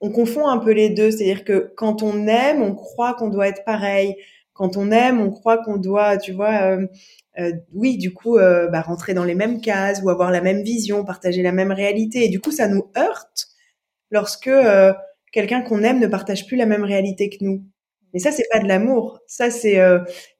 on 0.00 0.10
confond 0.10 0.48
un 0.48 0.58
peu 0.58 0.72
les 0.72 0.90
deux. 0.90 1.10
C'est-à-dire 1.10 1.44
que 1.44 1.72
quand 1.76 2.02
on 2.02 2.26
aime, 2.26 2.62
on 2.62 2.74
croit 2.74 3.14
qu'on 3.14 3.28
doit 3.28 3.48
être 3.48 3.64
pareil. 3.64 4.16
Quand 4.54 4.76
on 4.76 4.90
aime, 4.90 5.20
on 5.20 5.30
croit 5.30 5.58
qu'on 5.62 5.76
doit, 5.78 6.18
tu 6.18 6.32
vois, 6.32 6.62
euh, 6.62 6.86
euh, 7.38 7.52
oui, 7.72 7.96
du 7.98 8.12
coup, 8.12 8.36
euh, 8.38 8.68
bah, 8.68 8.82
rentrer 8.82 9.14
dans 9.14 9.24
les 9.24 9.34
mêmes 9.34 9.60
cases 9.60 10.02
ou 10.02 10.10
avoir 10.10 10.30
la 10.30 10.40
même 10.42 10.62
vision, 10.62 11.04
partager 11.04 11.42
la 11.42 11.52
même 11.52 11.72
réalité. 11.72 12.24
Et 12.26 12.28
du 12.28 12.40
coup, 12.40 12.50
ça 12.52 12.68
nous 12.68 12.90
heurte 12.98 13.48
lorsque 14.10 14.50
quelqu'un 15.32 15.62
qu'on 15.62 15.82
aime 15.82 16.00
ne 16.00 16.06
partage 16.06 16.46
plus 16.46 16.56
la 16.56 16.66
même 16.66 16.84
réalité 16.84 17.30
que 17.30 17.38
nous. 17.44 17.64
Mais 18.14 18.20
ça, 18.20 18.30
c'est 18.32 18.46
pas 18.52 18.58
de 18.60 18.68
l'amour. 18.68 19.20
Ça, 19.26 19.50
c'est 19.50 19.80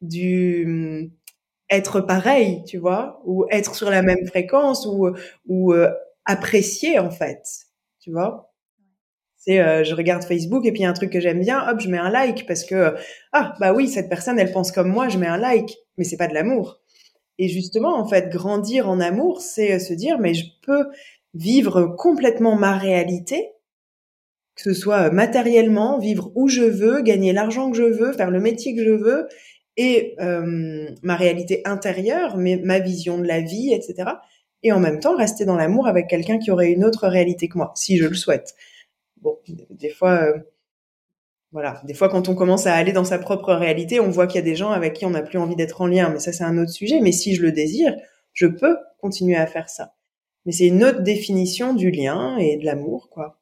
du 0.02 1.10
être 1.70 2.00
pareil, 2.00 2.64
tu 2.66 2.78
vois, 2.78 3.20
ou 3.24 3.46
être 3.50 3.74
sur 3.74 3.90
la 3.90 4.02
même 4.02 4.26
fréquence, 4.26 4.86
ou, 4.86 5.10
ou 5.48 5.72
euh, 5.72 5.90
apprécier 6.26 6.98
en 6.98 7.10
fait, 7.10 7.42
tu 8.00 8.10
vois. 8.12 8.51
C'est, 9.44 9.58
euh, 9.58 9.82
je 9.82 9.96
regarde 9.96 10.22
Facebook 10.22 10.64
et 10.66 10.70
puis 10.70 10.82
y 10.82 10.84
a 10.84 10.88
un 10.88 10.92
truc 10.92 11.10
que 11.10 11.18
j'aime 11.18 11.40
bien, 11.40 11.68
hop, 11.68 11.80
je 11.80 11.88
mets 11.88 11.98
un 11.98 12.10
like 12.10 12.46
parce 12.46 12.64
que 12.64 12.94
ah 13.32 13.54
bah 13.58 13.72
oui, 13.72 13.88
cette 13.88 14.08
personne 14.08 14.38
elle 14.38 14.52
pense 14.52 14.70
comme 14.70 14.88
moi, 14.88 15.08
je 15.08 15.18
mets 15.18 15.26
un 15.26 15.36
like, 15.36 15.78
mais 15.98 16.04
c'est 16.04 16.16
pas 16.16 16.28
de 16.28 16.34
l'amour. 16.34 16.80
Et 17.38 17.48
justement, 17.48 17.98
en 17.98 18.06
fait, 18.06 18.30
grandir 18.30 18.88
en 18.88 19.00
amour, 19.00 19.40
c'est 19.40 19.72
euh, 19.72 19.78
se 19.80 19.94
dire 19.94 20.20
mais 20.20 20.34
je 20.34 20.44
peux 20.64 20.86
vivre 21.34 21.96
complètement 21.98 22.54
ma 22.54 22.78
réalité, 22.78 23.50
que 24.54 24.62
ce 24.62 24.74
soit 24.74 25.10
matériellement, 25.10 25.98
vivre 25.98 26.30
où 26.36 26.46
je 26.46 26.62
veux, 26.62 27.02
gagner 27.02 27.32
l'argent 27.32 27.72
que 27.72 27.76
je 27.76 27.82
veux, 27.82 28.12
faire 28.12 28.30
le 28.30 28.38
métier 28.38 28.76
que 28.76 28.84
je 28.84 28.92
veux, 28.92 29.26
et 29.76 30.14
euh, 30.20 30.88
ma 31.02 31.16
réalité 31.16 31.62
intérieure, 31.64 32.36
mais 32.36 32.60
ma 32.62 32.78
vision 32.78 33.18
de 33.18 33.26
la 33.26 33.40
vie, 33.40 33.72
etc. 33.72 34.08
Et 34.62 34.70
en 34.70 34.78
même 34.78 35.00
temps, 35.00 35.16
rester 35.16 35.44
dans 35.44 35.56
l'amour 35.56 35.88
avec 35.88 36.06
quelqu'un 36.06 36.38
qui 36.38 36.52
aurait 36.52 36.70
une 36.70 36.84
autre 36.84 37.08
réalité 37.08 37.48
que 37.48 37.58
moi, 37.58 37.72
si 37.74 37.96
je 37.96 38.06
le 38.06 38.14
souhaite. 38.14 38.54
Bon, 39.22 39.38
des 39.70 39.88
fois, 39.88 40.22
euh, 40.24 40.38
voilà, 41.52 41.80
des 41.84 41.94
fois 41.94 42.08
quand 42.08 42.28
on 42.28 42.34
commence 42.34 42.66
à 42.66 42.74
aller 42.74 42.92
dans 42.92 43.04
sa 43.04 43.18
propre 43.18 43.54
réalité, 43.54 44.00
on 44.00 44.10
voit 44.10 44.26
qu'il 44.26 44.36
y 44.36 44.42
a 44.42 44.44
des 44.44 44.56
gens 44.56 44.70
avec 44.70 44.94
qui 44.94 45.06
on 45.06 45.10
n'a 45.10 45.22
plus 45.22 45.38
envie 45.38 45.56
d'être 45.56 45.80
en 45.80 45.86
lien, 45.86 46.10
mais 46.10 46.18
ça 46.18 46.32
c'est 46.32 46.44
un 46.44 46.58
autre 46.58 46.72
sujet. 46.72 47.00
Mais 47.00 47.12
si 47.12 47.34
je 47.34 47.42
le 47.42 47.52
désire, 47.52 47.94
je 48.32 48.46
peux 48.46 48.76
continuer 48.98 49.36
à 49.36 49.46
faire 49.46 49.68
ça. 49.68 49.94
Mais 50.44 50.52
c'est 50.52 50.66
une 50.66 50.82
autre 50.82 51.02
définition 51.02 51.72
du 51.74 51.90
lien 51.90 52.36
et 52.38 52.56
de 52.56 52.64
l'amour, 52.64 53.08
quoi. 53.10 53.38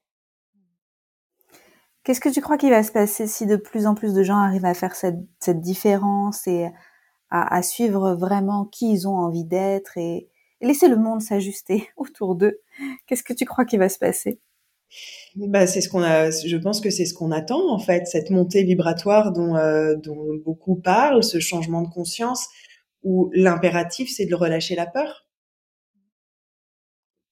Qu'est-ce 2.05 2.21
que 2.21 2.29
tu 2.29 2.41
crois 2.41 2.57
qu'il 2.57 2.71
va 2.71 2.83
se 2.83 2.93
passer 2.93 3.27
si 3.27 3.47
de 3.47 3.57
plus 3.57 3.87
en 3.87 3.95
plus 3.95 4.15
de 4.15 4.23
gens 4.23 4.37
arrivent 4.39 4.65
à 4.65 4.75
faire 4.75 4.95
cette, 4.95 5.61
différence 5.61 6.47
et 6.47 6.71
à, 7.31 7.55
à, 7.55 7.63
suivre 7.63 8.15
vraiment 8.15 8.65
qui 8.65 8.93
ils 8.93 9.07
ont 9.07 9.17
envie 9.17 9.45
d'être 9.45 9.99
et, 9.99 10.29
laisser 10.63 10.89
le 10.89 10.97
monde 10.97 11.23
s'ajuster 11.23 11.89
autour 11.97 12.35
d'eux? 12.35 12.61
Qu'est-ce 13.07 13.23
que 13.23 13.33
tu 13.33 13.45
crois 13.45 13.65
qu'il 13.65 13.79
va 13.79 13.89
se 13.89 13.99
passer? 13.99 14.41
Bah, 15.37 15.67
c'est 15.67 15.81
ce 15.81 15.89
qu'on 15.89 16.03
a. 16.03 16.31
Je 16.31 16.57
pense 16.57 16.81
que 16.81 16.91
c'est 16.91 17.05
ce 17.07 17.15
qu'on 17.15 17.31
attend 17.33 17.73
en 17.73 17.79
fait, 17.79 18.07
cette 18.07 18.31
montée 18.31 18.63
vibratoire 18.65 19.33
dont, 19.33 19.57
euh, 19.57 19.95
dont 19.97 20.35
beaucoup 20.45 20.77
parlent, 20.77 21.23
ce 21.23 21.41
changement 21.41 21.83
de 21.83 21.89
conscience 21.89 22.47
où 23.03 23.31
l'impératif 23.33 24.11
c'est 24.15 24.27
de 24.27 24.35
relâcher 24.35 24.75
la 24.75 24.87
peur 24.87 25.27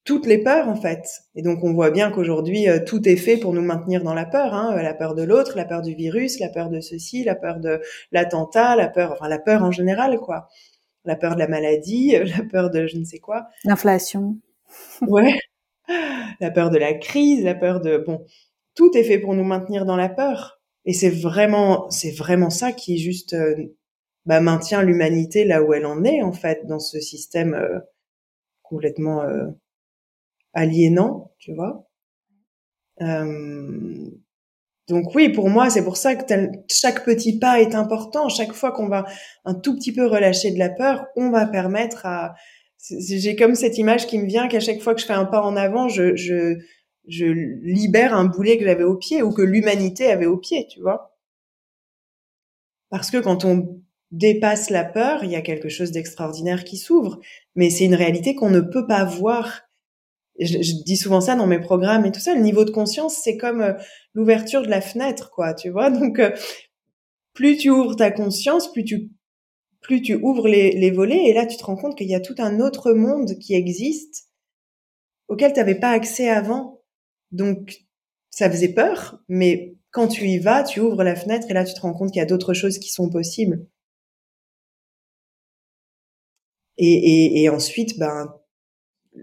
toutes 0.09 0.25
les 0.25 0.39
peurs 0.39 0.69
en 0.69 0.75
fait. 0.75 1.05
Et 1.35 1.43
donc 1.43 1.63
on 1.63 1.75
voit 1.75 1.91
bien 1.91 2.11
qu'aujourd'hui 2.11 2.67
euh, 2.67 2.83
tout 2.83 3.07
est 3.07 3.17
fait 3.17 3.37
pour 3.37 3.53
nous 3.53 3.61
maintenir 3.61 4.03
dans 4.03 4.15
la 4.15 4.25
peur, 4.25 4.55
hein, 4.55 4.75
la 4.81 4.95
peur 4.95 5.15
de 5.15 5.23
l'autre, 5.23 5.53
la 5.55 5.67
peur 5.67 5.83
du 5.83 5.95
virus, 5.95 6.41
la 6.41 6.49
peur 6.49 6.71
de 6.71 6.81
ceci, 6.81 7.25
la 7.25 7.35
peur 7.35 7.61
de 7.61 7.83
l'attentat, 8.11 8.75
la 8.75 8.89
peur, 8.89 9.13
enfin 9.13 9.29
la 9.29 9.39
peur 9.39 9.63
en 9.63 9.71
général 9.71 10.19
quoi, 10.19 10.49
la 11.05 11.15
peur 11.15 11.35
de 11.35 11.41
la 11.41 11.47
maladie, 11.47 12.17
la 12.39 12.43
peur 12.51 12.71
de 12.71 12.87
je 12.87 12.97
ne 12.97 13.05
sais 13.05 13.19
quoi, 13.19 13.49
l'inflation, 13.65 14.39
ouais, 15.03 15.39
la 16.41 16.51
peur 16.51 16.71
de 16.71 16.79
la 16.79 16.95
crise, 16.95 17.43
la 17.45 17.55
peur 17.55 17.81
de 17.81 17.99
bon, 17.99 18.25
tout 18.75 18.97
est 18.97 19.05
fait 19.05 19.19
pour 19.19 19.35
nous 19.35 19.45
maintenir 19.45 19.85
dans 19.85 19.97
la 19.97 20.09
peur. 20.09 20.61
Et 20.85 20.93
c'est 20.93 21.11
vraiment, 21.11 21.91
c'est 21.91 22.13
vraiment 22.13 22.51
ça 22.51 22.73
qui 22.73 22.99
juste 22.99 23.35
euh, 23.35 23.55
bah, 24.27 24.41
maintient 24.41 24.83
l'humanité 24.83 25.45
là 25.45 25.63
où 25.63 25.75
elle 25.75 25.87
en 25.87 26.05
est 26.05 26.23
en 26.23 26.33
fait 26.33 26.67
dans 26.67 26.79
ce 26.79 27.01
système 27.01 27.55
euh, 27.55 27.81
complètement 28.63 29.23
aliénant, 30.53 31.33
tu 31.39 31.55
vois. 31.55 31.89
Euh, 33.01 34.11
donc 34.89 35.15
oui, 35.15 35.29
pour 35.29 35.51
moi, 35.51 35.69
c'est 35.69 35.85
pour 35.85 35.97
ça 35.97 36.17
que 36.17 36.25
chaque 36.71 37.05
petit 37.05 37.39
pas 37.39 37.61
est 37.61 37.75
important. 37.75 38.29
Chaque 38.29 38.53
fois 38.53 38.73
qu'on 38.73 38.89
va 38.89 39.05
un 39.45 39.55
tout 39.55 39.77
petit 39.77 39.93
peu 39.93 40.07
relâcher 40.07 40.51
de 40.51 40.59
la 40.59 40.71
peur, 40.71 41.07
on 41.17 41.31
va 41.31 41.47
permettre 41.47 42.07
à... 42.07 42.35
J'ai 42.81 43.37
comme 43.37 43.55
cette 43.55 43.79
image 43.79 44.07
qui 44.07 44.19
me 44.19 44.27
vient 44.27 44.49
qu'à 44.49 44.61
chaque 44.61 44.81
fois 44.81 44.95
que 44.95 45.01
je 45.01 45.07
fais 45.07 45.13
un 45.13 45.25
pas 45.25 45.43
en 45.43 45.57
avant, 45.57 45.89
je, 45.89 46.15
je, 46.17 46.59
je 47.09 47.27
libère 47.27 48.15
un 48.15 48.25
boulet 48.25 48.57
que 48.57 48.65
j'avais 48.65 48.85
au 48.85 48.97
pied 48.97 49.23
ou 49.23 49.33
que 49.33 49.43
l'humanité 49.43 50.11
avait 50.11 50.27
au 50.27 50.37
pied, 50.37 50.67
tu 50.71 50.81
vois. 50.81 51.17
Parce 52.91 53.11
que 53.11 53.19
quand 53.19 53.45
on 53.45 53.83
dépasse 54.11 54.71
la 54.71 54.85
peur, 54.85 55.25
il 55.25 55.31
y 55.31 55.37
a 55.37 55.43
quelque 55.43 55.69
chose 55.69 55.91
d'extraordinaire 55.91 56.65
qui 56.65 56.77
s'ouvre. 56.79 57.19
Mais 57.57 57.69
c'est 57.69 57.85
une 57.85 57.95
réalité 57.95 58.35
qu'on 58.35 58.51
ne 58.51 58.61
peut 58.61 58.87
pas 58.87 59.05
voir 59.05 59.69
je, 60.39 60.83
dis 60.85 60.97
souvent 60.97 61.21
ça 61.21 61.35
dans 61.35 61.47
mes 61.47 61.59
programmes 61.59 62.05
et 62.07 62.13
tout 62.13 62.21
ça, 62.21 62.35
le 62.35 62.41
niveau 62.41 62.65
de 62.65 62.71
conscience, 62.71 63.17
c'est 63.23 63.37
comme 63.37 63.61
euh, 63.61 63.73
l'ouverture 64.15 64.63
de 64.63 64.69
la 64.69 64.81
fenêtre, 64.81 65.31
quoi, 65.31 65.55
tu 65.55 65.71
vois. 65.71 65.91
Donc, 65.91 66.19
euh, 66.19 66.31
plus 67.35 67.57
tu 67.57 67.71
ouvres 67.71 67.97
ta 67.97 68.11
conscience, 68.11 68.73
plus 68.73 68.85
tu 68.85 69.11
plus 69.81 70.03
tu 70.03 70.15
ouvres 70.15 70.49
les, 70.49 70.91
volets, 70.91 71.27
et 71.27 71.33
là, 71.33 71.47
tu 71.47 71.57
te 71.57 71.65
rends 71.65 71.77
compte 71.77 71.97
qu'il 71.97 72.09
y 72.09 72.15
a 72.15 72.21
tout 72.21 72.35
un 72.39 72.61
autre 72.61 72.93
monde 72.93 73.39
qui 73.39 73.55
existe 73.55 74.29
auquel 75.29 75.53
tu 75.53 75.59
n'avais 75.59 75.79
pas 75.79 75.91
accès 75.91 76.29
avant. 76.29 76.83
Donc, 77.31 77.85
ça 78.31 78.51
faisait 78.51 78.73
peur, 78.73 79.21
mais 79.29 79.77
quand 79.91 80.09
tu 80.09 80.27
y 80.27 80.39
vas, 80.39 80.63
tu 80.63 80.81
ouvres 80.81 81.05
la 81.05 81.17
fenêtre 81.17 81.47
et 81.51 81.55
là, 81.55 81.65
tu 81.65 81.75
te 81.75 81.81
rends 81.81 81.95
compte 81.95 82.11
qu'il 82.11 82.21
y 82.21 82.23
a 82.23 82.27
d'autres 82.27 82.55
choses 82.55 82.79
qui 82.79 82.91
sont 82.91 83.11
possibles. 83.11 83.67
Et, 86.77 86.87
et, 86.87 87.43
et 87.43 87.49
ensuite, 87.49 87.99
ben, 87.99 88.33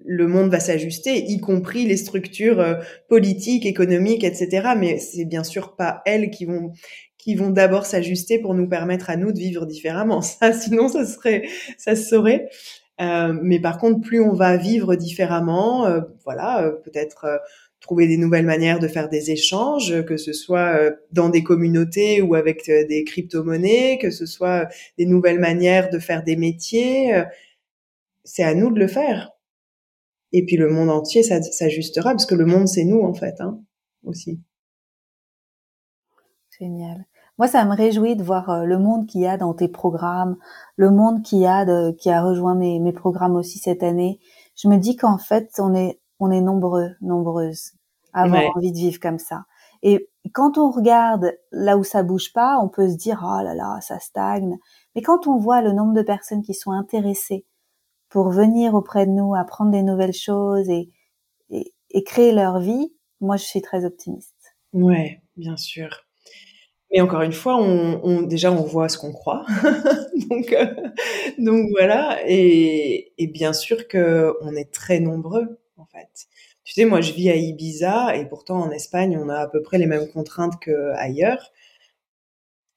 le 0.04 0.28
monde 0.28 0.50
va 0.50 0.60
s'ajuster, 0.60 1.26
y 1.26 1.40
compris 1.40 1.86
les 1.86 1.98
structures 1.98 2.60
euh, 2.60 2.76
politiques, 3.08 3.66
économiques, 3.66 4.24
etc. 4.24 4.74
Mais 4.78 4.98
c'est 4.98 5.26
bien 5.26 5.44
sûr 5.44 5.76
pas 5.76 6.02
elles 6.06 6.30
qui 6.32 6.46
vont 6.46 6.72
qui 7.26 7.34
vont 7.34 7.50
d'abord 7.50 7.88
s'ajuster 7.88 8.38
pour 8.38 8.54
nous 8.54 8.70
permettre 8.70 9.10
à 9.10 9.16
nous 9.18 9.32
de 9.32 9.40
vivre 9.40 9.66
différemment. 9.66 10.22
Ça, 10.22 10.54
sinon, 10.54 10.90
ça 10.90 11.08
serait, 11.08 11.50
ça 11.76 11.96
se 11.96 12.04
saurait. 12.04 12.50
Euh, 13.02 13.34
mais 13.42 13.60
par 13.60 13.80
contre, 13.80 14.00
plus 14.02 14.22
on 14.22 14.34
va 14.34 14.58
vivre 14.58 14.96
différemment, 14.96 15.88
euh, 15.88 16.02
voilà, 16.24 16.64
euh, 16.64 16.72
peut-être 16.72 17.42
trouver 17.80 18.08
des 18.08 18.18
nouvelles 18.18 18.46
manières 18.46 18.78
de 18.78 18.88
faire 18.88 19.10
des 19.10 19.32
échanges, 19.32 20.06
que 20.06 20.18
ce 20.18 20.34
soit 20.34 20.80
dans 21.12 21.30
des 21.30 21.44
communautés 21.44 22.22
ou 22.22 22.36
avec 22.36 22.66
des 22.68 23.04
crypto-monnaies, 23.04 23.98
que 24.00 24.12
ce 24.12 24.28
soit 24.28 24.68
des 25.00 25.06
nouvelles 25.08 25.40
manières 25.40 25.90
de 25.90 26.00
faire 26.00 26.24
des 26.24 26.36
métiers. 26.36 27.24
c'est 28.24 28.44
à 28.44 28.54
nous 28.56 28.72
de 28.72 28.80
le 28.80 28.88
faire. 28.88 29.32
Et 30.32 30.46
puis 30.46 30.58
le 30.58 30.70
monde 30.70 30.90
entier 30.90 31.24
s'ajustera, 31.24 32.12
parce 32.12 32.26
que 32.26 32.36
le 32.36 32.46
monde, 32.46 32.68
c'est 32.68 32.86
nous, 32.86 33.02
en 33.02 33.14
fait, 33.14 33.40
hein, 33.40 33.62
aussi. 34.04 34.40
Génial. 36.60 37.06
Moi, 37.38 37.48
ça 37.48 37.66
me 37.66 37.76
réjouit 37.76 38.16
de 38.16 38.24
voir 38.24 38.50
euh, 38.50 38.64
le 38.64 38.80
monde 38.80 39.08
qu'il 39.08 39.22
y 39.22 39.28
a 39.28 39.38
dans 39.38 39.54
tes 39.54 39.68
programmes, 39.68 40.38
le 40.78 40.90
monde 40.90 41.22
qu'il 41.22 41.40
y 41.40 41.46
a 41.46 41.66
de, 41.66 41.92
qui 41.92 42.10
a 42.10 42.24
rejoint 42.24 42.56
mes, 42.56 42.80
mes 42.80 42.94
programmes 42.94 43.36
aussi 43.36 43.60
cette 43.60 43.84
année. 43.84 44.20
Je 44.56 44.68
me 44.70 44.78
dis 44.78 44.96
qu'en 44.96 45.18
fait, 45.18 45.52
on 45.60 45.74
est, 45.74 46.00
on 46.20 46.32
est 46.32 46.42
nombreux, 46.42 46.92
nombreuses 47.02 47.74
à 48.14 48.24
avoir 48.24 48.56
envie 48.56 48.72
de 48.72 48.78
vivre 48.78 49.00
comme 49.00 49.20
ça. 49.20 49.46
Et 49.84 50.10
quand 50.32 50.58
on 50.58 50.72
regarde 50.72 51.34
là 51.52 51.78
où 51.78 51.84
ça 51.84 52.02
bouge 52.02 52.32
pas, 52.34 52.58
on 52.60 52.70
peut 52.70 52.90
se 52.90 52.96
dire, 52.96 53.22
oh 53.24 53.44
là 53.44 53.54
là, 53.54 53.80
ça 53.82 54.00
stagne. 54.00 54.58
Mais 54.96 55.02
quand 55.02 55.28
on 55.28 55.38
voit 55.38 55.62
le 55.62 55.74
nombre 55.74 55.94
de 55.94 56.02
personnes 56.02 56.42
qui 56.42 56.54
sont 56.54 56.72
intéressées 56.72 57.46
pour 58.10 58.30
venir 58.30 58.74
auprès 58.74 59.06
de 59.06 59.12
nous, 59.12 59.36
apprendre 59.36 59.72
des 59.72 59.84
nouvelles 59.84 60.14
choses 60.14 60.70
et, 60.70 60.90
et, 61.50 62.04
créer 62.04 62.32
leur 62.32 62.60
vie, 62.60 62.94
moi 63.20 63.38
je 63.38 63.44
suis 63.44 63.62
très 63.62 63.86
optimiste. 63.86 64.56
Ouais, 64.74 65.22
bien 65.36 65.58
sûr. 65.58 66.05
Mais 66.96 67.02
encore 67.02 67.24
une 67.24 67.34
fois, 67.34 67.58
on, 67.58 68.22
déjà 68.22 68.52
on 68.54 68.64
voit 68.64 68.88
ce 68.90 68.98
qu'on 68.98 69.12
croit, 69.12 69.46
donc 70.30 70.54
euh, 70.54 70.66
donc 71.38 71.70
voilà, 71.72 72.20
et, 72.26 73.12
et 73.18 73.28
bien 73.28 73.52
sûr 73.54 73.90
que 73.90 74.34
on 74.42 74.56
est 74.56 74.72
très 74.72 75.02
nombreux 75.02 75.60
en 75.78 75.86
fait. 75.86 76.28
Tu 76.64 76.74
sais, 76.74 76.86
moi 76.86 77.02
je 77.02 77.12
vis 77.14 77.30
à 77.30 77.36
Ibiza 77.36 78.16
et 78.16 78.26
pourtant 78.28 78.62
en 78.62 78.72
Espagne 78.72 79.20
on 79.22 79.30
a 79.30 79.36
à 79.36 79.48
peu 79.48 79.62
près 79.62 79.78
les 79.78 79.88
mêmes 79.88 80.08
contraintes 80.10 80.54
qu'ailleurs. 80.62 81.52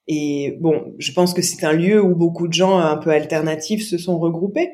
Et 0.09 0.57
bon, 0.61 0.95
je 0.99 1.13
pense 1.13 1.35
que 1.35 1.43
c'est 1.43 1.65
un 1.65 1.73
lieu 1.73 2.03
où 2.03 2.15
beaucoup 2.17 2.49
de 2.49 2.53
gens 2.55 2.79
un 2.79 2.97
peu 2.97 3.11
alternatifs 3.11 3.87
se 3.87 3.99
sont 3.99 4.19
regroupés 4.19 4.73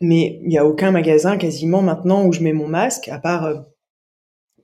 mais 0.00 0.38
il 0.42 0.48
n'y 0.48 0.58
a 0.58 0.66
aucun 0.66 0.90
magasin 0.90 1.36
quasiment 1.36 1.82
maintenant 1.82 2.24
où 2.26 2.32
je 2.32 2.40
mets 2.40 2.52
mon 2.52 2.68
masque, 2.68 3.08
à 3.08 3.18
part 3.18 3.44
euh, 3.44 3.60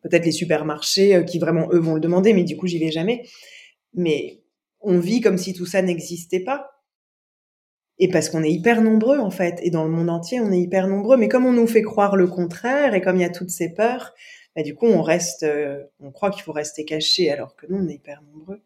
peut-être 0.03 0.25
les 0.25 0.33
supermarchés 0.33 1.15
euh, 1.15 1.23
qui 1.23 1.39
vraiment 1.39 1.69
eux 1.73 1.79
vont 1.79 1.95
le 1.95 2.01
demander, 2.01 2.33
mais 2.33 2.45
du 2.45 2.57
coup 2.57 2.67
j'y 2.67 2.79
vais 2.79 2.91
jamais. 2.91 3.27
Mais 3.95 4.41
on 4.81 4.99
vit 4.99 5.21
comme 5.21 5.39
si 5.39 5.53
tout 5.53 5.67
ça 5.67 5.83
n'existait 5.83 6.41
pas. 6.41 6.71
Et 7.99 8.09
parce 8.09 8.31
qu'on 8.31 8.43
est 8.43 8.51
hyper 8.51 8.81
nombreux 8.81 9.19
en 9.19 9.31
fait, 9.31 9.61
et 9.63 9.71
dans 9.71 9.85
le 9.85 9.91
monde 9.91 10.09
entier 10.09 10.41
on 10.41 10.51
est 10.53 10.61
hyper 10.61 10.89
nombreux, 10.89 11.17
mais 11.17 11.29
comme 11.29 11.47
on 11.47 11.53
nous 11.53 11.67
fait 11.67 11.83
croire 11.83 12.17
le 12.17 12.27
contraire 12.27 12.95
et 12.95 13.01
comme 13.01 13.17
il 13.17 13.23
y 13.23 13.25
a 13.25 13.31
toutes 13.31 13.51
ces 13.51 13.75
peurs, 13.75 14.15
bah, 14.57 14.63
du 14.63 14.75
coup 14.75 14.87
on 14.87 15.03
reste, 15.03 15.43
euh, 15.43 15.83
on 16.01 16.11
croit 16.11 16.31
qu'il 16.31 16.43
faut 16.43 16.53
rester 16.53 16.85
caché 16.85 17.31
alors 17.31 17.57
que 17.57 17.67
non 17.67 17.81
on 17.85 17.89
est 17.89 17.95
hyper 17.95 18.23
nombreux. 18.23 18.63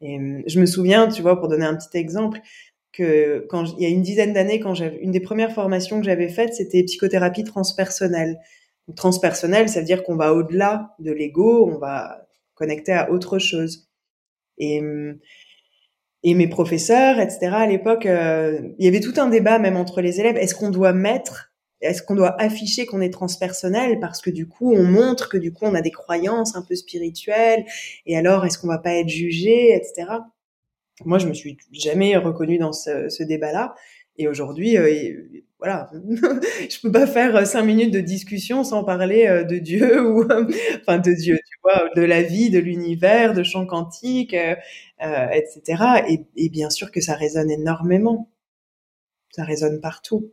Et 0.00 0.18
je 0.46 0.60
me 0.60 0.66
souviens, 0.66 1.08
tu 1.08 1.22
vois, 1.22 1.38
pour 1.38 1.48
donner 1.48 1.64
un 1.64 1.74
petit 1.74 1.96
exemple, 1.96 2.40
que 2.92 3.46
quand 3.48 3.64
il 3.76 3.82
y 3.82 3.86
a 3.86 3.88
une 3.88 4.02
dizaine 4.02 4.32
d'années, 4.32 4.60
quand 4.60 4.74
j'avais 4.74 4.98
une 4.98 5.10
des 5.10 5.20
premières 5.20 5.52
formations 5.52 6.00
que 6.00 6.06
j'avais 6.06 6.28
faites, 6.28 6.54
c'était 6.54 6.82
psychothérapie 6.82 7.44
transpersonnelle. 7.44 8.38
Transpersonnelle, 8.94 9.68
ça 9.68 9.80
veut 9.80 9.86
dire 9.86 10.04
qu'on 10.04 10.16
va 10.16 10.32
au-delà 10.34 10.94
de 10.98 11.12
l'ego, 11.12 11.68
on 11.68 11.78
va 11.78 12.26
connecter 12.54 12.92
à 12.92 13.10
autre 13.10 13.38
chose. 13.38 13.88
Et 14.58 14.80
et 16.26 16.34
mes 16.34 16.48
professeurs, 16.48 17.20
etc. 17.20 17.52
À 17.52 17.66
l'époque, 17.66 18.04
euh, 18.04 18.60
il 18.80 18.84
y 18.84 18.88
avait 18.88 18.98
tout 18.98 19.14
un 19.16 19.28
débat 19.28 19.60
même 19.60 19.76
entre 19.76 20.00
les 20.00 20.18
élèves. 20.18 20.36
Est-ce 20.36 20.56
qu'on 20.56 20.70
doit 20.70 20.92
mettre, 20.92 21.52
est-ce 21.80 22.02
qu'on 22.02 22.16
doit 22.16 22.34
afficher 22.42 22.84
qu'on 22.84 23.00
est 23.00 23.12
transpersonnel 23.12 24.00
parce 24.00 24.20
que 24.20 24.30
du 24.30 24.48
coup 24.48 24.72
on 24.74 24.82
montre 24.82 25.28
que 25.28 25.36
du 25.36 25.52
coup 25.52 25.66
on 25.66 25.74
a 25.74 25.82
des 25.82 25.92
croyances 25.92 26.56
un 26.56 26.62
peu 26.62 26.74
spirituelles? 26.74 27.64
Et 28.06 28.16
alors 28.16 28.44
est-ce 28.44 28.58
qu'on 28.58 28.66
va 28.66 28.78
pas 28.78 28.94
être 28.94 29.08
jugé, 29.08 29.72
etc. 29.76 30.08
Moi, 31.04 31.18
je 31.18 31.28
me 31.28 31.34
suis 31.34 31.58
jamais 31.72 32.16
reconnue 32.16 32.58
dans 32.58 32.72
ce, 32.72 33.08
ce 33.08 33.22
débat-là. 33.22 33.76
Et 34.16 34.26
aujourd'hui, 34.26 34.78
euh, 34.78 35.22
voilà, 35.58 35.90
je 36.70 36.80
peux 36.80 36.92
pas 36.92 37.06
faire 37.06 37.34
euh, 37.36 37.44
cinq 37.44 37.62
minutes 37.62 37.92
de 37.92 38.00
discussion 38.00 38.62
sans 38.64 38.84
parler 38.84 39.26
euh, 39.26 39.44
de 39.44 39.58
Dieu 39.58 40.02
ou, 40.06 40.24
enfin, 40.80 40.98
de 40.98 41.12
Dieu, 41.12 41.38
tu 41.48 41.58
vois, 41.62 41.88
de 41.96 42.02
la 42.02 42.22
vie, 42.22 42.50
de 42.50 42.58
l'univers, 42.58 43.34
de 43.34 43.42
chants 43.42 43.66
quantiques, 43.66 44.34
euh, 44.34 45.28
etc. 45.30 46.04
Et, 46.08 46.26
et, 46.36 46.48
bien 46.50 46.70
sûr 46.70 46.90
que 46.90 47.00
ça 47.00 47.14
résonne 47.14 47.50
énormément. 47.50 48.30
Ça 49.30 49.44
résonne 49.44 49.80
partout. 49.80 50.32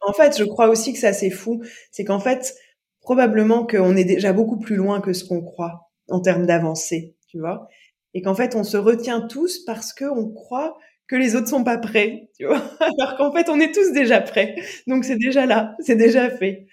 En 0.00 0.12
fait, 0.12 0.36
je 0.36 0.44
crois 0.44 0.68
aussi 0.68 0.92
que 0.92 0.98
ça 0.98 1.12
c'est 1.12 1.30
fou, 1.30 1.62
c'est 1.92 2.04
qu'en 2.04 2.18
fait, 2.18 2.54
probablement 3.00 3.66
qu'on 3.66 3.96
est 3.96 4.04
déjà 4.04 4.32
beaucoup 4.32 4.58
plus 4.58 4.76
loin 4.76 5.00
que 5.00 5.12
ce 5.12 5.24
qu'on 5.24 5.42
croit 5.42 5.90
en 6.08 6.20
termes 6.20 6.46
d'avancée 6.46 7.14
tu 7.32 7.38
vois. 7.40 7.66
Et 8.14 8.20
qu'en 8.20 8.34
fait, 8.34 8.54
on 8.54 8.62
se 8.62 8.76
retient 8.76 9.22
tous 9.22 9.64
parce 9.64 9.94
que 9.94 10.04
on 10.04 10.30
croit 10.30 10.76
que 11.12 11.16
les 11.18 11.36
autres 11.36 11.48
sont 11.48 11.62
pas 11.62 11.76
prêts, 11.76 12.30
tu 12.38 12.46
vois. 12.46 12.56
Alors 12.80 13.18
qu'en 13.18 13.30
fait, 13.32 13.50
on 13.50 13.60
est 13.60 13.74
tous 13.74 13.92
déjà 13.92 14.22
prêts. 14.22 14.56
Donc 14.86 15.04
c'est 15.04 15.18
déjà 15.18 15.44
là, 15.44 15.76
c'est 15.80 15.94
déjà 15.94 16.30
fait. 16.30 16.66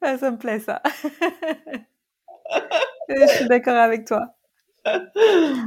Ah, 0.00 0.16
ça 0.16 0.30
me 0.30 0.38
plaît 0.38 0.58
ça. 0.58 0.80
je 3.10 3.26
suis 3.26 3.46
d'accord 3.46 3.76
avec 3.76 4.06
toi. 4.06 4.22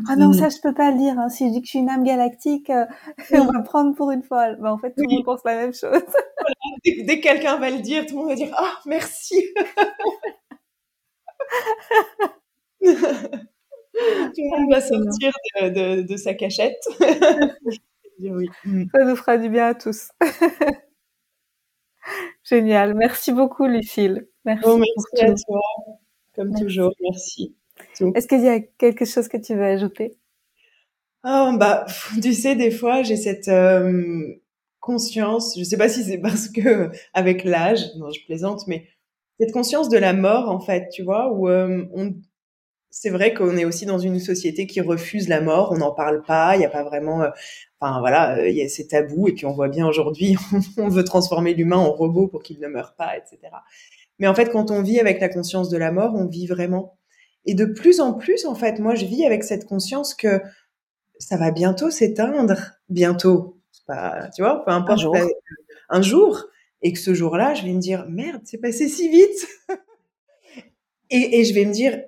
Ah 0.10 0.16
non, 0.18 0.34
ça 0.34 0.50
je 0.50 0.58
peux 0.60 0.74
pas 0.74 0.90
le 0.90 0.98
dire. 0.98 1.20
Hein. 1.20 1.30
Si 1.30 1.48
je 1.48 1.54
dis 1.54 1.62
que 1.62 1.68
je 1.68 1.70
suis 1.70 1.80
une 1.80 1.90
âme 1.90 2.04
galactique, 2.04 2.72
euh, 2.72 2.86
on 3.32 3.46
va 3.46 3.62
prendre 3.62 3.96
pour 3.96 4.10
une 4.10 4.24
folle. 4.24 4.58
Bah, 4.60 4.74
en 4.74 4.80
fait, 4.80 4.90
tout 4.90 5.04
le 5.08 5.14
monde 5.14 5.24
pense 5.24 5.42
la 5.46 5.56
même 5.56 5.74
chose. 5.74 6.02
Dès, 6.84 7.04
dès 7.04 7.20
que 7.20 7.24
quelqu'un 7.24 7.58
va 7.58 7.70
le 7.70 7.78
dire, 7.78 8.08
tout 8.08 8.16
le 8.16 8.22
monde 8.22 8.30
va 8.30 8.36
dire 8.36 8.52
ah 8.58 8.80
merci. 8.88 9.36
Tout 13.94 14.42
le 14.42 14.60
monde 14.60 14.72
va 14.72 14.82
sortir 14.82 15.32
de, 15.62 16.18
sa 16.18 16.34
cachette. 16.34 16.82
Mm. 18.20 18.86
Ça 18.94 19.04
nous 19.04 19.16
fera 19.16 19.38
du 19.38 19.50
bien 19.50 19.70
à 19.70 19.74
tous. 19.74 20.12
Génial. 22.44 22.94
Merci 22.94 23.34
beaucoup, 23.34 23.66
Lucille. 23.66 24.28
Merci, 24.46 24.64
oh, 24.68 24.78
merci 24.78 25.26
à 25.26 25.34
toi. 25.34 25.62
Comme 26.36 26.54
toujours, 26.56 26.94
merci. 27.02 27.56
Est-ce 28.16 28.28
qu'il 28.28 28.42
y 28.42 28.48
a 28.48 28.60
quelque 28.60 29.06
chose 29.06 29.28
que 29.28 29.38
tu 29.38 29.56
veux 29.56 29.66
ajouter? 29.66 30.18
Oh, 31.26 31.54
bah, 31.58 31.86
tu 32.22 32.34
sais, 32.34 32.56
des 32.56 32.72
fois, 32.72 33.02
j'ai 33.02 33.16
cette 33.16 33.48
euh, 33.48 34.36
conscience, 34.80 35.58
je 35.58 35.64
sais 35.64 35.78
pas 35.78 35.88
si 35.88 36.04
c'est 36.04 36.18
parce 36.18 36.50
que, 36.50 36.92
avec 37.14 37.46
l'âge, 37.46 37.96
non, 37.98 38.12
je 38.12 38.24
plaisante, 38.26 38.68
mais 38.68 38.88
cette 39.40 39.54
conscience 39.54 39.90
de 39.90 39.98
la 39.98 40.14
mort, 40.14 40.50
en 40.50 40.60
fait, 40.60 40.90
tu 40.90 41.04
vois, 41.04 41.32
où 41.32 41.48
euh, 41.48 41.86
on, 41.94 42.16
c'est 42.96 43.10
vrai 43.10 43.34
qu'on 43.34 43.58
est 43.58 43.66
aussi 43.66 43.88
dans 43.88 43.98
une 43.98 44.20
société 44.20 44.68
qui 44.68 44.80
refuse 44.80 45.28
la 45.28 45.42
mort, 45.42 45.72
on 45.72 45.78
n'en 45.78 45.92
parle 45.92 46.22
pas, 46.22 46.56
il 46.56 46.60
n'y 46.60 46.66
a 46.66 46.70
pas 46.70 46.84
vraiment, 46.84 47.24
euh, 47.24 47.30
enfin 47.80 48.00
voilà, 48.00 48.38
euh, 48.38 48.48
il 48.48 48.56
y 48.56 48.62
a 48.62 48.70
ces 48.70 48.86
tabous 48.86 49.28
et 49.28 49.34
puis 49.34 49.48
on 49.48 49.52
voit 49.52 49.68
bien 49.68 49.88
aujourd'hui, 49.88 50.38
on 50.78 50.90
veut 50.90 51.04
transformer 51.04 51.56
l'humain 51.56 51.78
en 51.78 51.92
robot 51.92 52.28
pour 52.28 52.44
qu'il 52.44 52.60
ne 52.60 52.68
meure 52.68 52.94
pas, 52.96 53.18
etc. 53.18 53.52
Mais 54.20 54.28
en 54.28 54.36
fait, 54.36 54.52
quand 54.52 54.70
on 54.70 54.84
vit 54.84 55.00
avec 55.00 55.20
la 55.20 55.28
conscience 55.28 55.70
de 55.70 55.78
la 55.78 55.92
mort, 55.92 56.14
on 56.14 56.28
vit 56.28 56.46
vraiment. 56.46 57.00
Et 57.46 57.56
de 57.56 57.66
plus 57.66 58.00
en 58.00 58.14
plus, 58.14 58.46
en 58.46 58.54
fait, 58.54 58.78
moi, 58.78 58.94
je 58.94 59.06
vis 59.06 59.26
avec 59.26 59.44
cette 59.44 59.66
conscience 59.66 60.14
que 60.14 60.40
ça 61.18 61.36
va 61.36 61.50
bientôt 61.50 61.90
s'éteindre, 61.90 62.58
bientôt, 62.90 63.58
pas, 63.88 64.30
tu 64.36 64.44
vois, 64.44 64.64
peu 64.64 64.72
importe, 64.72 65.00
un 65.00 65.02
jour. 65.02 65.18
un 65.90 66.02
jour, 66.04 66.46
et 66.84 66.94
que 66.94 67.00
ce 67.00 67.16
jour-là, 67.16 67.56
je 67.56 67.64
vais 67.64 67.74
me 67.74 67.82
dire 67.82 68.06
merde, 68.08 68.44
c'est 68.46 68.60
passé 68.60 68.88
si 68.88 69.10
vite. 69.10 69.48
et, 71.10 71.40
et 71.40 71.44
je 71.44 71.56
vais 71.56 71.66
me 71.66 71.74
dire 71.74 72.00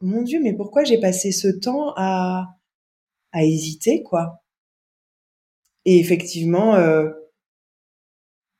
mon 0.00 0.22
Dieu, 0.22 0.40
mais 0.42 0.54
pourquoi 0.54 0.84
j'ai 0.84 0.98
passé 0.98 1.32
ce 1.32 1.48
temps 1.48 1.92
à, 1.96 2.46
à 3.32 3.44
hésiter, 3.44 4.02
quoi? 4.02 4.42
Et 5.84 5.98
effectivement, 5.98 6.74
euh, 6.74 7.10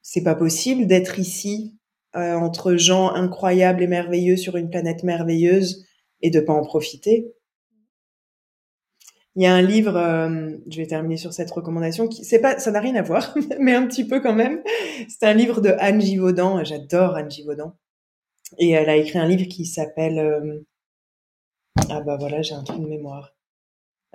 c'est 0.02 0.22
pas 0.22 0.34
possible 0.34 0.86
d'être 0.86 1.18
ici 1.18 1.78
euh, 2.16 2.34
entre 2.34 2.76
gens 2.76 3.10
incroyables 3.10 3.82
et 3.82 3.86
merveilleux 3.86 4.36
sur 4.36 4.56
une 4.56 4.70
planète 4.70 5.04
merveilleuse 5.04 5.86
et 6.22 6.30
de 6.30 6.40
pas 6.40 6.52
en 6.52 6.64
profiter. 6.64 7.32
Il 9.36 9.42
y 9.42 9.46
a 9.46 9.54
un 9.54 9.62
livre, 9.62 9.96
euh, 9.96 10.56
je 10.68 10.76
vais 10.78 10.86
terminer 10.86 11.16
sur 11.16 11.32
cette 11.32 11.50
recommandation, 11.50 12.08
qui 12.08 12.24
c'est 12.24 12.40
pas, 12.40 12.58
ça 12.58 12.72
n'a 12.72 12.80
rien 12.80 12.96
à 12.96 13.02
voir, 13.02 13.34
mais 13.60 13.74
un 13.74 13.86
petit 13.86 14.04
peu 14.04 14.20
quand 14.20 14.34
même. 14.34 14.62
C'est 15.08 15.26
un 15.26 15.34
livre 15.34 15.60
de 15.60 15.70
Anne 15.78 16.00
Givaudan. 16.00 16.64
J'adore 16.64 17.14
Anne 17.16 17.30
Givaudan. 17.30 17.76
Et 18.58 18.70
elle 18.70 18.88
a 18.90 18.96
écrit 18.96 19.18
un 19.18 19.28
livre 19.28 19.46
qui 19.48 19.64
s'appelle 19.64 20.64
ah 21.88 22.00
bah 22.00 22.16
voilà, 22.18 22.42
j'ai 22.42 22.54
un 22.54 22.62
trou 22.62 22.78
de 22.78 22.88
mémoire. 22.88 23.34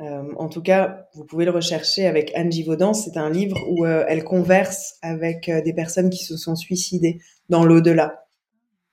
Euh, 0.01 0.33
en 0.37 0.49
tout 0.49 0.61
cas, 0.61 1.07
vous 1.13 1.23
pouvez 1.23 1.45
le 1.45 1.51
rechercher 1.51 2.05
avec 2.05 2.31
Angie 2.35 2.63
Vaudan. 2.63 2.93
C'est 2.93 3.17
un 3.17 3.29
livre 3.29 3.57
où 3.69 3.85
euh, 3.85 4.05
elle 4.07 4.23
converse 4.23 4.95
avec 5.01 5.47
euh, 5.47 5.61
des 5.61 5.73
personnes 5.73 6.09
qui 6.09 6.23
se 6.23 6.35
sont 6.37 6.55
suicidées 6.55 7.21
dans 7.49 7.63
l'au-delà. 7.63 8.25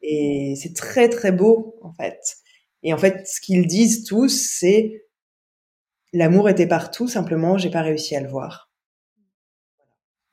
Et 0.01 0.55
c'est 0.61 0.75
très 0.75 1.09
très 1.09 1.33
beau 1.33 1.77
en 1.83 1.93
fait. 1.93 2.39
Et 2.83 2.93
en 2.93 2.99
fait, 2.99 3.27
ce 3.27 3.41
qu'ils 3.41 3.67
disent 3.67 4.05
tous, 4.05 4.29
c'est 4.29 5.05
l'amour 6.13 6.49
était 6.49 6.67
partout. 6.67 7.09
Simplement, 7.09 7.59
j'ai 7.59 7.71
pas 7.71 7.83
réussi 7.83 8.15
à 8.17 8.21
le 8.21 8.29
voir. 8.29 8.71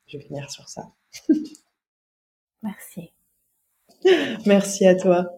Je 0.06 0.18
vais 0.18 0.24
finir 0.24 0.50
sur 0.50 0.68
ça. 0.68 0.92
Merci. 2.62 3.12
Merci 4.46 4.86
à 4.86 4.94
toi. 4.94 5.30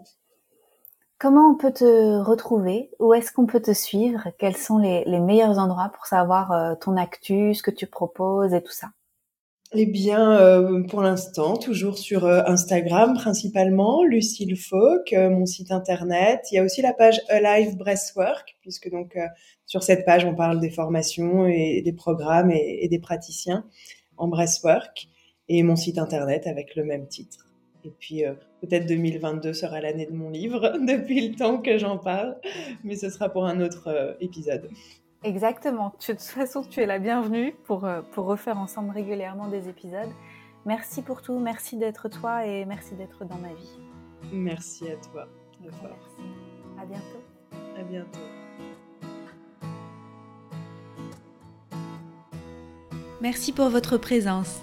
Comment 1.23 1.53
on 1.53 1.55
peut 1.55 1.73
te 1.73 2.21
retrouver? 2.21 2.91
Où 2.99 3.15
est-ce 3.15 3.31
qu'on 3.31 3.47
peut 3.47 3.63
te 3.63 3.73
suivre? 3.73 4.31
Quels 4.39 4.57
sont 4.57 4.79
les, 4.79 5.05
meilleurs 5.21 5.61
endroits 5.61 5.93
pour 5.95 6.07
savoir 6.07 6.51
euh, 6.51 6.75
ton 6.75 6.97
actu, 6.97 7.55
ce 7.55 7.63
que 7.63 7.71
tu 7.71 7.87
proposes 7.87 8.53
et 8.53 8.61
tout 8.61 8.73
ça? 8.73 8.89
Eh 9.73 9.87
bien, 9.87 10.33
euh, 10.33 10.83
pour 10.83 11.01
l'instant, 11.01 11.57
toujours 11.57 11.97
sur 11.97 12.25
euh, 12.25 12.43
Instagram 12.47 13.15
principalement, 13.15 14.03
Lucille 14.03 14.57
Fauque, 14.57 15.13
mon 15.13 15.47
site 15.47 15.71
internet. 15.71 16.41
Il 16.51 16.57
y 16.57 16.59
a 16.59 16.65
aussi 16.65 16.83
la 16.83 16.93
page 16.93 17.21
Alive 17.29 17.77
Breastwork, 17.77 18.57
puisque 18.61 18.91
donc 18.91 19.17
sur 19.65 19.85
cette 19.85 20.05
page, 20.05 20.25
on 20.25 20.35
parle 20.35 20.59
des 20.59 20.71
formations 20.71 21.47
et 21.47 21.83
des 21.85 21.93
programmes 21.93 22.51
et, 22.51 22.89
des 22.89 22.99
praticiens 22.99 23.65
en 24.17 24.27
breastwork. 24.27 25.07
Et 25.47 25.63
mon 25.63 25.77
site 25.77 25.99
internet 25.99 26.49
avec 26.49 26.75
le 26.75 26.83
même 26.83 27.07
titre. 27.07 27.52
Et 27.85 27.91
puis 27.91 28.25
euh, 28.25 28.35
peut-être 28.61 28.87
2022 28.87 29.53
sera 29.53 29.81
l'année 29.81 30.07
de 30.07 30.13
mon 30.13 30.31
livre 30.31 30.79
depuis 30.87 31.29
le 31.29 31.35
temps 31.35 31.59
que 31.59 31.79
j'en 31.79 31.99
parle, 31.99 32.37
mais 32.85 32.97
ce 32.97 33.11
sera 33.11 33.29
pour 33.29 33.45
un 33.45 33.61
autre 33.61 33.89
euh, 33.89 34.15
épisode. 34.21 34.69
Exactement. 35.25 35.93
De 36.01 36.15
toute 36.15 36.23
façon, 36.23 36.63
tu 36.63 36.81
es 36.81 36.87
la 36.87 36.99
bienvenue 36.99 37.55
pour, 37.65 37.85
euh, 37.85 38.03
pour 38.13 38.27
refaire 38.27 38.59
ensemble 38.59 38.91
régulièrement 38.91 39.49
des 39.49 39.69
épisodes. 39.69 40.11
Merci 40.65 41.03
pour 41.03 41.23
tout, 41.23 41.39
merci 41.39 41.77
d'être 41.77 42.09
toi 42.09 42.47
et 42.47 42.65
merci 42.65 42.95
d'être 42.95 43.25
dans 43.25 43.39
ma 43.39 43.53
vie. 43.55 43.79
Merci 44.33 44.89
à 44.89 44.97
toi. 44.97 45.27
Merci. 45.61 46.23
À 46.81 46.85
bientôt. 46.85 47.23
À 47.79 47.83
bientôt. 47.83 48.21
Merci 53.21 53.53
pour 53.53 53.69
votre 53.69 53.97
présence. 53.99 54.63